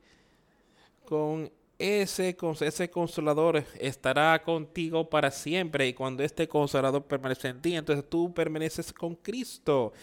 con 1.05 1.51
ese, 1.77 2.37
ese 2.61 2.89
consolador 2.89 3.65
estará 3.79 4.41
contigo 4.41 5.09
para 5.09 5.31
siempre. 5.31 5.87
Y 5.87 5.93
cuando 5.93 6.23
este 6.23 6.47
consolador 6.47 7.03
permanece 7.03 7.49
en 7.49 7.61
ti, 7.61 7.75
entonces 7.75 8.05
tú 8.07 8.33
permaneces 8.33 8.93
con 8.93 9.15
Cristo. 9.15 9.93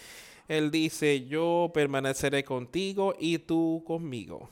Él 0.49 0.71
dice, 0.71 1.27
yo 1.27 1.71
permaneceré 1.75 2.43
contigo 2.43 3.15
y 3.19 3.39
tú 3.39 3.85
conmigo. 3.87 4.49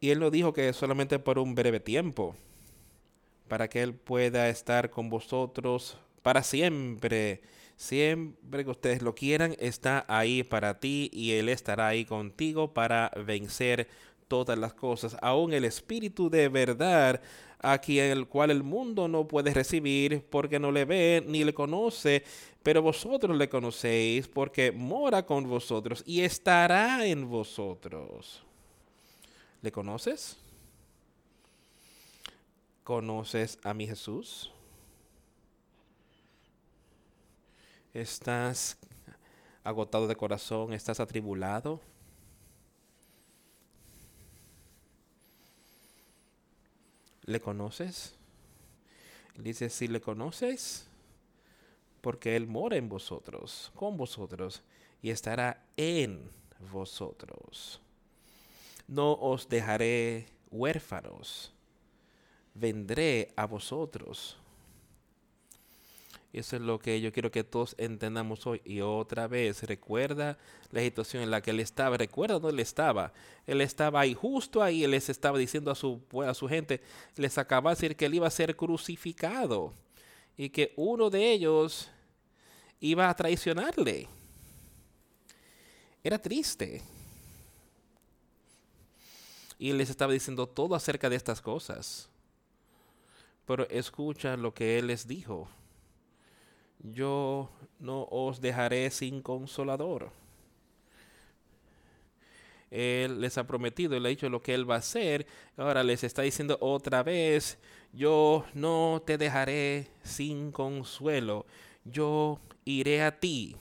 Y 0.00 0.10
él 0.10 0.20
no 0.20 0.30
dijo 0.30 0.52
que 0.52 0.72
solamente 0.72 1.18
por 1.18 1.38
un 1.38 1.54
breve 1.54 1.80
tiempo, 1.80 2.34
para 3.48 3.68
que 3.68 3.82
él 3.82 3.94
pueda 3.94 4.48
estar 4.48 4.90
con 4.90 5.10
vosotros 5.10 5.98
para 6.22 6.42
siempre. 6.42 7.42
Siempre 7.76 8.64
que 8.64 8.70
ustedes 8.70 9.02
lo 9.02 9.14
quieran, 9.14 9.56
está 9.58 10.04
ahí 10.06 10.44
para 10.44 10.78
ti 10.78 11.10
y 11.12 11.32
Él 11.32 11.48
estará 11.48 11.88
ahí 11.88 12.04
contigo 12.04 12.72
para 12.72 13.10
vencer 13.26 13.88
todas 14.32 14.56
las 14.56 14.72
cosas, 14.72 15.14
aún 15.20 15.52
el 15.52 15.66
Espíritu 15.66 16.30
de 16.30 16.48
verdad, 16.48 17.20
a 17.58 17.76
quien 17.76 18.06
el 18.06 18.26
cual 18.26 18.50
el 18.50 18.62
mundo 18.62 19.06
no 19.06 19.28
puede 19.28 19.52
recibir 19.52 20.24
porque 20.24 20.58
no 20.58 20.72
le 20.72 20.86
ve 20.86 21.22
ni 21.28 21.44
le 21.44 21.52
conoce, 21.52 22.24
pero 22.62 22.80
vosotros 22.80 23.36
le 23.36 23.50
conocéis 23.50 24.26
porque 24.28 24.72
mora 24.72 25.26
con 25.26 25.46
vosotros 25.46 26.02
y 26.06 26.22
estará 26.22 27.04
en 27.04 27.28
vosotros. 27.28 28.42
¿Le 29.60 29.70
conoces? 29.70 30.38
¿Conoces 32.84 33.58
a 33.62 33.74
mi 33.74 33.86
Jesús? 33.86 34.50
¿Estás 37.92 38.78
agotado 39.62 40.06
de 40.06 40.16
corazón? 40.16 40.72
¿Estás 40.72 41.00
atribulado? 41.00 41.91
¿Le 47.24 47.40
conoces? 47.40 48.14
Dice, 49.36 49.70
si 49.70 49.88
le 49.88 50.00
conoces, 50.00 50.86
porque 52.00 52.36
Él 52.36 52.46
mora 52.46 52.76
en 52.76 52.88
vosotros, 52.88 53.70
con 53.74 53.96
vosotros, 53.96 54.62
y 55.02 55.10
estará 55.10 55.64
en 55.76 56.28
vosotros. 56.72 57.80
No 58.88 59.12
os 59.12 59.48
dejaré 59.48 60.26
huérfanos, 60.50 61.52
vendré 62.54 63.32
a 63.36 63.46
vosotros. 63.46 64.36
Eso 66.32 66.56
es 66.56 66.62
lo 66.62 66.78
que 66.78 66.98
yo 66.98 67.12
quiero 67.12 67.30
que 67.30 67.44
todos 67.44 67.74
entendamos 67.76 68.46
hoy. 68.46 68.62
Y 68.64 68.80
otra 68.80 69.28
vez, 69.28 69.62
recuerda 69.64 70.38
la 70.70 70.80
situación 70.80 71.22
en 71.22 71.30
la 71.30 71.42
que 71.42 71.50
él 71.50 71.60
estaba. 71.60 71.98
Recuerda 71.98 72.38
dónde 72.38 72.54
él 72.54 72.60
estaba. 72.60 73.12
Él 73.46 73.60
estaba 73.60 74.00
ahí, 74.00 74.14
justo 74.14 74.62
ahí. 74.62 74.82
Él 74.82 74.92
les 74.92 75.10
estaba 75.10 75.36
diciendo 75.36 75.70
a 75.70 75.74
su, 75.74 76.00
a 76.26 76.32
su 76.32 76.48
gente, 76.48 76.80
les 77.16 77.36
acaba 77.36 77.70
de 77.70 77.76
decir 77.76 77.96
que 77.96 78.06
él 78.06 78.14
iba 78.14 78.26
a 78.26 78.30
ser 78.30 78.56
crucificado. 78.56 79.74
Y 80.34 80.48
que 80.48 80.72
uno 80.76 81.10
de 81.10 81.32
ellos 81.32 81.90
iba 82.80 83.10
a 83.10 83.14
traicionarle. 83.14 84.08
Era 86.02 86.18
triste. 86.18 86.80
Y 89.58 89.68
él 89.68 89.76
les 89.76 89.90
estaba 89.90 90.14
diciendo 90.14 90.48
todo 90.48 90.74
acerca 90.74 91.10
de 91.10 91.16
estas 91.16 91.42
cosas. 91.42 92.08
Pero 93.44 93.68
escucha 93.68 94.34
lo 94.38 94.54
que 94.54 94.78
él 94.78 94.86
les 94.86 95.06
dijo 95.06 95.46
yo 96.82 97.50
no 97.78 98.06
os 98.10 98.40
dejaré 98.40 98.90
sin 98.90 99.22
consolador. 99.22 100.10
Él 102.70 103.20
les 103.20 103.36
ha 103.36 103.46
prometido, 103.46 103.94
él 103.94 104.06
ha 104.06 104.08
dicho 104.08 104.30
lo 104.30 104.42
que 104.42 104.54
él 104.54 104.68
va 104.68 104.76
a 104.76 104.78
hacer. 104.78 105.26
Ahora 105.58 105.82
les 105.82 106.04
está 106.04 106.22
diciendo 106.22 106.56
otra 106.60 107.02
vez, 107.02 107.58
yo 107.92 108.46
no 108.54 109.02
te 109.04 109.18
dejaré 109.18 109.88
sin 110.02 110.50
consuelo. 110.50 111.44
Yo 111.84 112.40
iré 112.64 113.02
a 113.02 113.20
ti. 113.20 113.56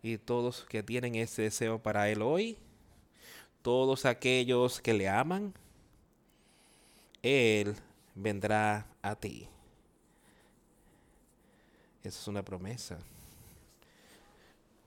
Y 0.00 0.18
todos 0.18 0.64
que 0.68 0.84
tienen 0.84 1.16
ese 1.16 1.42
deseo 1.42 1.80
para 1.80 2.08
él 2.08 2.22
hoy, 2.22 2.56
todos 3.62 4.04
aquellos 4.04 4.80
que 4.80 4.94
le 4.94 5.08
aman, 5.08 5.52
él 7.20 7.74
vendrá 8.14 8.86
a 9.02 9.16
ti. 9.16 9.48
Esa 12.02 12.20
es 12.20 12.28
una 12.28 12.42
promesa. 12.42 12.98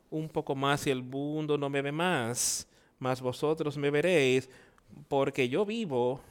Un 0.10 0.28
poco 0.30 0.56
más 0.56 0.88
y 0.88 0.92
el 0.92 1.04
mundo 1.04 1.58
no 1.58 1.70
me 1.70 1.82
ve 1.82 1.92
más, 1.92 2.68
mas 3.00 3.22
vosotros 3.22 3.78
me 3.78 3.90
veréis, 3.90 4.50
porque 5.08 5.48
yo 5.50 5.66
vivo, 5.66 6.22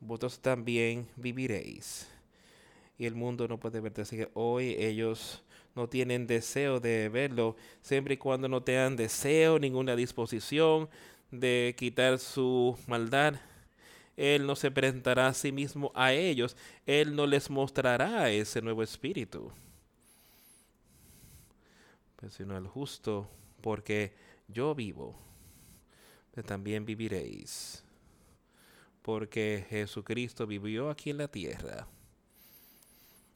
vosotros 0.00 0.38
también 0.40 1.06
viviréis. 1.16 2.08
Y 2.98 3.06
el 3.06 3.14
mundo 3.14 3.46
no 3.46 3.58
puede 3.58 3.80
verte, 3.80 4.02
así 4.02 4.16
que 4.16 4.28
hoy 4.34 4.74
ellos 4.78 5.42
no 5.74 5.88
tienen 5.88 6.26
deseo 6.26 6.80
de 6.80 7.08
verlo, 7.08 7.56
siempre 7.82 8.14
y 8.14 8.16
cuando 8.16 8.48
no 8.48 8.62
tengan 8.62 8.96
deseo, 8.96 9.58
ninguna 9.58 9.94
disposición 9.94 10.88
de 11.30 11.74
quitar 11.78 12.18
su 12.18 12.76
maldad. 12.86 13.34
Él 14.16 14.46
no 14.46 14.56
se 14.56 14.72
presentará 14.72 15.28
a 15.28 15.34
sí 15.34 15.52
mismo 15.52 15.92
a 15.94 16.12
ellos, 16.12 16.56
Él 16.86 17.14
no 17.14 17.26
les 17.26 17.48
mostrará 17.48 18.30
ese 18.30 18.60
nuevo 18.60 18.82
espíritu. 18.82 19.52
Pues 22.18 22.34
sino 22.34 22.56
al 22.56 22.66
justo, 22.66 23.30
porque 23.60 24.12
yo 24.48 24.74
vivo, 24.74 25.16
también 26.46 26.84
viviréis. 26.84 27.82
Porque 29.02 29.64
Jesucristo 29.68 30.46
vivió 30.46 30.90
aquí 30.90 31.10
en 31.10 31.18
la 31.18 31.28
tierra 31.28 31.86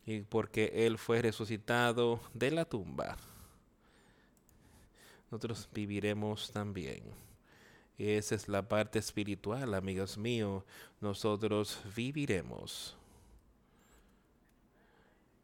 y 0.04 0.20
porque 0.22 0.72
Él 0.74 0.98
fue 0.98 1.22
resucitado 1.22 2.20
de 2.34 2.50
la 2.50 2.64
tumba, 2.64 3.16
nosotros 5.30 5.68
viviremos 5.72 6.50
también. 6.50 7.02
Y 7.96 8.10
esa 8.10 8.34
es 8.34 8.48
la 8.48 8.68
parte 8.68 8.98
espiritual, 8.98 9.74
amigos 9.74 10.18
míos, 10.18 10.64
nosotros 11.00 11.80
viviremos. 11.94 12.96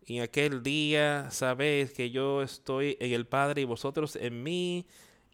Y 0.09 0.21
aquel 0.21 0.63
día 0.63 1.31
sabéis 1.31 1.93
que 1.93 2.11
yo 2.11 2.43
estoy 2.43 2.97
en 2.99 3.13
el 3.13 3.27
Padre 3.27 3.61
y 3.61 3.65
vosotros 3.67 4.17
en 4.17 4.43
mí 4.43 4.87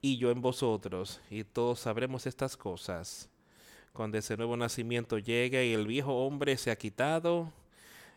y 0.02 0.16
yo 0.16 0.32
en 0.32 0.40
vosotros. 0.40 1.20
Y 1.30 1.44
todos 1.44 1.78
sabremos 1.78 2.26
estas 2.26 2.56
cosas. 2.56 3.30
Cuando 3.92 4.18
ese 4.18 4.36
nuevo 4.36 4.56
nacimiento 4.56 5.18
llegue 5.18 5.64
y 5.64 5.74
el 5.74 5.86
viejo 5.86 6.26
hombre 6.26 6.56
se 6.56 6.72
ha 6.72 6.76
quitado, 6.76 7.52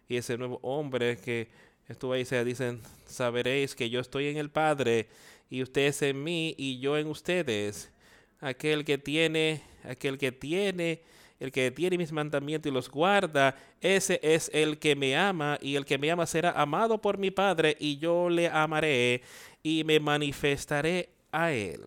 y 0.10 0.16
ese 0.16 0.36
nuevo 0.36 0.58
hombre 0.64 1.18
que 1.18 1.48
estuvo 1.88 2.14
ahí, 2.14 2.26
se 2.26 2.44
dicen, 2.44 2.82
saberéis 3.06 3.76
que 3.76 3.92
yo 3.92 4.00
estoy 4.00 4.26
en 4.30 4.38
el 4.38 4.50
Padre 4.50 5.10
y 5.52 5.62
ustedes 5.62 6.02
en 6.02 6.24
mí 6.24 6.56
y 6.58 6.80
yo 6.80 6.98
en 6.98 7.06
ustedes. 7.06 7.92
Aquel 8.40 8.84
que 8.84 8.98
tiene, 8.98 9.62
aquel 9.84 10.18
que 10.18 10.32
tiene, 10.32 11.04
el 11.40 11.52
que 11.52 11.70
tiene 11.72 11.98
mis 11.98 12.12
mandamientos 12.12 12.70
y 12.70 12.74
los 12.74 12.90
guarda, 12.90 13.56
ese 13.80 14.20
es 14.24 14.50
el 14.54 14.80
que 14.80 14.96
me 14.96 15.16
ama 15.16 15.58
y 15.62 15.76
el 15.76 15.86
que 15.86 15.98
me 15.98 16.10
ama 16.10 16.26
será 16.26 16.52
amado 16.52 17.00
por 17.00 17.18
mi 17.18 17.32
Padre 17.32 17.78
y 17.80 17.98
yo 17.98 18.30
le 18.30 18.48
amaré 18.48 19.22
y 19.62 19.84
me 19.84 20.00
manifestaré 20.00 21.10
a 21.32 21.52
él. 21.52 21.82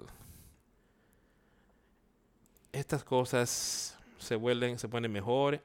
Estas 2.72 3.02
cosas 3.02 3.98
se 4.18 4.36
vuelven, 4.36 4.78
se 4.78 4.88
ponen 4.88 5.10
mejor 5.10 5.60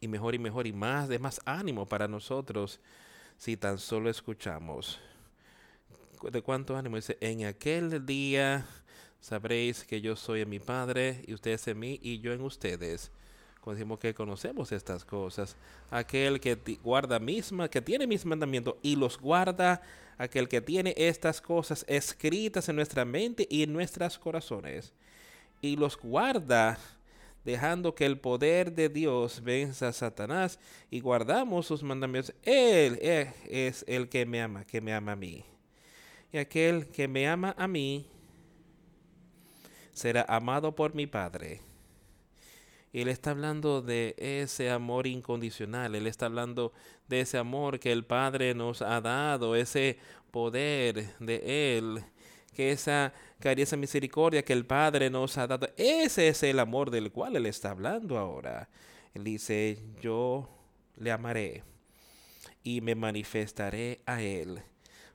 y 0.00 0.08
mejor 0.08 0.34
y 0.34 0.38
mejor 0.38 0.66
y 0.66 0.72
más 0.72 1.08
de 1.08 1.18
más 1.18 1.40
ánimo 1.46 1.86
para 1.86 2.08
nosotros 2.08 2.80
si 3.38 3.56
tan 3.56 3.78
solo 3.78 4.10
escuchamos. 4.10 5.00
¿De 6.30 6.42
cuánto 6.42 6.76
ánimo? 6.76 6.96
Dice, 6.96 7.16
en 7.20 7.46
aquel 7.46 8.04
día 8.04 8.66
sabréis 9.22 9.84
que 9.84 10.02
yo 10.02 10.16
soy 10.16 10.42
en 10.42 10.50
mi 10.50 10.58
Padre 10.58 11.24
y 11.26 11.32
ustedes 11.32 11.66
en 11.68 11.78
mí 11.78 11.98
y 12.02 12.18
yo 12.18 12.34
en 12.34 12.42
ustedes. 12.42 13.10
Cuando 13.62 13.78
decimos 13.78 14.00
que 14.00 14.12
conocemos 14.12 14.72
estas 14.72 15.04
cosas, 15.04 15.56
aquel 15.90 16.40
que 16.40 16.58
guarda 16.82 17.18
misma, 17.18 17.70
que 17.70 17.80
tiene 17.80 18.06
mis 18.06 18.26
mandamientos 18.26 18.74
y 18.82 18.96
los 18.96 19.18
guarda, 19.18 19.80
aquel 20.18 20.48
que 20.48 20.60
tiene 20.60 20.92
estas 20.98 21.40
cosas 21.40 21.84
escritas 21.88 22.68
en 22.68 22.76
nuestra 22.76 23.04
mente 23.04 23.46
y 23.48 23.62
en 23.62 23.72
nuestros 23.72 24.18
corazones 24.18 24.92
y 25.62 25.76
los 25.76 25.96
guarda 25.96 26.78
dejando 27.44 27.94
que 27.94 28.04
el 28.04 28.18
poder 28.18 28.72
de 28.72 28.88
Dios 28.88 29.42
venza 29.42 29.88
a 29.88 29.92
Satanás 29.92 30.58
y 30.90 31.00
guardamos 31.00 31.66
sus 31.66 31.82
mandamientos, 31.82 32.34
Él 32.42 32.98
es 33.00 33.84
el 33.88 34.08
que 34.08 34.26
me 34.26 34.42
ama, 34.42 34.64
que 34.64 34.80
me 34.80 34.92
ama 34.92 35.12
a 35.12 35.16
mí. 35.16 35.44
Y 36.32 36.38
aquel 36.38 36.88
que 36.88 37.08
me 37.08 37.28
ama 37.28 37.54
a 37.56 37.66
mí 37.68 38.06
será 39.92 40.24
amado 40.28 40.74
por 40.74 40.94
mi 40.94 41.06
Padre. 41.06 41.60
Y 42.92 43.00
Él 43.00 43.08
está 43.08 43.30
hablando 43.30 43.80
de 43.80 44.14
ese 44.18 44.70
amor 44.70 45.06
incondicional, 45.06 45.94
Él 45.94 46.06
está 46.06 46.26
hablando 46.26 46.72
de 47.08 47.20
ese 47.20 47.38
amor 47.38 47.80
que 47.80 47.92
el 47.92 48.04
Padre 48.04 48.54
nos 48.54 48.82
ha 48.82 49.00
dado, 49.00 49.56
ese 49.56 49.98
poder 50.30 51.16
de 51.18 51.76
Él 51.76 52.04
que 52.54 52.72
esa 52.72 53.12
caricia, 53.38 53.62
esa 53.62 53.76
misericordia 53.76 54.44
que 54.44 54.52
el 54.52 54.66
Padre 54.66 55.10
nos 55.10 55.38
ha 55.38 55.46
dado, 55.46 55.68
ese 55.76 56.28
es 56.28 56.42
el 56.42 56.58
amor 56.58 56.90
del 56.90 57.10
cual 57.10 57.36
Él 57.36 57.46
está 57.46 57.70
hablando 57.70 58.18
ahora. 58.18 58.68
Él 59.14 59.24
dice, 59.24 59.78
yo 60.00 60.48
le 60.96 61.10
amaré 61.10 61.64
y 62.62 62.80
me 62.80 62.94
manifestaré 62.94 64.00
a 64.06 64.22
Él. 64.22 64.62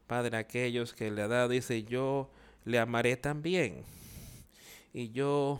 Padre, 0.08 0.38
aquellos 0.38 0.94
que 0.94 1.12
le 1.12 1.22
ha 1.22 1.28
dado, 1.28 1.50
dice, 1.50 1.84
yo 1.84 2.30
le 2.66 2.80
amaré 2.80 3.18
también. 3.18 3.84
Y 4.98 5.12
yo 5.12 5.60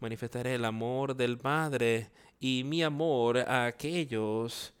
manifestaré 0.00 0.54
el 0.54 0.64
amor 0.64 1.14
del 1.14 1.36
Padre 1.36 2.08
y 2.40 2.64
mi 2.64 2.82
amor 2.82 3.36
a 3.36 3.66
aquellos 3.66 4.72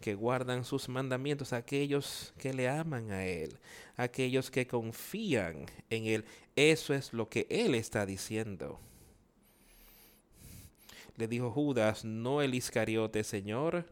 que 0.00 0.14
guardan 0.14 0.64
sus 0.64 0.88
mandamientos, 0.88 1.52
aquellos 1.52 2.32
que 2.38 2.54
le 2.54 2.68
aman 2.68 3.10
a 3.10 3.26
Él, 3.26 3.58
aquellos 3.96 4.52
que 4.52 4.68
confían 4.68 5.66
en 5.90 6.06
Él. 6.06 6.24
Eso 6.54 6.94
es 6.94 7.12
lo 7.12 7.28
que 7.28 7.48
Él 7.50 7.74
está 7.74 8.06
diciendo. 8.06 8.78
Le 11.16 11.26
dijo 11.26 11.50
Judas, 11.50 12.04
no 12.04 12.42
el 12.42 12.54
Iscariote, 12.54 13.24
Señor, 13.24 13.84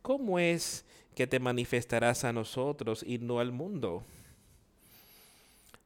¿cómo 0.00 0.38
es 0.38 0.86
que 1.14 1.26
te 1.26 1.38
manifestarás 1.38 2.24
a 2.24 2.32
nosotros 2.32 3.04
y 3.06 3.18
no 3.18 3.40
al 3.40 3.52
mundo? 3.52 4.04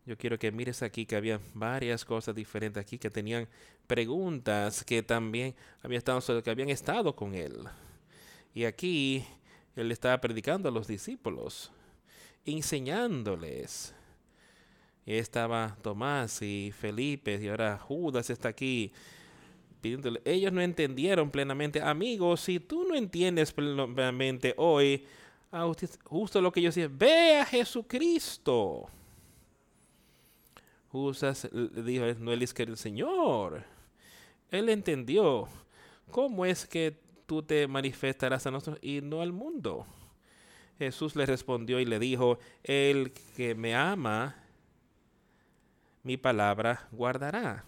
Yo 0.05 0.19
quiero 0.19 0.37
que 0.37 0.51
mires 0.51 0.83
aquí 0.83 1.07
que 1.07 1.15
había 1.15 1.41
varias 1.55 2.05
cosas 2.05 2.35
diferentes 2.35 2.81
aquí 2.81 2.99
que 2.99 3.09
tenían 3.09 3.47
preguntas 3.87 4.83
que 4.85 5.03
también 5.03 5.55
habían 5.81 5.99
estado, 5.99 6.43
que 6.43 6.51
habían 6.51 6.71
estado 6.71 7.15
con 7.15 7.35
él. 7.35 7.65
Y 8.53 8.65
aquí 8.65 9.25
él 9.77 9.93
estaba 9.93 10.21
predicando 10.21 10.69
a 10.69 10.73
los 10.73 10.89
discípulos, 10.89 11.71
enseñándoles. 12.45 13.95
Y 15.07 15.15
estaba 15.15 15.77
Tomás 15.83 16.43
y 16.43 16.73
Felipe 16.73 17.39
y 17.41 17.49
ahora 17.49 17.79
Judas 17.79 18.29
está 18.29 18.49
aquí 18.49 18.93
pidiéndole. 19.81 20.21
Ellos 20.25 20.53
no 20.53 20.61
entendieron 20.61 21.31
plenamente. 21.31 21.81
Amigos, 21.81 22.41
si 22.41 22.59
tú 22.59 22.85
no 22.89 22.97
entiendes 22.97 23.53
plenamente 23.53 24.55
hoy, 24.57 25.05
justo 26.05 26.41
lo 26.41 26.51
que 26.51 26.63
yo 26.63 26.71
decía, 26.71 26.89
ve 26.91 27.39
a 27.39 27.47
Jesucristo. 27.47 28.89
Judas 30.93 31.49
dijo, 31.51 32.05
no 32.18 32.32
es 32.32 32.53
que 32.53 32.64
el 32.64 32.76
Señor. 32.76 33.64
Él 34.51 34.68
entendió 34.68 35.49
cómo 36.11 36.45
es 36.45 36.66
que 36.66 37.01
tú 37.24 37.43
te 37.43 37.66
manifestarás 37.66 38.47
a 38.47 38.51
nosotros 38.51 38.78
y 38.82 39.01
no 39.01 39.22
al 39.22 39.32
mundo. 39.32 39.86
Jesús 40.78 41.16
le 41.16 41.24
respondió 41.24 41.80
y 41.80 41.86
le 41.86 41.99
dijo, 41.99 42.38
el 42.62 43.12
que 43.36 43.55
me 43.55 43.74
ama, 43.74 44.36
mi 46.03 46.18
palabra 46.18 46.86
guardará. 46.93 47.64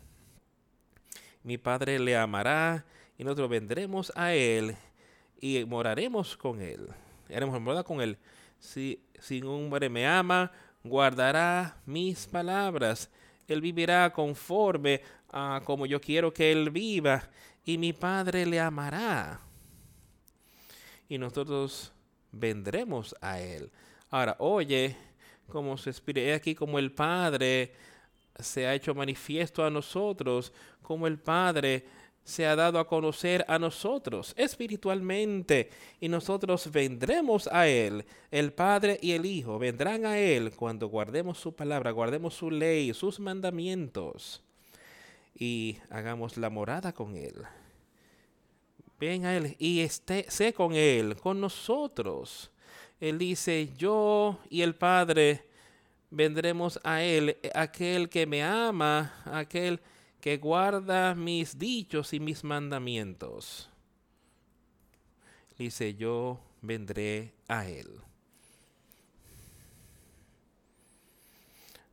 Mi 1.42 1.56
Padre 1.56 1.98
le 1.98 2.16
amará 2.16 2.84
y 3.16 3.24
nosotros 3.24 3.48
vendremos 3.48 4.12
a 4.16 4.34
él 4.34 4.76
y 5.40 5.64
moraremos 5.64 6.36
con 6.36 6.60
él. 6.60 6.88
Haremos 7.34 7.58
morada 7.58 7.84
con 7.84 8.02
él. 8.02 8.18
Si, 8.58 9.00
si 9.18 9.40
un 9.40 9.64
hombre 9.64 9.88
me 9.88 10.06
ama, 10.06 10.52
guardará 10.85 11.76
mis 11.85 12.26
palabras. 12.26 13.11
Él 13.49 13.61
vivirá 13.61 14.12
conforme 14.12 15.01
a 15.30 15.61
como 15.64 15.87
yo 15.87 16.01
quiero 16.01 16.32
que 16.32 16.53
él 16.53 16.70
viva 16.70 17.28
y 17.64 17.76
mi 17.76 17.93
Padre 17.93 18.47
le 18.47 18.61
amará 18.61 19.41
y 21.09 21.18
nosotros 21.18 21.93
vendremos 22.32 23.14
a 23.20 23.41
Él. 23.41 23.70
Ahora, 24.11 24.37
oye, 24.39 24.97
como 25.49 25.76
su 25.76 25.91
espíritu, 25.91 26.32
aquí 26.35 26.55
como 26.55 26.78
el 26.78 26.93
Padre 26.93 27.72
se 28.39 28.66
ha 28.66 28.74
hecho 28.74 28.95
manifiesto 28.95 29.64
a 29.64 29.70
nosotros, 29.70 30.53
como 30.82 31.07
el 31.07 31.18
Padre 31.18 31.85
se 32.24 32.46
ha 32.46 32.56
dado 32.56 32.78
a 32.78 32.86
conocer 32.86 33.44
a 33.48 33.58
nosotros 33.58 34.34
espiritualmente 34.36 35.70
y 36.00 36.08
nosotros 36.08 36.70
vendremos 36.72 37.48
a 37.52 37.68
Él. 37.68 38.04
El 38.30 38.52
Padre 38.52 38.98
y 39.00 39.12
el 39.12 39.26
Hijo 39.26 39.58
vendrán 39.58 40.06
a 40.06 40.18
Él 40.18 40.52
cuando 40.56 40.88
guardemos 40.88 41.38
su 41.38 41.54
palabra, 41.54 41.90
guardemos 41.90 42.34
su 42.34 42.50
ley, 42.50 42.92
sus 42.94 43.20
mandamientos 43.20 44.42
y 45.34 45.76
hagamos 45.90 46.36
la 46.36 46.50
morada 46.50 46.92
con 46.92 47.16
Él 47.16 47.34
ven 48.98 49.26
a 49.26 49.36
Él 49.36 49.56
y 49.58 49.80
esté, 49.80 50.26
sé 50.28 50.52
con 50.52 50.74
Él, 50.74 51.16
con 51.16 51.40
nosotros. 51.40 52.50
Él 53.00 53.18
dice, 53.18 53.70
yo 53.76 54.38
y 54.48 54.62
el 54.62 54.74
Padre 54.74 55.46
vendremos 56.10 56.80
a 56.84 57.02
Él, 57.02 57.36
aquel 57.54 58.08
que 58.08 58.26
me 58.26 58.42
ama, 58.42 59.22
aquel 59.24 59.78
que 59.78 59.93
guarda 60.40 61.14
mis 61.14 61.58
dichos 61.58 62.14
y 62.14 62.20
mis 62.20 62.44
mandamientos. 62.44 63.68
Dice, 65.58 65.94
yo 65.94 66.40
vendré 66.62 67.34
a 67.46 67.68
Él. 67.68 67.88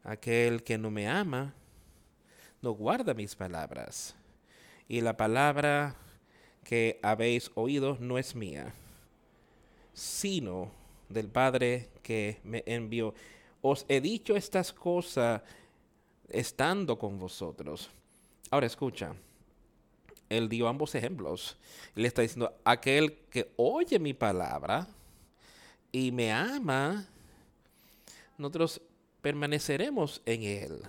Aquel 0.04 0.64
que 0.64 0.78
no 0.78 0.90
me 0.90 1.08
ama, 1.10 1.54
no 2.62 2.72
guarda 2.72 3.14
mis 3.14 3.36
palabras. 3.36 4.16
Y 4.88 5.02
la 5.02 5.18
palabra 5.18 5.96
que 6.64 7.00
habéis 7.04 7.52
oído 7.56 7.98
no 8.00 8.18
es 8.18 8.34
mía, 8.34 8.74
sino 9.94 10.72
del 11.10 11.28
Padre 11.28 11.90
que 12.02 12.40
me 12.44 12.64
envió. 12.66 13.14
Os 13.62 13.86
he 13.90 14.00
dicho 14.00 14.36
estas 14.38 14.72
cosas 14.72 15.42
estando 16.30 16.98
con 16.98 17.20
vosotros. 17.20 17.90
Ahora 18.52 18.68
escucha, 18.68 19.16
él 20.30 20.50
dio 20.50 20.68
ambos 20.68 20.94
ejemplos. 20.94 21.58
Le 21.96 22.08
está 22.08 22.22
diciendo, 22.22 22.54
aquel 22.66 23.14
que 23.30 23.50
oye 23.56 23.98
mi 23.98 24.14
palabra 24.14 24.88
y 25.92 26.12
me 26.12 26.32
ama, 26.32 27.08
nosotros 28.38 28.82
permaneceremos 29.22 30.22
en 30.26 30.44
él. 30.44 30.82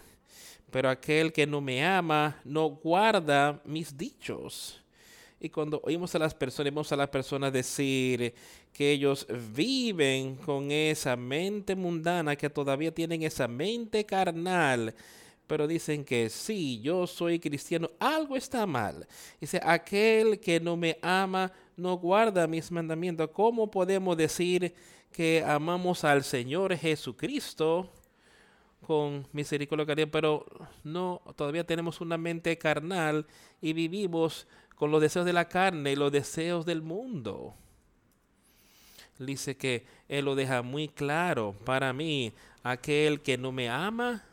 Pero 0.73 0.91
aquel 0.91 1.33
que 1.33 1.47
no 1.47 1.61
me 1.61 1.85
ama 1.85 2.41
no 2.45 2.69
guarda 2.69 3.61
mis 3.65 3.97
dichos. 3.97 4.83
Y 5.39 5.49
cuando 5.49 5.81
oímos 5.85 6.15
a 6.15 6.19
las 6.19 6.35
personas, 6.35 6.73
vemos 6.73 6.93
a 6.93 6.97
las 6.97 7.11
personas 7.11 7.53
decir 7.53 8.35
que 8.73 8.93
ellos 8.93 9.27
viven 9.55 10.37
con 10.37 10.71
esa 10.71 11.15
mente 11.15 11.77
mundana, 11.77 12.37
que 12.37 12.49
todavía 12.49 12.93
tienen 12.93 13.23
esa 13.23 13.47
mente 13.49 14.05
carnal, 14.07 14.95
pero 15.53 15.67
dicen 15.67 16.03
que 16.03 16.31
sí, 16.31 16.81
yo 16.81 17.07
soy 17.07 17.39
cristiano, 17.39 17.91
algo 17.99 18.37
está 18.37 18.65
mal. 18.65 19.07
Dice, 19.39 19.61
aquel 19.63 20.41
que 20.41 20.59
no 20.59 20.79
me 20.79 20.97
ama 21.03 21.53
no 21.77 21.99
guarda 21.99 22.47
mis 22.47 22.73
mandamientos. 22.73 23.29
¿Cómo 23.35 23.71
podemos 23.71 24.17
decir 24.17 24.75
que 25.13 25.45
amamos 25.47 26.05
al 26.05 26.25
Señor 26.25 26.75
Jesucristo 26.75 27.91
con 28.81 29.29
misericordia, 29.33 30.11
pero 30.11 30.47
no, 30.85 31.21
todavía 31.37 31.67
tenemos 31.67 32.01
una 32.01 32.17
mente 32.17 32.57
carnal 32.57 33.27
y 33.61 33.75
vivimos 33.75 34.47
con 34.75 34.91
los 34.91 35.03
deseos 35.03 35.27
de 35.27 35.35
la 35.35 35.51
carne 35.51 35.93
y 35.93 35.97
los 35.97 36.11
deseos 36.11 36.65
del 36.65 36.81
mundo. 36.81 37.55
Dice 39.19 39.59
que 39.59 39.85
Él 40.09 40.25
lo 40.25 40.35
deja 40.35 40.63
muy 40.63 40.89
claro 40.89 41.55
para 41.67 41.93
mí, 41.93 42.33
aquel 42.63 43.21
que 43.21 43.37
no 43.37 43.53
me 43.53 43.69
ama, 43.69 44.25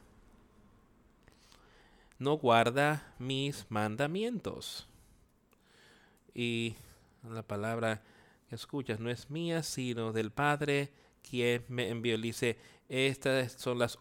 no 2.19 2.37
guarda 2.37 3.13
mis 3.17 3.65
mandamientos. 3.69 4.87
Y 6.35 6.75
la 7.23 7.43
palabra 7.43 8.01
que 8.49 8.55
escuchas 8.55 8.99
no 8.99 9.09
es 9.09 9.29
mía, 9.29 9.63
sino 9.63 10.11
del 10.11 10.31
Padre 10.31 10.91
quien 11.27 11.63
me 11.67 11.89
envió. 11.89 12.17
Dice, 12.17 12.57
estas 12.87 13.53
son 13.53 13.79
las 13.79 13.97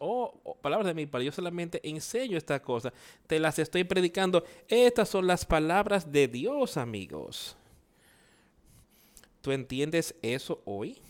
palabras 0.61 0.87
de 0.87 0.95
mi 0.95 1.07
Padre. 1.07 1.27
Yo 1.27 1.33
solamente 1.33 1.81
enseño 1.89 2.37
estas 2.37 2.61
cosas. 2.61 2.93
Te 3.27 3.39
las 3.39 3.59
estoy 3.59 3.85
predicando. 3.85 4.45
Estas 4.69 5.09
son 5.09 5.27
las 5.27 5.45
palabras 5.45 6.11
de 6.11 6.29
Dios, 6.29 6.77
amigos. 6.77 7.57
¿Tú 9.41 9.53
entiendes 9.53 10.15
eso 10.23 10.63
hoy? 10.65 11.01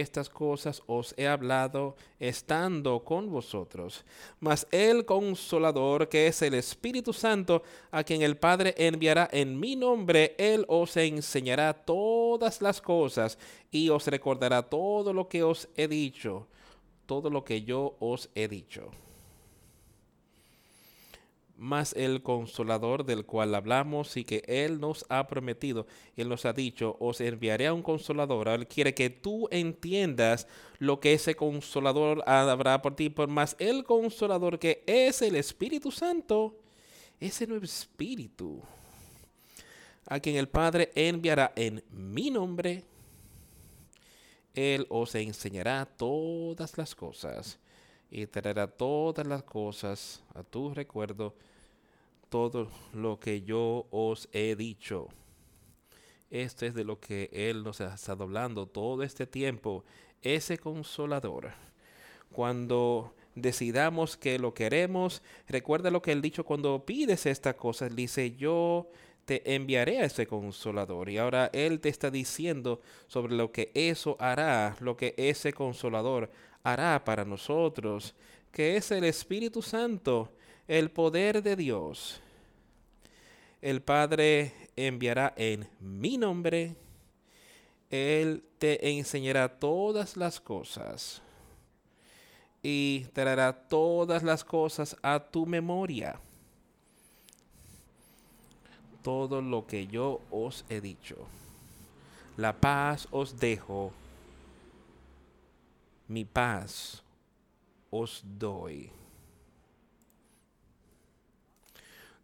Estas 0.00 0.28
cosas 0.28 0.82
os 0.86 1.14
he 1.16 1.26
hablado 1.26 1.96
estando 2.18 3.04
con 3.04 3.30
vosotros. 3.30 4.04
Mas 4.40 4.66
el 4.70 5.04
consolador, 5.04 6.08
que 6.08 6.26
es 6.26 6.42
el 6.42 6.54
Espíritu 6.54 7.12
Santo, 7.12 7.62
a 7.90 8.02
quien 8.04 8.22
el 8.22 8.36
Padre 8.36 8.74
enviará 8.76 9.28
en 9.32 9.58
mi 9.58 9.76
nombre, 9.76 10.34
él 10.38 10.64
os 10.68 10.96
enseñará 10.96 11.72
todas 11.72 12.62
las 12.62 12.80
cosas 12.80 13.38
y 13.70 13.88
os 13.88 14.06
recordará 14.06 14.62
todo 14.62 15.12
lo 15.12 15.28
que 15.28 15.42
os 15.42 15.68
he 15.76 15.88
dicho, 15.88 16.46
todo 17.06 17.30
lo 17.30 17.44
que 17.44 17.62
yo 17.62 17.96
os 18.00 18.30
he 18.34 18.48
dicho 18.48 18.90
más 21.56 21.92
el 21.94 22.22
consolador 22.22 23.04
del 23.04 23.24
cual 23.24 23.54
hablamos 23.54 24.16
y 24.16 24.24
que 24.24 24.42
Él 24.46 24.80
nos 24.80 25.06
ha 25.08 25.26
prometido. 25.26 25.86
Él 26.16 26.28
nos 26.28 26.44
ha 26.44 26.52
dicho, 26.52 26.96
os 27.00 27.20
enviaré 27.20 27.66
a 27.66 27.74
un 27.74 27.82
consolador. 27.82 28.48
Él 28.48 28.66
quiere 28.66 28.94
que 28.94 29.10
tú 29.10 29.48
entiendas 29.50 30.46
lo 30.78 31.00
que 31.00 31.14
ese 31.14 31.36
consolador 31.36 32.22
habrá 32.28 32.82
por 32.82 32.96
ti, 32.96 33.08
por 33.08 33.28
más 33.28 33.56
el 33.58 33.84
consolador 33.84 34.58
que 34.58 34.82
es 34.86 35.22
el 35.22 35.36
Espíritu 35.36 35.90
Santo, 35.90 36.56
ese 37.20 37.46
nuevo 37.46 37.64
Espíritu, 37.64 38.60
a 40.06 40.20
quien 40.20 40.36
el 40.36 40.48
Padre 40.48 40.90
enviará 40.94 41.52
en 41.56 41.82
mi 41.90 42.30
nombre. 42.30 42.84
Él 44.54 44.86
os 44.88 45.14
enseñará 45.14 45.84
todas 45.84 46.76
las 46.78 46.94
cosas 46.94 47.58
y 48.14 48.28
traerá 48.28 48.68
todas 48.68 49.26
las 49.26 49.42
cosas 49.42 50.22
a 50.34 50.44
tu 50.44 50.72
recuerdo, 50.72 51.34
todo 52.28 52.68
lo 52.92 53.18
que 53.18 53.42
yo 53.42 53.88
os 53.90 54.28
he 54.32 54.54
dicho. 54.54 55.08
Esto 56.30 56.64
es 56.64 56.74
de 56.74 56.84
lo 56.84 57.00
que 57.00 57.28
Él 57.32 57.64
nos 57.64 57.80
ha 57.80 57.92
estado 57.92 58.22
hablando 58.22 58.66
todo 58.66 59.02
este 59.02 59.26
tiempo, 59.26 59.84
ese 60.22 60.58
consolador. 60.58 61.54
Cuando 62.30 63.16
decidamos 63.34 64.16
que 64.16 64.38
lo 64.38 64.54
queremos, 64.54 65.20
recuerda 65.48 65.90
lo 65.90 66.00
que 66.00 66.12
Él 66.12 66.22
dicho 66.22 66.44
cuando 66.44 66.86
pides 66.86 67.26
esta 67.26 67.56
cosa, 67.56 67.88
Él 67.88 67.96
dice, 67.96 68.36
yo 68.36 68.90
te 69.24 69.56
enviaré 69.56 69.98
a 69.98 70.04
ese 70.04 70.28
consolador. 70.28 71.10
Y 71.10 71.18
ahora 71.18 71.50
Él 71.52 71.80
te 71.80 71.88
está 71.88 72.12
diciendo 72.12 72.80
sobre 73.08 73.34
lo 73.34 73.50
que 73.50 73.72
eso 73.74 74.16
hará, 74.20 74.76
lo 74.78 74.96
que 74.96 75.14
ese 75.16 75.52
consolador 75.52 76.30
hará 76.64 77.04
para 77.04 77.24
nosotros, 77.24 78.14
que 78.50 78.76
es 78.76 78.90
el 78.90 79.04
Espíritu 79.04 79.62
Santo, 79.62 80.32
el 80.66 80.90
poder 80.90 81.42
de 81.42 81.54
Dios. 81.54 82.20
El 83.60 83.82
Padre 83.82 84.52
enviará 84.74 85.34
en 85.36 85.68
mi 85.78 86.18
nombre, 86.18 86.74
Él 87.90 88.42
te 88.58 88.90
enseñará 88.90 89.48
todas 89.48 90.16
las 90.16 90.40
cosas 90.40 91.22
y 92.62 93.00
traerá 93.12 93.52
todas 93.52 94.22
las 94.22 94.42
cosas 94.42 94.96
a 95.02 95.20
tu 95.20 95.44
memoria. 95.44 96.18
Todo 99.02 99.42
lo 99.42 99.66
que 99.66 99.86
yo 99.86 100.22
os 100.30 100.64
he 100.70 100.80
dicho. 100.80 101.16
La 102.38 102.54
paz 102.54 103.06
os 103.10 103.38
dejo 103.38 103.92
mi 106.08 106.24
paz 106.24 107.02
os 107.90 108.22
doy. 108.24 108.90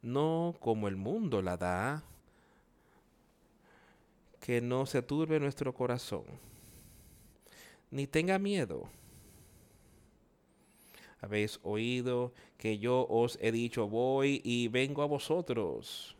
No 0.03 0.57
como 0.61 0.89
el 0.89 0.97
mundo 0.97 1.43
la 1.43 1.57
da, 1.57 2.03
que 4.41 4.61
no 4.61 4.87
se 4.87 5.03
turbe 5.03 5.39
nuestro 5.39 5.75
corazón, 5.75 6.25
ni 7.91 8.07
tenga 8.07 8.39
miedo. 8.39 8.89
Habéis 11.21 11.61
oído 11.63 12.33
que 12.57 12.79
yo 12.79 13.07
os 13.09 13.39
he 13.43 13.53
dicho, 13.53 13.87
voy 13.87 14.41
y 14.43 14.69
vengo 14.69 15.03
a 15.03 15.07
vosotros. 15.07 16.17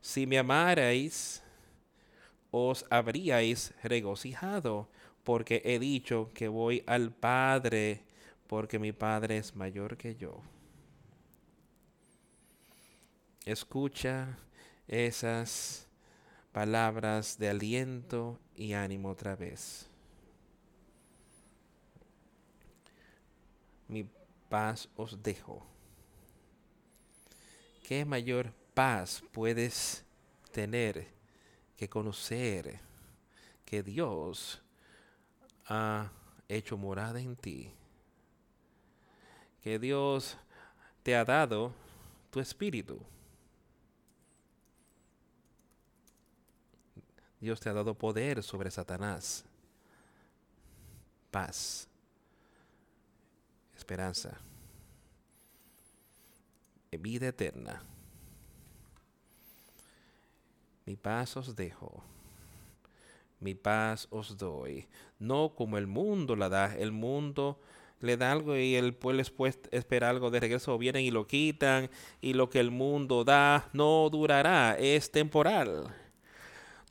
Si 0.00 0.26
me 0.26 0.38
amarais, 0.38 1.42
os 2.50 2.86
habríais 2.88 3.74
regocijado 3.82 4.88
porque 5.28 5.60
he 5.62 5.78
dicho 5.78 6.30
que 6.32 6.48
voy 6.48 6.82
al 6.86 7.12
Padre, 7.12 8.00
porque 8.46 8.78
mi 8.78 8.92
Padre 8.92 9.36
es 9.36 9.54
mayor 9.54 9.98
que 9.98 10.16
yo. 10.16 10.40
Escucha 13.44 14.38
esas 14.86 15.86
palabras 16.50 17.36
de 17.38 17.50
aliento 17.50 18.40
y 18.56 18.72
ánimo 18.72 19.10
otra 19.10 19.36
vez. 19.36 19.86
Mi 23.86 24.08
paz 24.48 24.88
os 24.96 25.22
dejo. 25.22 25.62
¿Qué 27.82 28.06
mayor 28.06 28.50
paz 28.72 29.22
puedes 29.32 30.06
tener 30.52 31.06
que 31.76 31.86
conocer 31.86 32.80
que 33.66 33.82
Dios 33.82 34.62
ha 35.68 36.10
hecho 36.48 36.76
morada 36.76 37.20
en 37.20 37.36
ti. 37.36 37.70
Que 39.62 39.78
Dios 39.78 40.36
te 41.02 41.14
ha 41.14 41.24
dado 41.24 41.72
tu 42.30 42.40
espíritu. 42.40 42.98
Dios 47.40 47.60
te 47.60 47.68
ha 47.68 47.72
dado 47.72 47.94
poder 47.94 48.42
sobre 48.42 48.70
Satanás. 48.70 49.44
Paz. 51.30 51.86
Esperanza. 53.76 54.38
Vida 56.90 57.28
eterna. 57.28 57.80
Mi 60.84 60.96
paz 60.96 61.36
os 61.36 61.54
dejo. 61.54 62.02
Mi 63.40 63.54
paz 63.54 64.08
os 64.10 64.36
doy. 64.36 64.86
No 65.18 65.54
como 65.54 65.78
el 65.78 65.86
mundo 65.86 66.36
la 66.36 66.48
da. 66.48 66.74
El 66.76 66.92
mundo 66.92 67.60
le 68.00 68.16
da 68.16 68.32
algo 68.32 68.56
y 68.56 68.74
el 68.74 68.94
pueblo 68.94 69.22
espera 69.70 70.10
algo 70.10 70.30
de 70.30 70.40
regreso. 70.40 70.76
Vienen 70.78 71.04
y 71.04 71.10
lo 71.10 71.26
quitan. 71.26 71.90
Y 72.20 72.34
lo 72.34 72.50
que 72.50 72.60
el 72.60 72.70
mundo 72.70 73.24
da 73.24 73.68
no 73.72 74.08
durará. 74.10 74.76
Es 74.78 75.10
temporal 75.10 75.94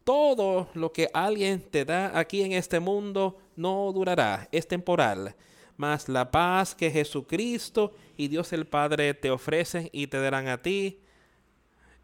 todo 0.08 0.70
lo 0.74 0.94
que 0.94 1.10
alguien 1.14 1.60
te 1.60 1.84
da 1.84 2.18
aquí 2.18 2.42
en 2.42 2.54
este 2.54 2.80
mundo 2.80 3.38
no 3.58 3.92
durará, 3.92 4.48
es 4.54 4.66
temporal. 4.66 5.36
Mas 5.76 6.08
la 6.08 6.32
paz 6.32 6.74
que 6.74 6.90
Jesucristo 6.90 7.94
y 8.16 8.30
Dios 8.30 8.54
el 8.54 8.66
Padre 8.66 9.14
te 9.14 9.30
ofrecen 9.30 9.90
y 9.92 10.08
te 10.08 10.18
darán 10.22 10.48
a 10.48 10.62
ti 10.62 11.02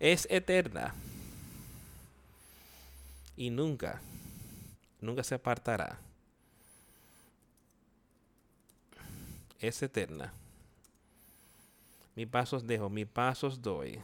es 0.02 0.28
eterna. 0.30 0.94
Y 3.38 3.50
nunca, 3.52 4.02
nunca 5.04 5.24
se 5.24 5.36
apartará. 5.36 6.00
Es 9.60 9.82
eterna. 9.82 10.34
Mi 12.16 12.26
pasos 12.26 12.66
dejo, 12.66 12.90
mi 12.90 13.06
pasos 13.06 13.62
doy. 13.62 14.00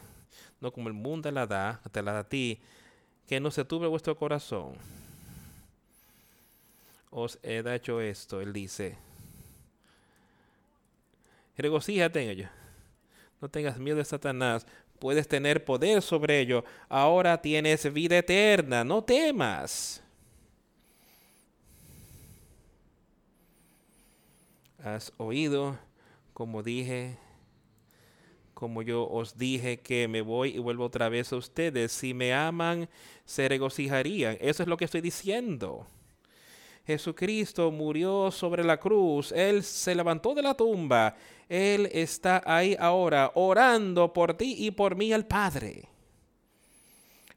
No 0.60 0.72
como 0.72 0.88
el 0.88 0.94
mundo 0.94 1.30
la 1.30 1.46
da, 1.46 1.80
te 1.90 2.02
la 2.02 2.12
da 2.12 2.18
a 2.20 2.28
ti 2.28 2.60
que 3.26 3.40
no 3.40 3.50
se 3.50 3.64
tuve 3.64 3.86
vuestro 3.86 4.16
corazón. 4.16 4.74
Os 7.10 7.38
he 7.42 7.62
hecho 7.74 8.00
esto, 8.00 8.40
él 8.40 8.52
dice. 8.52 8.96
Regocíjate 11.56 12.22
en 12.22 12.30
ello. 12.30 12.48
No 13.40 13.48
tengas 13.48 13.78
miedo 13.78 13.98
de 13.98 14.04
Satanás. 14.04 14.66
Puedes 14.98 15.28
tener 15.28 15.64
poder 15.64 16.02
sobre 16.02 16.40
ello. 16.40 16.64
Ahora 16.88 17.40
tienes 17.40 17.92
vida 17.92 18.18
eterna. 18.18 18.84
No 18.84 19.02
temas. 19.02 20.02
Has 24.82 25.12
oído, 25.18 25.78
como 26.32 26.62
dije, 26.62 27.18
como 28.54 28.80
yo 28.80 29.06
os 29.08 29.36
dije 29.36 29.80
que 29.80 30.08
me 30.08 30.22
voy 30.22 30.56
y 30.56 30.58
vuelvo 30.58 30.84
otra 30.84 31.10
vez 31.10 31.32
a 31.32 31.36
ustedes. 31.36 31.92
Si 31.92 32.14
me 32.14 32.32
aman, 32.32 32.88
se 33.26 33.46
regocijarían. 33.48 34.38
Eso 34.40 34.62
es 34.62 34.68
lo 34.68 34.78
que 34.78 34.86
estoy 34.86 35.02
diciendo. 35.02 35.86
Jesucristo 36.86 37.70
murió 37.70 38.30
sobre 38.30 38.64
la 38.64 38.78
cruz, 38.78 39.32
Él 39.32 39.62
se 39.62 39.94
levantó 39.94 40.34
de 40.34 40.42
la 40.42 40.54
tumba, 40.54 41.14
Él 41.48 41.88
está 41.92 42.42
ahí 42.46 42.74
ahora 42.80 43.32
orando 43.34 44.12
por 44.12 44.34
ti 44.34 44.56
y 44.58 44.70
por 44.70 44.96
mí 44.96 45.12
al 45.12 45.26
Padre. 45.26 45.84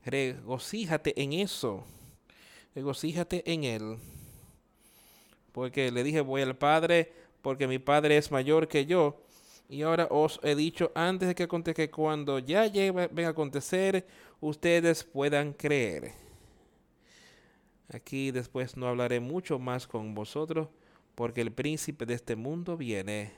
Regocíjate 0.06 1.22
en 1.22 1.34
eso, 1.34 1.84
regocíjate 2.74 3.44
en 3.52 3.64
Él. 3.66 3.98
Porque 5.52 5.92
le 5.92 6.04
dije, 6.04 6.22
voy 6.22 6.42
al 6.42 6.56
Padre 6.56 7.12
porque 7.44 7.68
mi 7.68 7.78
Padre 7.78 8.18
es 8.18 8.32
mayor 8.32 8.68
que 8.68 8.88
yo 8.88 9.22
y 9.70 9.82
ahora 9.82 10.08
os 10.10 10.40
he 10.44 10.56
dicho 10.56 10.92
antes 10.96 11.28
de 11.28 11.36
que 11.36 11.44
acontezca 11.44 11.84
que 11.84 11.92
cuando 11.92 12.40
ya 12.40 12.68
llegue, 12.68 13.26
a 13.26 13.30
acontecer, 13.30 14.08
ustedes 14.40 15.04
puedan 15.04 15.54
creer. 15.54 16.14
Aquí 17.90 18.32
después 18.32 18.78
no 18.78 18.88
hablaré 18.88 19.20
mucho 19.20 19.60
más 19.60 19.88
con 19.88 20.16
vosotros, 20.16 20.70
porque 21.16 21.42
el 21.42 21.52
príncipe 21.52 22.06
de 22.06 22.14
este 22.14 22.36
mundo 22.36 22.78
viene 22.78 23.34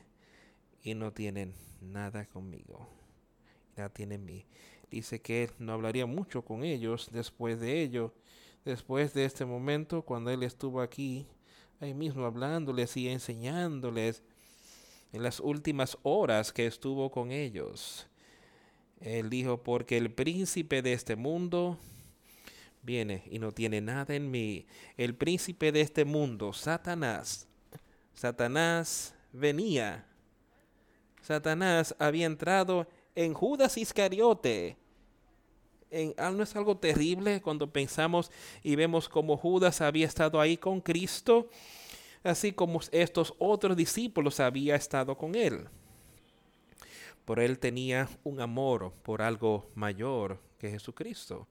y 0.83 0.93
no 0.93 1.11
tiene 1.11 1.51
nada 1.81 2.25
conmigo. 2.25 2.87
Ya 3.75 3.89
tiene 3.89 4.17
mí. 4.17 4.45
Dice 4.91 5.19
que 5.19 5.49
no 5.57 5.73
hablaría 5.73 6.05
mucho 6.05 6.43
con 6.43 6.63
ellos 6.63 7.09
después 7.11 7.59
de 7.59 7.81
ello. 7.81 8.13
Después 8.63 9.13
de 9.13 9.25
este 9.25 9.45
momento, 9.45 10.03
cuando 10.03 10.31
él 10.31 10.43
estuvo 10.43 10.81
aquí, 10.81 11.27
ahí 11.85 11.93
mismo 11.93 12.25
hablándoles 12.25 12.95
y 12.97 13.09
enseñándoles 13.09 14.23
en 15.13 15.23
las 15.23 15.39
últimas 15.39 15.97
horas 16.03 16.51
que 16.51 16.65
estuvo 16.65 17.09
con 17.09 17.31
ellos. 17.31 18.07
Él 18.99 19.29
dijo, 19.29 19.63
porque 19.63 19.97
el 19.97 20.11
príncipe 20.11 20.81
de 20.81 20.93
este 20.93 21.15
mundo 21.15 21.77
viene 22.81 23.23
y 23.29 23.39
no 23.39 23.51
tiene 23.51 23.81
nada 23.81 24.15
en 24.15 24.29
mí. 24.29 24.65
El 24.97 25.15
príncipe 25.15 25.71
de 25.71 25.81
este 25.81 26.05
mundo, 26.05 26.53
Satanás. 26.53 27.47
Satanás 28.13 29.13
venía. 29.31 30.05
Satanás 31.21 31.95
había 31.99 32.25
entrado 32.25 32.87
en 33.15 33.33
Judas 33.33 33.77
Iscariote. 33.77 34.77
En, 35.91 36.13
ah, 36.17 36.31
¿No 36.31 36.43
es 36.43 36.55
algo 36.55 36.77
terrible 36.77 37.41
cuando 37.41 37.71
pensamos 37.71 38.31
y 38.63 38.75
vemos 38.75 39.07
como 39.07 39.37
Judas 39.37 39.81
había 39.81 40.07
estado 40.07 40.41
ahí 40.41 40.57
con 40.57 40.81
Cristo? 40.81 41.49
así 42.25 42.51
como 42.51 42.79
estos 42.91 43.33
otros 43.37 43.77
discípulos 43.77 44.39
había 44.39 44.75
estado 44.75 45.15
con 45.15 45.35
él. 45.35 45.67
Por 47.23 47.39
él 47.39 47.59
tenía 47.59 48.09
un 48.23 48.41
amor 48.41 48.93
por 49.03 49.21
algo 49.21 49.69
mayor 49.75 50.39
que 50.59 50.69
Jesucristo. 50.69 51.47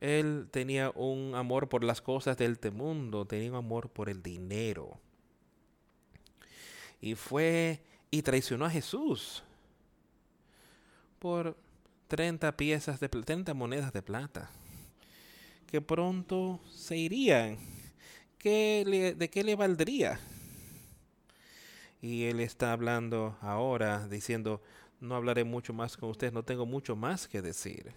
Él 0.00 0.48
tenía 0.50 0.90
un 0.90 1.34
amor 1.34 1.68
por 1.68 1.84
las 1.84 2.00
cosas 2.00 2.36
del 2.36 2.58
mundo, 2.72 3.24
tenía 3.24 3.50
un 3.50 3.56
amor 3.56 3.88
por 3.88 4.08
el 4.08 4.22
dinero. 4.22 4.98
Y 7.00 7.14
fue 7.14 7.82
y 8.10 8.22
traicionó 8.22 8.66
a 8.66 8.70
Jesús 8.70 9.42
por 11.18 11.56
30 12.12 12.58
piezas 12.58 13.00
de 13.00 13.08
30 13.08 13.54
monedas 13.54 13.90
de 13.90 14.02
plata 14.02 14.50
que 15.66 15.80
pronto 15.80 16.60
se 16.70 16.94
irían 16.94 17.56
¿de 18.42 19.30
qué 19.32 19.42
le 19.44 19.54
valdría? 19.54 20.20
Y 22.02 22.24
él 22.24 22.40
está 22.40 22.72
hablando 22.72 23.38
ahora, 23.40 24.08
diciendo, 24.08 24.60
no 25.00 25.14
hablaré 25.14 25.44
mucho 25.44 25.72
más 25.72 25.96
con 25.96 26.10
ustedes, 26.10 26.34
no 26.34 26.44
tengo 26.44 26.66
mucho 26.66 26.96
más 26.96 27.28
que 27.28 27.40
decir. 27.40 27.92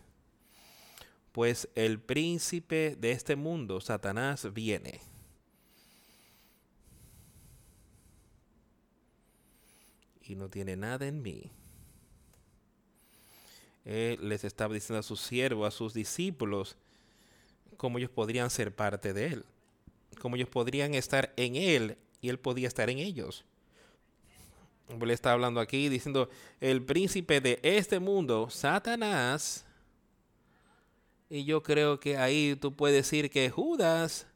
Pues 1.32 1.68
el 1.76 2.00
príncipe 2.00 2.96
de 2.96 3.12
este 3.12 3.36
mundo, 3.36 3.82
Satanás, 3.82 4.54
viene. 4.54 5.02
Y 10.22 10.36
no 10.36 10.48
tiene 10.50 10.78
nada 10.78 11.08
en 11.08 11.22
mí. 11.22 11.52
Él 13.86 14.20
les 14.28 14.44
estaba 14.44 14.74
diciendo 14.74 15.00
a 15.00 15.04
sus 15.04 15.22
siervos, 15.22 15.68
a 15.68 15.72
sus 15.72 15.94
discípulos, 15.94 16.76
cómo 17.78 17.98
ellos 17.98 18.10
podrían 18.10 18.50
ser 18.50 18.76
parte 18.76 19.14
de 19.14 19.28
él 19.28 19.46
como 20.20 20.36
ellos 20.36 20.50
podrían 20.50 20.94
estar 20.94 21.34
en 21.38 21.56
Él 21.56 21.98
y 22.22 22.30
Él 22.30 22.40
podía 22.40 22.68
estar 22.68 22.90
en 22.90 23.00
ellos. 23.00 23.46
Le 25.00 25.14
está 25.14 25.32
hablando 25.32 25.60
aquí 25.60 25.90
diciendo, 25.90 26.30
el 26.60 26.84
príncipe 26.84 27.42
de 27.42 27.60
este 27.64 28.00
mundo, 28.00 28.50
Satanás, 28.50 29.66
y 31.30 31.44
yo 31.44 31.64
creo 31.64 32.00
que 32.00 32.18
ahí 32.18 32.56
tú 32.60 32.76
puedes 32.76 32.96
decir 32.96 33.32
que 33.32 33.50
Judas 33.50 34.28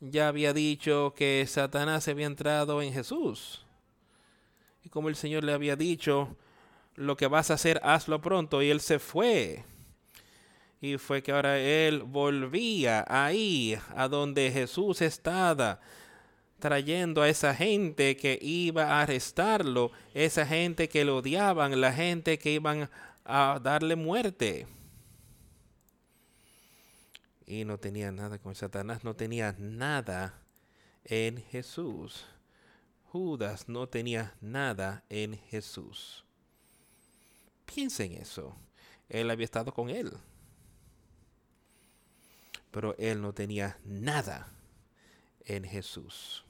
ya 0.00 0.28
había 0.28 0.52
dicho 0.52 1.14
que 1.16 1.44
Satanás 1.46 2.08
había 2.08 2.26
entrado 2.26 2.82
en 2.82 2.92
Jesús. 2.92 3.64
Y 4.82 4.88
como 4.88 5.08
el 5.08 5.14
Señor 5.14 5.44
le 5.44 5.52
había 5.52 5.76
dicho, 5.76 6.36
lo 6.94 7.16
que 7.16 7.26
vas 7.26 7.50
a 7.50 7.54
hacer, 7.54 7.80
hazlo 7.82 8.20
pronto. 8.20 8.62
Y 8.62 8.70
él 8.70 8.80
se 8.80 8.98
fue 8.98 9.64
y 10.80 10.96
fue 10.96 11.22
que 11.22 11.32
ahora 11.32 11.58
él 11.58 12.02
volvía 12.02 13.04
ahí 13.06 13.78
a 13.94 14.08
donde 14.08 14.50
Jesús 14.50 15.02
estaba 15.02 15.80
trayendo 16.58 17.22
a 17.22 17.28
esa 17.28 17.54
gente 17.54 18.16
que 18.16 18.38
iba 18.40 18.84
a 18.84 19.02
arrestarlo, 19.02 19.92
esa 20.14 20.46
gente 20.46 20.88
que 20.88 21.04
lo 21.04 21.18
odiaban, 21.18 21.80
la 21.80 21.92
gente 21.92 22.38
que 22.38 22.52
iban 22.52 22.88
a 23.24 23.60
darle 23.62 23.96
muerte. 23.96 24.66
Y 27.46 27.64
no 27.64 27.78
tenía 27.78 28.12
nada 28.12 28.38
con 28.38 28.54
Satanás, 28.54 29.04
no 29.04 29.14
tenía 29.14 29.54
nada 29.58 30.34
en 31.04 31.42
Jesús. 31.42 32.24
Judas 33.04 33.68
no 33.68 33.88
tenía 33.88 34.34
nada 34.40 35.04
en 35.08 35.36
Jesús. 35.36 36.24
Piensen 37.72 38.12
eso. 38.12 38.56
Él 39.08 39.30
había 39.30 39.44
estado 39.44 39.72
con 39.72 39.90
él 39.90 40.12
pero 42.70 42.94
él 42.98 43.20
no 43.20 43.32
tenía 43.32 43.78
nada 43.84 44.52
en 45.44 45.64
Jesús. 45.64 46.44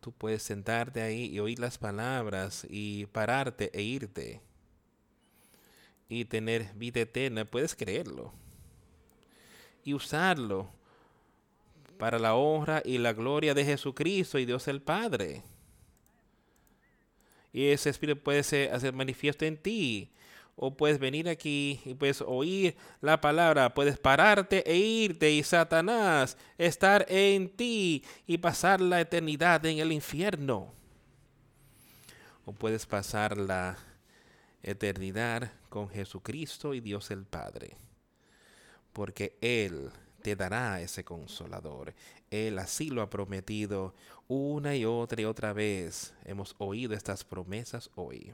Tú 0.00 0.12
puedes 0.12 0.42
sentarte 0.42 1.02
ahí 1.02 1.26
y 1.26 1.38
oír 1.38 1.58
las 1.58 1.78
palabras 1.78 2.66
y 2.68 3.06
pararte 3.06 3.70
e 3.72 3.82
irte 3.82 4.40
y 6.08 6.24
tener 6.26 6.72
vida 6.74 7.00
eterna. 7.00 7.44
Puedes 7.44 7.74
creerlo. 7.74 8.32
y 9.86 9.92
usarlo 9.92 10.70
para 11.98 12.18
la 12.18 12.34
honra 12.34 12.80
y 12.86 12.96
la 12.96 13.12
gloria 13.12 13.52
de 13.52 13.66
Jesucristo 13.66 14.38
y 14.38 14.46
Dios 14.46 14.66
el 14.66 14.80
Padre. 14.80 15.42
Y 17.54 17.68
ese 17.68 17.88
Espíritu 17.88 18.20
puede 18.20 18.40
hacer 18.40 18.92
manifiesto 18.92 19.44
en 19.44 19.56
ti. 19.56 20.10
O 20.56 20.76
puedes 20.76 20.98
venir 20.98 21.28
aquí 21.28 21.80
y 21.84 21.94
puedes 21.94 22.20
oír 22.20 22.76
la 23.00 23.20
palabra, 23.20 23.74
puedes 23.74 23.96
pararte 23.96 24.68
e 24.70 24.76
irte 24.76 25.30
y 25.30 25.42
Satanás 25.42 26.36
estar 26.58 27.06
en 27.08 27.48
ti 27.48 28.04
y 28.26 28.38
pasar 28.38 28.80
la 28.80 29.00
eternidad 29.00 29.64
en 29.66 29.78
el 29.78 29.92
infierno. 29.92 30.74
O 32.44 32.52
puedes 32.52 32.86
pasar 32.86 33.38
la 33.38 33.78
eternidad 34.62 35.52
con 35.68 35.88
Jesucristo 35.88 36.74
y 36.74 36.80
Dios 36.80 37.12
el 37.12 37.24
Padre. 37.24 37.76
Porque 38.92 39.38
Él 39.40 39.90
te 40.24 40.34
dará 40.34 40.80
ese 40.80 41.04
consolador. 41.04 41.92
Él 42.30 42.58
así 42.58 42.88
lo 42.88 43.02
ha 43.02 43.10
prometido 43.10 43.92
una 44.26 44.74
y 44.74 44.86
otra 44.86 45.20
y 45.20 45.26
otra 45.26 45.52
vez. 45.52 46.14
Hemos 46.24 46.54
oído 46.56 46.94
estas 46.94 47.22
promesas 47.22 47.90
hoy. 47.94 48.32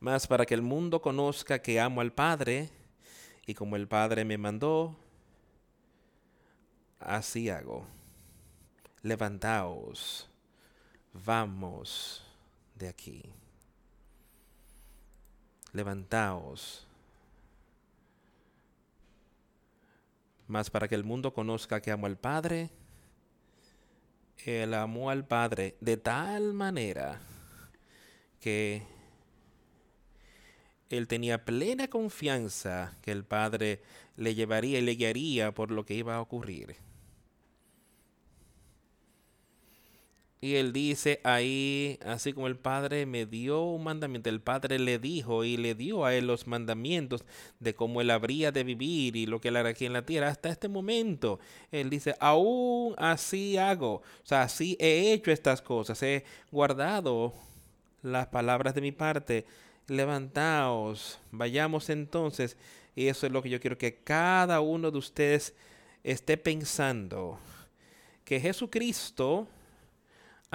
Mas 0.00 0.26
para 0.26 0.46
que 0.46 0.54
el 0.54 0.62
mundo 0.62 1.02
conozca 1.02 1.60
que 1.60 1.78
amo 1.78 2.00
al 2.00 2.14
Padre, 2.14 2.70
y 3.46 3.52
como 3.52 3.76
el 3.76 3.86
Padre 3.86 4.24
me 4.24 4.38
mandó, 4.38 4.96
así 6.98 7.50
hago. 7.50 7.84
Levantaos, 9.02 10.30
vamos 11.12 12.24
de 12.74 12.88
aquí. 12.88 13.22
Levantaos 15.74 16.86
Para 20.70 20.86
que 20.86 20.94
el 20.94 21.02
mundo 21.02 21.34
conozca 21.34 21.82
que 21.82 21.90
amo 21.90 22.06
al 22.06 22.16
Padre, 22.16 22.70
Él 24.44 24.72
amó 24.72 25.10
al 25.10 25.26
Padre 25.26 25.76
de 25.80 25.96
tal 25.96 26.52
manera 26.52 27.20
que 28.38 28.82
él 30.90 31.08
tenía 31.08 31.44
plena 31.44 31.88
confianza 31.88 32.96
que 33.02 33.10
el 33.10 33.24
Padre 33.24 33.80
le 34.16 34.34
llevaría 34.34 34.78
y 34.78 34.82
le 34.82 34.94
guiaría 34.94 35.52
por 35.52 35.72
lo 35.72 35.84
que 35.84 35.94
iba 35.94 36.14
a 36.14 36.20
ocurrir. 36.20 36.76
Y 40.44 40.56
él 40.56 40.74
dice 40.74 41.22
ahí, 41.24 41.98
así 42.04 42.34
como 42.34 42.48
el 42.48 42.56
Padre 42.56 43.06
me 43.06 43.24
dio 43.24 43.62
un 43.62 43.82
mandamiento, 43.82 44.28
el 44.28 44.42
Padre 44.42 44.78
le 44.78 44.98
dijo 44.98 45.42
y 45.42 45.56
le 45.56 45.74
dio 45.74 46.04
a 46.04 46.14
él 46.14 46.26
los 46.26 46.46
mandamientos 46.46 47.24
de 47.60 47.74
cómo 47.74 48.02
él 48.02 48.10
habría 48.10 48.52
de 48.52 48.62
vivir 48.62 49.16
y 49.16 49.24
lo 49.24 49.40
que 49.40 49.48
él 49.48 49.56
hará 49.56 49.70
aquí 49.70 49.86
en 49.86 49.94
la 49.94 50.04
tierra. 50.04 50.28
Hasta 50.28 50.50
este 50.50 50.68
momento, 50.68 51.40
él 51.72 51.88
dice, 51.88 52.14
aún 52.20 52.94
así 52.98 53.56
hago, 53.56 53.94
o 53.94 54.02
sea, 54.22 54.42
así 54.42 54.76
he 54.80 55.14
hecho 55.14 55.30
estas 55.30 55.62
cosas, 55.62 56.02
he 56.02 56.26
guardado 56.52 57.32
las 58.02 58.26
palabras 58.26 58.74
de 58.74 58.82
mi 58.82 58.92
parte. 58.92 59.46
Levantaos, 59.86 61.20
vayamos 61.30 61.88
entonces. 61.88 62.58
Y 62.94 63.06
eso 63.06 63.24
es 63.24 63.32
lo 63.32 63.42
que 63.42 63.48
yo 63.48 63.60
quiero 63.60 63.78
que 63.78 63.96
cada 63.96 64.60
uno 64.60 64.90
de 64.90 64.98
ustedes 64.98 65.54
esté 66.02 66.36
pensando. 66.36 67.38
Que 68.26 68.40
Jesucristo 68.40 69.48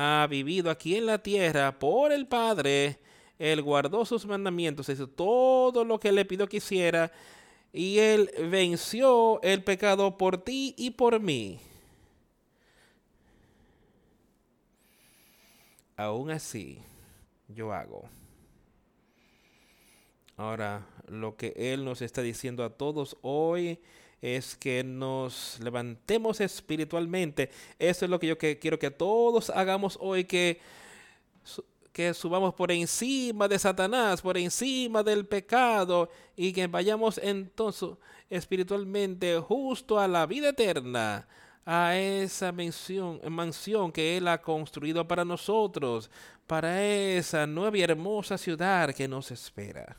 ha 0.01 0.25
vivido 0.27 0.71
aquí 0.71 0.95
en 0.95 1.07
la 1.07 1.21
tierra 1.21 1.77
por 1.77 2.13
el 2.13 2.25
Padre, 2.25 2.99
Él 3.37 3.61
guardó 3.61 4.05
sus 4.05 4.25
mandamientos, 4.25 4.87
hizo 4.87 5.07
todo 5.07 5.83
lo 5.83 5.99
que 5.99 6.13
le 6.13 6.23
pidió 6.23 6.47
que 6.47 6.57
hiciera, 6.57 7.11
y 7.73 7.97
Él 7.97 8.31
venció 8.49 9.41
el 9.41 9.61
pecado 9.61 10.17
por 10.17 10.37
ti 10.37 10.73
y 10.77 10.91
por 10.91 11.19
mí. 11.19 11.59
Aún 15.97 16.31
así, 16.31 16.79
yo 17.49 17.73
hago. 17.73 18.07
Ahora, 20.37 20.87
lo 21.09 21.35
que 21.35 21.51
Él 21.57 21.83
nos 21.83 22.01
está 22.01 22.21
diciendo 22.21 22.63
a 22.63 22.69
todos 22.69 23.17
hoy 23.21 23.79
es 24.21 24.55
que 24.55 24.83
nos 24.83 25.59
levantemos 25.59 26.41
espiritualmente. 26.41 27.49
Eso 27.77 28.05
es 28.05 28.11
lo 28.11 28.19
que 28.19 28.27
yo 28.27 28.37
quiero 28.37 28.79
que 28.79 28.91
todos 28.91 29.49
hagamos 29.49 29.97
hoy, 30.01 30.25
que, 30.25 30.59
que 31.93 32.13
subamos 32.13 32.53
por 32.53 32.71
encima 32.71 33.47
de 33.47 33.59
Satanás, 33.59 34.21
por 34.21 34.37
encima 34.37 35.03
del 35.03 35.25
pecado 35.25 36.09
y 36.35 36.51
que 36.51 36.67
vayamos 36.67 37.17
entonces 37.17 37.89
espiritualmente 38.29 39.39
justo 39.39 39.99
a 39.99 40.07
la 40.07 40.25
vida 40.25 40.49
eterna 40.49 41.27
a 41.65 41.95
esa 41.95 42.51
mansión, 42.51 43.21
mansión 43.29 43.91
que 43.91 44.17
Él 44.17 44.27
ha 44.27 44.41
construido 44.41 45.07
para 45.07 45.23
nosotros, 45.23 46.09
para 46.47 46.83
esa 46.83 47.45
nueva 47.45 47.77
y 47.77 47.83
hermosa 47.83 48.39
ciudad 48.39 48.91
que 48.93 49.07
nos 49.07 49.29
espera. 49.29 49.95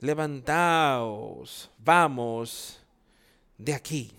Levantaos, 0.00 1.70
vamos 1.78 2.81
de 3.58 3.74
aquí 3.74 4.12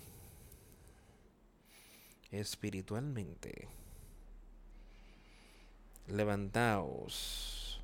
espiritualmente. 2.30 3.68
Levantaos. 6.08 7.80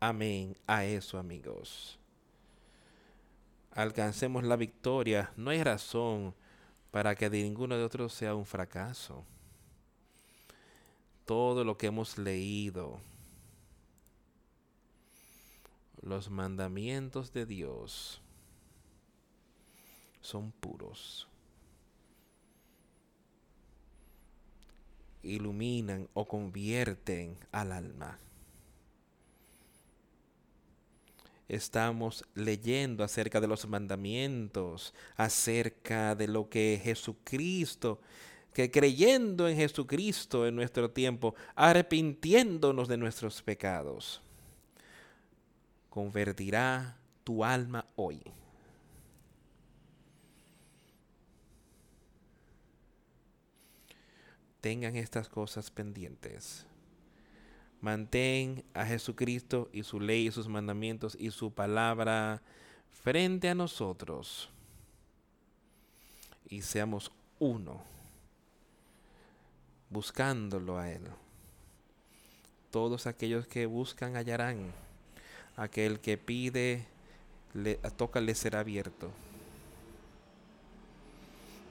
Amén 0.00 0.56
a 0.66 0.84
eso, 0.84 1.18
amigos. 1.18 1.98
Alcancemos 3.70 4.44
la 4.44 4.56
victoria. 4.56 5.32
No 5.36 5.50
hay 5.50 5.62
razón 5.62 6.34
para 6.90 7.14
que 7.14 7.30
de 7.30 7.42
ninguno 7.42 7.76
de 7.76 7.84
otros 7.84 8.12
sea 8.12 8.34
un 8.34 8.44
fracaso. 8.44 9.24
Todo 11.24 11.64
lo 11.64 11.78
que 11.78 11.86
hemos 11.86 12.18
leído, 12.18 13.00
los 16.02 16.28
mandamientos 16.28 17.32
de 17.32 17.46
Dios, 17.46 18.20
son 20.24 20.52
puros. 20.52 21.28
Iluminan 25.22 26.08
o 26.14 26.26
convierten 26.26 27.36
al 27.52 27.72
alma. 27.72 28.18
Estamos 31.46 32.24
leyendo 32.34 33.04
acerca 33.04 33.38
de 33.38 33.46
los 33.46 33.68
mandamientos, 33.68 34.94
acerca 35.16 36.14
de 36.14 36.26
lo 36.26 36.48
que 36.48 36.80
Jesucristo, 36.82 38.00
que 38.54 38.70
creyendo 38.70 39.46
en 39.46 39.56
Jesucristo 39.56 40.46
en 40.46 40.56
nuestro 40.56 40.90
tiempo, 40.90 41.34
arrepintiéndonos 41.54 42.88
de 42.88 42.96
nuestros 42.96 43.42
pecados, 43.42 44.22
convertirá 45.90 46.96
tu 47.24 47.44
alma 47.44 47.86
hoy. 47.96 48.22
Tengan 54.64 54.96
estas 54.96 55.28
cosas 55.28 55.70
pendientes. 55.70 56.64
Mantén 57.82 58.64
a 58.72 58.86
Jesucristo 58.86 59.68
y 59.74 59.82
su 59.82 60.00
ley 60.00 60.28
y 60.28 60.30
sus 60.30 60.48
mandamientos 60.48 61.14
y 61.20 61.32
su 61.32 61.52
palabra 61.52 62.40
frente 62.88 63.50
a 63.50 63.54
nosotros. 63.54 64.48
Y 66.48 66.62
seamos 66.62 67.12
uno, 67.38 67.82
buscándolo 69.90 70.78
a 70.78 70.90
Él. 70.90 71.08
Todos 72.70 73.06
aquellos 73.06 73.46
que 73.46 73.66
buscan 73.66 74.16
hallarán. 74.16 74.72
Aquel 75.56 76.00
que 76.00 76.16
pide, 76.16 76.86
le, 77.52 77.74
toca 77.98 78.18
le 78.22 78.34
será 78.34 78.60
abierto. 78.60 79.10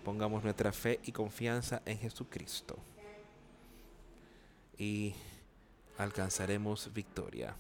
Pongamos 0.04 0.44
nuestra 0.44 0.72
fe 0.72 1.00
y 1.04 1.12
confianza 1.12 1.82
en 1.86 1.98
Jesucristo 1.98 2.78
y 4.78 5.14
alcanzaremos 5.98 6.92
victoria. 6.94 7.56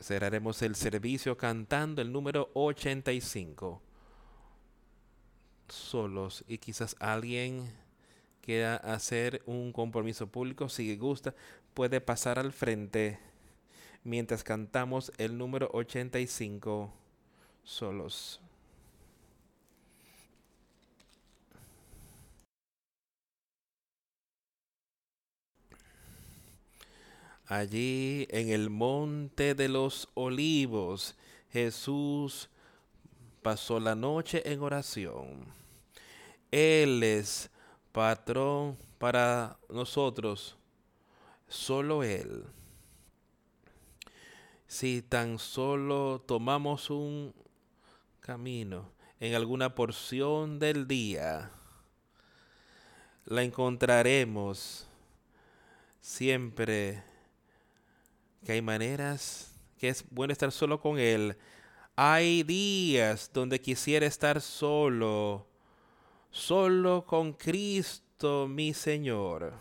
Cerraremos 0.00 0.60
el 0.62 0.74
servicio 0.74 1.36
cantando 1.36 2.02
el 2.02 2.10
número 2.10 2.50
85. 2.54 3.80
Solos 5.68 6.44
y 6.48 6.58
quizás 6.58 6.96
alguien 6.98 7.72
quiera 8.40 8.76
hacer 8.76 9.42
un 9.46 9.72
compromiso 9.72 10.26
público. 10.26 10.68
Si 10.68 10.96
gusta, 10.96 11.34
puede 11.72 12.00
pasar 12.00 12.40
al 12.40 12.52
frente 12.52 13.20
mientras 14.04 14.42
cantamos 14.42 15.12
el 15.18 15.36
número 15.38 15.70
85 15.72 16.92
solos. 17.64 18.40
Allí 27.46 28.26
en 28.30 28.48
el 28.48 28.70
monte 28.70 29.54
de 29.54 29.68
los 29.68 30.08
olivos, 30.14 31.14
Jesús 31.50 32.48
pasó 33.42 33.78
la 33.78 33.94
noche 33.94 34.42
en 34.50 34.62
oración. 34.62 35.44
Él 36.50 37.02
es 37.02 37.50
patrón 37.92 38.78
para 38.98 39.58
nosotros, 39.68 40.56
solo 41.46 42.02
Él. 42.02 42.44
Si 44.72 45.02
tan 45.02 45.38
solo 45.38 46.24
tomamos 46.26 46.88
un 46.88 47.34
camino 48.20 48.90
en 49.20 49.34
alguna 49.34 49.74
porción 49.74 50.58
del 50.58 50.88
día, 50.88 51.50
la 53.26 53.42
encontraremos 53.42 54.88
siempre 56.00 57.04
que 58.46 58.52
hay 58.52 58.62
maneras 58.62 59.52
que 59.78 59.90
es 59.90 60.06
bueno 60.08 60.32
estar 60.32 60.50
solo 60.50 60.80
con 60.80 60.98
Él. 60.98 61.36
Hay 61.94 62.42
días 62.42 63.30
donde 63.30 63.60
quisiera 63.60 64.06
estar 64.06 64.40
solo, 64.40 65.46
solo 66.30 67.04
con 67.04 67.34
Cristo 67.34 68.48
mi 68.48 68.72
Señor. 68.72 69.52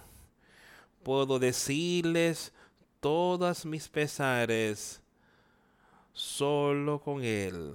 Puedo 1.04 1.38
decirles 1.38 2.54
todas 3.02 3.66
mis 3.66 3.90
pesares 3.90 5.02
solo 6.14 7.02
con 7.02 7.24
Él. 7.24 7.74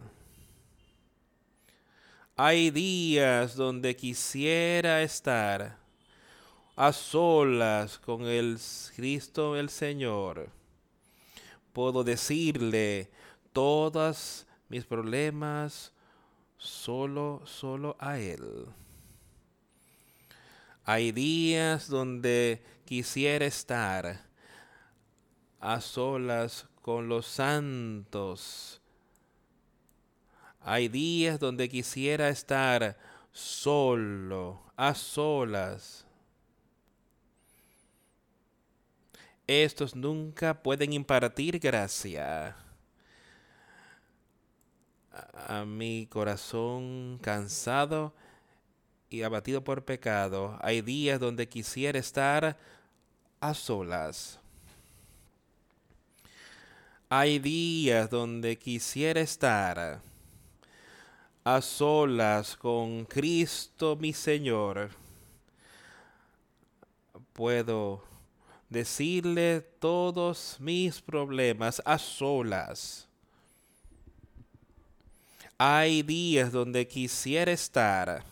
Hay 2.36 2.70
días 2.70 3.56
donde 3.56 3.96
quisiera 3.96 5.02
estar 5.02 5.78
a 6.76 6.92
solas 6.92 7.98
con 7.98 8.22
el 8.22 8.58
Cristo 8.94 9.56
el 9.56 9.68
Señor. 9.68 10.48
Puedo 11.72 12.04
decirle 12.04 13.10
todos 13.52 14.46
mis 14.68 14.84
problemas 14.84 15.92
solo, 16.56 17.42
solo 17.46 17.96
a 17.98 18.18
Él. 18.18 18.66
Hay 20.84 21.10
días 21.10 21.88
donde 21.88 22.62
quisiera 22.84 23.44
estar 23.46 24.25
a 25.60 25.80
solas 25.80 26.66
con 26.82 27.08
los 27.08 27.26
santos 27.26 28.80
hay 30.68 30.88
días 30.88 31.38
donde 31.38 31.68
quisiera 31.68 32.28
estar 32.28 32.98
solo, 33.30 34.60
a 34.76 34.96
solas. 34.96 36.04
Estos 39.46 39.94
nunca 39.94 40.60
pueden 40.60 40.92
impartir 40.92 41.60
gracia 41.60 42.56
a, 45.12 45.64
mi 45.64 46.08
corazón 46.08 47.20
cansado 47.22 48.12
y 49.08 49.22
abatido 49.22 49.62
por 49.62 49.84
pecado. 49.84 50.58
Hay 50.62 50.80
días 50.80 51.20
donde 51.20 51.48
quisiera 51.48 52.00
estar 52.00 52.56
a 53.38 53.54
solas. 53.54 54.40
Hay 57.08 57.38
días 57.38 58.10
donde 58.10 58.58
quisiera 58.58 59.20
estar 59.20 60.02
a 61.44 61.62
solas 61.62 62.56
con 62.56 63.04
Cristo 63.04 63.94
mi 63.94 64.12
Señor, 64.12 64.90
puedo 67.32 68.02
decirle 68.68 69.60
todos 69.78 70.56
mis 70.58 71.00
problemas 71.00 71.80
a 71.84 71.96
solas. 71.96 73.06
Hay 75.58 76.02
días 76.02 76.50
donde 76.50 76.88
quisiera 76.88 77.52
estar 77.52 78.24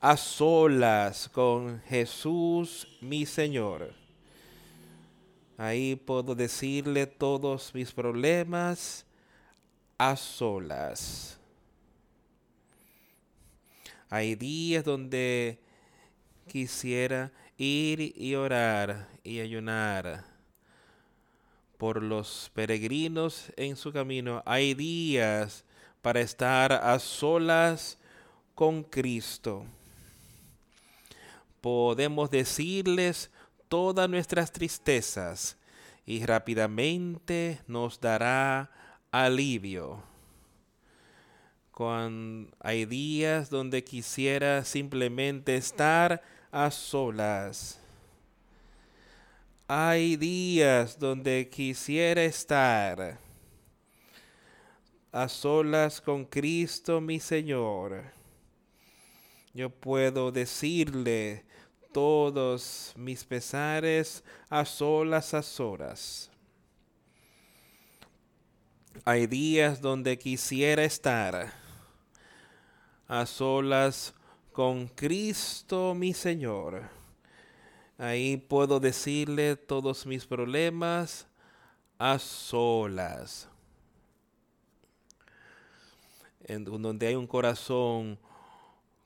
a 0.00 0.16
solas 0.16 1.28
con 1.28 1.82
Jesús 1.82 2.88
mi 3.02 3.26
Señor. 3.26 4.01
Ahí 5.62 5.94
puedo 5.94 6.34
decirle 6.34 7.06
todos 7.06 7.72
mis 7.72 7.92
problemas 7.92 9.06
a 9.96 10.16
solas. 10.16 11.38
Hay 14.10 14.34
días 14.34 14.84
donde 14.84 15.60
quisiera 16.48 17.30
ir 17.56 18.12
y 18.16 18.34
orar 18.34 19.06
y 19.22 19.38
ayunar 19.38 20.24
por 21.78 22.02
los 22.02 22.50
peregrinos 22.52 23.52
en 23.54 23.76
su 23.76 23.92
camino. 23.92 24.42
Hay 24.44 24.74
días 24.74 25.64
para 26.00 26.22
estar 26.22 26.72
a 26.72 26.98
solas 26.98 27.98
con 28.56 28.82
Cristo. 28.82 29.64
Podemos 31.60 32.32
decirles 32.32 33.30
todas 33.72 34.06
nuestras 34.06 34.52
tristezas 34.52 35.56
y 36.04 36.26
rápidamente 36.26 37.62
nos 37.66 37.98
dará 37.98 38.70
alivio 39.10 40.12
hay 42.60 42.84
días 42.84 43.50
donde 43.50 43.82
quisiera 43.82 44.64
simplemente 44.64 45.56
estar 45.56 46.22
a 46.50 46.70
solas. 46.70 47.80
Hay 49.66 50.16
días 50.16 50.98
donde 50.98 51.48
quisiera 51.48 52.22
estar 52.22 53.18
a 55.10 55.28
solas 55.28 56.00
con 56.00 56.24
Cristo 56.24 57.00
mi 57.00 57.18
Señor. 57.18 58.04
Yo 59.54 59.70
puedo 59.70 60.30
decirle 60.30 61.44
todos 61.92 62.92
mis 62.96 63.24
pesares 63.24 64.24
a 64.48 64.64
solas 64.64 65.34
a 65.34 65.42
solas. 65.42 66.30
Hay 69.04 69.26
días 69.26 69.80
donde 69.80 70.18
quisiera 70.18 70.84
estar 70.84 71.52
a 73.08 73.26
solas 73.26 74.14
con 74.52 74.88
Cristo 74.88 75.94
mi 75.94 76.12
Señor. 76.14 76.82
Ahí 77.98 78.36
puedo 78.36 78.80
decirle 78.80 79.56
todos 79.56 80.06
mis 80.06 80.26
problemas 80.26 81.26
a 81.98 82.18
solas. 82.18 83.48
En 86.44 86.64
donde 86.64 87.06
hay 87.06 87.14
un 87.14 87.26
corazón 87.26 88.18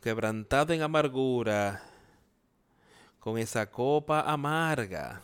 quebrantado 0.00 0.72
en 0.72 0.82
amargura, 0.82 1.82
con 3.26 3.38
esa 3.38 3.68
copa 3.68 4.20
amarga. 4.20 5.20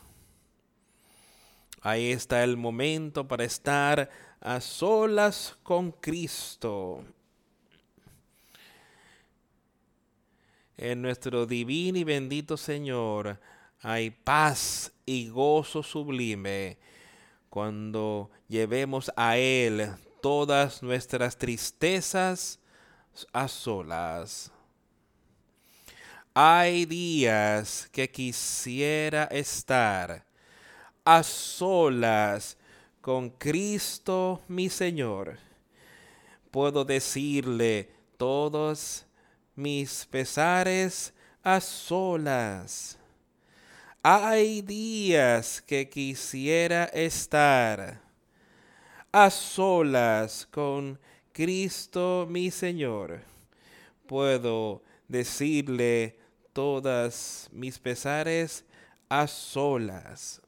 Ahí 1.82 2.10
está 2.10 2.42
el 2.42 2.56
momento 2.56 3.28
para 3.28 3.44
estar 3.44 4.10
a 4.40 4.60
solas 4.60 5.56
con 5.62 5.92
Cristo. 5.92 7.04
En 10.76 11.00
nuestro 11.00 11.46
divino 11.46 11.96
y 11.96 12.02
bendito 12.02 12.56
Señor 12.56 13.38
hay 13.82 14.10
paz 14.10 14.90
y 15.06 15.28
gozo 15.28 15.84
sublime 15.84 16.78
cuando 17.50 18.32
llevemos 18.48 19.12
a 19.14 19.36
Él 19.36 19.92
todas 20.20 20.82
nuestras 20.82 21.38
tristezas 21.38 22.58
a 23.32 23.46
solas. 23.46 24.50
Hay 26.34 26.86
días 26.86 27.90
que 27.92 28.10
quisiera 28.10 29.24
estar 29.24 30.24
a 31.04 31.22
solas 31.22 32.56
con 33.02 33.28
Cristo 33.28 34.40
mi 34.48 34.70
Señor. 34.70 35.36
Puedo 36.50 36.86
decirle 36.86 37.90
todos 38.16 39.04
mis 39.54 40.06
pesares 40.06 41.12
a 41.42 41.60
solas. 41.60 42.96
Hay 44.02 44.62
días 44.62 45.60
que 45.60 45.90
quisiera 45.90 46.84
estar 46.84 48.00
a 49.12 49.28
solas 49.28 50.48
con 50.50 50.98
Cristo 51.30 52.26
mi 52.26 52.50
Señor. 52.50 53.20
Puedo 54.06 54.82
decirle 55.08 56.21
todas 56.52 57.48
mis 57.52 57.78
pesares 57.78 58.64
a 59.08 59.26
solas. 59.26 60.42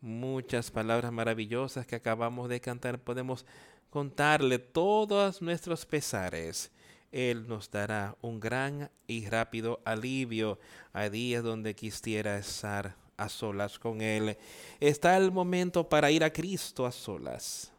muchas 0.00 0.70
palabras 0.70 1.12
maravillosas 1.12 1.86
que 1.86 1.96
acabamos 1.96 2.48
de 2.48 2.60
cantar. 2.60 2.98
Podemos 2.98 3.44
contarle 3.90 4.58
todos 4.58 5.42
nuestros 5.42 5.86
pesares 5.86 6.70
Él 7.10 7.48
nos 7.48 7.70
dará 7.70 8.16
un 8.20 8.38
gran 8.38 8.90
y 9.06 9.26
rápido 9.28 9.80
alivio. 9.84 10.58
a 10.92 11.08
días 11.08 11.42
donde 11.42 11.74
quisiera 11.74 12.38
estar 12.38 12.96
a 13.16 13.28
solas 13.28 13.78
con 13.78 14.00
Él. 14.00 14.36
Está 14.80 15.16
el 15.16 15.32
momento 15.32 15.88
para 15.88 16.10
ir 16.10 16.22
a 16.24 16.32
Cristo 16.32 16.86
a 16.86 16.92
solas, 16.92 17.72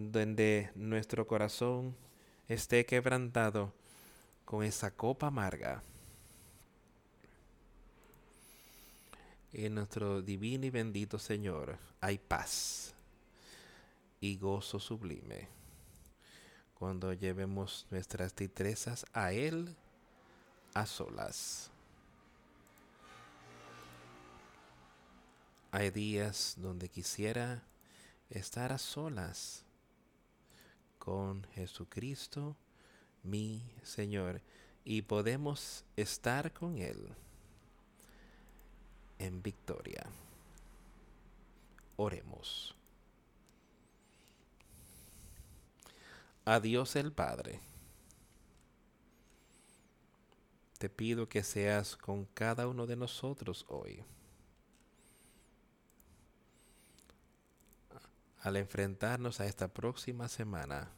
donde 0.00 0.70
nuestro 0.74 1.26
corazón 1.26 1.94
esté 2.48 2.86
quebrantado 2.86 3.72
con 4.44 4.64
esa 4.64 4.90
copa 4.90 5.26
amarga. 5.26 5.82
En 9.52 9.74
nuestro 9.74 10.22
divino 10.22 10.64
y 10.66 10.70
bendito 10.70 11.18
Señor 11.18 11.78
hay 12.00 12.18
paz 12.18 12.94
y 14.20 14.36
gozo 14.38 14.80
sublime 14.80 15.48
cuando 16.74 17.12
llevemos 17.12 17.86
nuestras 17.90 18.32
titrezas 18.32 19.04
a 19.12 19.32
Él 19.32 19.76
a 20.72 20.86
solas. 20.86 21.70
Hay 25.72 25.90
días 25.90 26.54
donde 26.56 26.88
quisiera 26.88 27.62
estar 28.30 28.72
a 28.72 28.78
solas 28.78 29.64
con 31.00 31.42
Jesucristo, 31.54 32.56
mi 33.24 33.64
Señor, 33.82 34.40
y 34.84 35.02
podemos 35.02 35.84
estar 35.96 36.52
con 36.52 36.78
Él 36.78 37.08
en 39.18 39.42
victoria. 39.42 40.06
Oremos. 41.96 42.76
A 46.44 46.60
Dios 46.60 46.94
el 46.96 47.12
Padre. 47.12 47.60
Te 50.78 50.88
pido 50.88 51.28
que 51.28 51.42
seas 51.42 51.96
con 51.96 52.26
cada 52.26 52.68
uno 52.68 52.86
de 52.86 52.96
nosotros 52.96 53.64
hoy. 53.68 54.04
Al 58.40 58.56
enfrentarnos 58.56 59.40
a 59.40 59.46
esta 59.46 59.68
próxima 59.68 60.28
semana, 60.28 60.90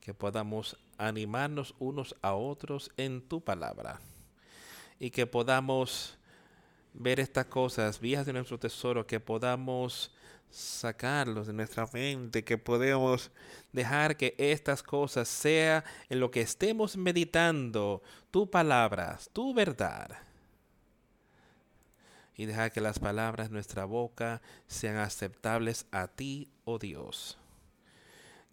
que 0.00 0.14
podamos 0.14 0.76
animarnos 0.98 1.74
unos 1.78 2.14
a 2.22 2.34
otros 2.34 2.90
en 2.96 3.22
tu 3.22 3.40
palabra 3.40 4.00
y 4.98 5.10
que 5.10 5.26
podamos 5.26 6.18
ver 6.92 7.20
estas 7.20 7.46
cosas, 7.46 8.00
viejas 8.00 8.26
de 8.26 8.32
nuestro 8.32 8.58
tesoro, 8.58 9.06
que 9.06 9.20
podamos 9.20 10.14
sacarlos 10.50 11.46
de 11.46 11.52
nuestra 11.52 11.88
mente, 11.92 12.44
que 12.44 12.56
podemos 12.56 13.30
dejar 13.72 14.16
que 14.16 14.34
estas 14.38 14.82
cosas 14.82 15.28
sea 15.28 15.84
en 16.08 16.20
lo 16.20 16.30
que 16.30 16.40
estemos 16.40 16.96
meditando, 16.96 18.02
tu 18.30 18.50
palabras, 18.50 19.28
tu 19.32 19.52
verdad. 19.52 20.25
Y 22.36 22.46
dejar 22.46 22.70
que 22.72 22.80
las 22.80 22.98
palabras 22.98 23.48
de 23.48 23.54
nuestra 23.54 23.84
boca 23.84 24.42
sean 24.66 24.96
aceptables 24.96 25.86
a 25.90 26.08
ti, 26.08 26.50
oh 26.64 26.78
Dios. 26.78 27.38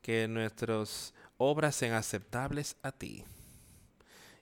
Que 0.02 0.28
nuestras 0.28 1.14
obras 1.38 1.76
sean 1.76 1.94
aceptables 1.94 2.78
a 2.82 2.92
ti. 2.92 3.26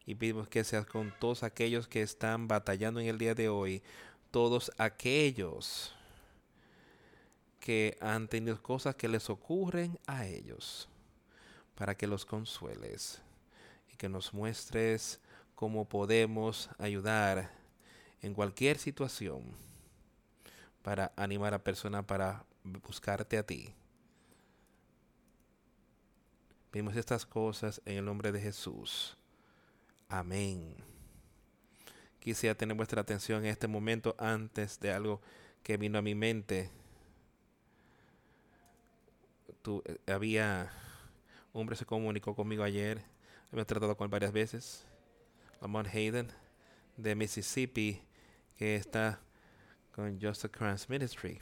Y 0.05 0.15
pedimos 0.15 0.47
que 0.47 0.63
seas 0.63 0.85
con 0.85 1.13
todos 1.19 1.43
aquellos 1.43 1.87
que 1.87 2.01
están 2.01 2.47
batallando 2.47 2.99
en 2.99 3.07
el 3.07 3.17
día 3.17 3.33
de 3.33 3.49
hoy, 3.49 3.81
todos 4.29 4.71
aquellos 4.77 5.93
que 7.59 7.97
han 8.01 8.27
tenido 8.27 8.61
cosas 8.61 8.95
que 8.95 9.07
les 9.07 9.29
ocurren 9.29 9.99
a 10.07 10.25
ellos, 10.25 10.89
para 11.75 11.95
que 11.95 12.07
los 12.07 12.25
consueles 12.25 13.21
y 13.93 13.95
que 13.95 14.09
nos 14.09 14.33
muestres 14.33 15.19
cómo 15.55 15.87
podemos 15.87 16.69
ayudar 16.79 17.60
en 18.21 18.33
cualquier 18.33 18.77
situación 18.77 19.43
para 20.81 21.11
animar 21.15 21.53
a 21.53 21.63
personas 21.63 22.05
para 22.05 22.45
buscarte 22.63 23.37
a 23.37 23.43
ti. 23.43 23.73
Vimos 26.71 26.95
estas 26.95 27.25
cosas 27.25 27.81
en 27.85 27.97
el 27.97 28.05
nombre 28.05 28.31
de 28.31 28.39
Jesús. 28.39 29.17
Amén. 30.07 30.75
Quisiera 32.19 32.55
tener 32.55 32.77
vuestra 32.77 33.01
atención 33.01 33.43
en 33.43 33.51
este 33.51 33.67
momento 33.67 34.15
antes 34.17 34.79
de 34.79 34.91
algo 34.91 35.21
que 35.63 35.77
vino 35.77 35.97
a 35.97 36.01
mi 36.01 36.15
mente. 36.15 36.69
Tu, 39.61 39.83
eh, 39.85 39.97
había 40.11 40.71
un 41.53 41.61
hombre 41.61 41.75
se 41.75 41.85
comunicó 41.85 42.35
conmigo 42.35 42.63
ayer, 42.63 43.01
me 43.51 43.61
he 43.61 43.65
tratado 43.65 43.97
con 43.97 44.09
varias 44.09 44.31
veces, 44.31 44.85
Lamont 45.59 45.87
Hayden 45.87 46.31
de 46.95 47.15
Mississippi, 47.15 48.01
que 48.61 48.75
está 48.75 49.19
con 49.91 50.21
Joseph 50.21 50.51
Kranz 50.51 50.87
Ministry. 50.87 51.39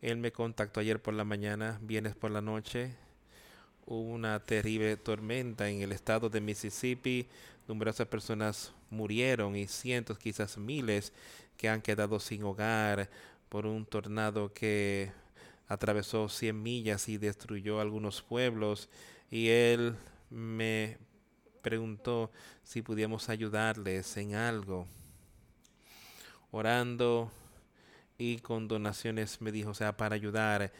Él 0.00 0.16
me 0.16 0.32
contactó 0.32 0.80
ayer 0.80 0.98
por 0.98 1.12
la 1.12 1.24
mañana, 1.24 1.78
vienes 1.82 2.16
por 2.16 2.30
la 2.30 2.40
noche, 2.40 2.94
hubo 3.84 4.00
una 4.00 4.40
terrible 4.40 4.96
tormenta 4.96 5.68
en 5.68 5.82
el 5.82 5.92
estado 5.92 6.30
de 6.30 6.40
Mississippi. 6.40 7.26
Numerosas 7.66 8.06
personas 8.06 8.72
murieron 8.88 9.56
y 9.56 9.66
cientos, 9.66 10.16
quizás 10.18 10.56
miles, 10.56 11.12
que 11.58 11.68
han 11.68 11.82
quedado 11.82 12.18
sin 12.18 12.44
hogar 12.44 13.10
por 13.50 13.66
un 13.66 13.84
tornado 13.84 14.50
que 14.54 15.12
atravesó 15.66 16.30
100 16.30 16.62
millas 16.62 17.10
y 17.10 17.18
destruyó 17.18 17.78
algunos 17.78 18.22
pueblos. 18.22 18.88
Y 19.30 19.48
él 19.48 19.96
me 20.30 20.96
preguntó 21.60 22.32
si 22.62 22.80
pudiéramos 22.80 23.28
ayudarles 23.28 24.16
en 24.16 24.34
algo. 24.34 24.88
Orando 26.50 27.30
y 28.18 28.38
con 28.38 28.68
donaciones 28.68 29.40
me 29.40 29.52
dijo, 29.52 29.70
o 29.70 29.74
sea, 29.74 29.96
para 29.96 30.14
ayudar. 30.14 30.72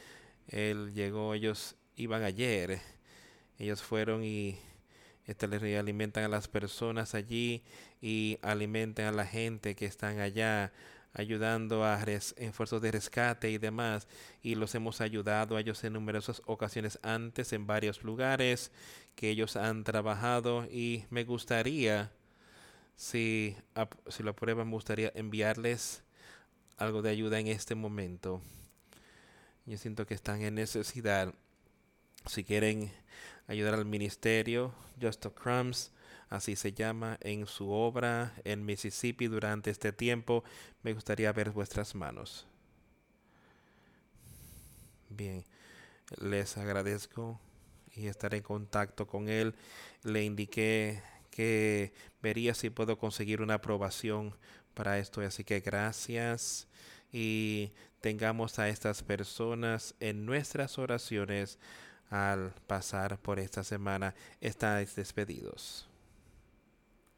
Él 0.49 0.93
llegó, 0.95 1.35
ellos 1.35 1.77
iban 1.97 2.23
ayer 2.23 2.81
ellos 3.59 3.83
fueron 3.83 4.23
y 4.23 4.57
este, 5.27 5.49
les 5.49 5.63
alimentan 5.79 6.25
a 6.25 6.29
las 6.29 6.47
personas 6.47 7.15
allí 7.15 7.65
y 8.01 8.39
alimentan 8.41 9.07
a 9.07 9.13
la 9.13 9.27
gente 9.27 9.75
que 9.75 9.85
están 9.85 10.21
allá 10.21 10.73
ayudando 11.13 11.85
a 11.85 12.01
esfuerzos 12.05 12.81
de 12.81 12.93
rescate 12.93 13.51
y 13.51 13.59
demás 13.59 14.07
y 14.43 14.55
los 14.55 14.75
hemos 14.77 15.01
ayudado 15.01 15.57
a 15.57 15.61
ellos 15.61 15.83
en 15.83 15.95
numerosas 15.95 16.41
ocasiones 16.47 17.01
antes 17.03 17.53
en 17.53 17.67
varios 17.67 18.05
lugares 18.05 18.71
que 19.17 19.31
ellos 19.31 19.57
han 19.57 19.83
trabajado 19.83 20.67
y 20.71 21.05
me 21.11 21.25
gustaría 21.25 22.13
si, 22.99 23.57
si 24.09 24.23
lo 24.23 24.33
aprueban 24.33 24.67
me 24.67 24.75
gustaría 24.75 25.13
enviarles 25.15 26.03
algo 26.77 27.01
de 27.01 27.11
ayuda 27.11 27.39
en 27.39 27.47
este 27.47 27.75
momento 27.75 28.43
yo 29.65 29.79
siento 29.79 30.07
que 30.07 30.15
están 30.15 30.43
en 30.43 30.57
necesidad 30.57 31.33
si 32.27 32.45
quieren 32.45 32.93
ayudar 33.47 33.75
al 33.75 33.87
ministerio, 33.87 34.75
Justo 35.01 35.35
Crumbs, 35.35 35.93
así 36.29 36.57
se 36.57 36.73
llama, 36.73 37.19
en 37.21 37.47
su 37.47 37.71
obra 37.71 38.35
en 38.45 38.65
Mississippi 38.65 39.29
durante 39.29 39.71
este 39.71 39.93
tiempo, 39.93 40.45
me 40.83 40.93
gustaría 40.93 41.33
ver 41.33 41.51
vuestras 41.51 41.95
manos. 41.95 42.47
Bien, 45.09 45.45
les 46.21 46.59
agradezco 46.59 47.41
y 47.95 48.09
estaré 48.09 48.39
en 48.39 48.43
contacto 48.43 49.07
con 49.07 49.29
él. 49.29 49.55
Le 50.03 50.25
indiqué 50.25 51.03
que 51.39 51.93
vería 52.21 52.53
si 52.53 52.69
puedo 52.69 52.99
conseguir 52.99 53.41
una 53.43 53.55
aprobación 53.55 54.35
para 54.75 54.99
esto, 54.99 55.21
así 55.21 55.45
que 55.45 55.61
gracias 55.61 56.67
y 57.13 57.71
tengamos 58.01 58.59
a 58.59 58.69
estas 58.69 59.05
personas 59.05 59.95
en 60.01 60.27
nuestras 60.27 60.79
oraciones 60.79 61.61
al 62.11 62.53
pasar 62.67 63.19
por 63.21 63.39
esta 63.39 63.63
semana 63.63 64.17
estáis 64.41 64.97
despedidos. 64.97 65.89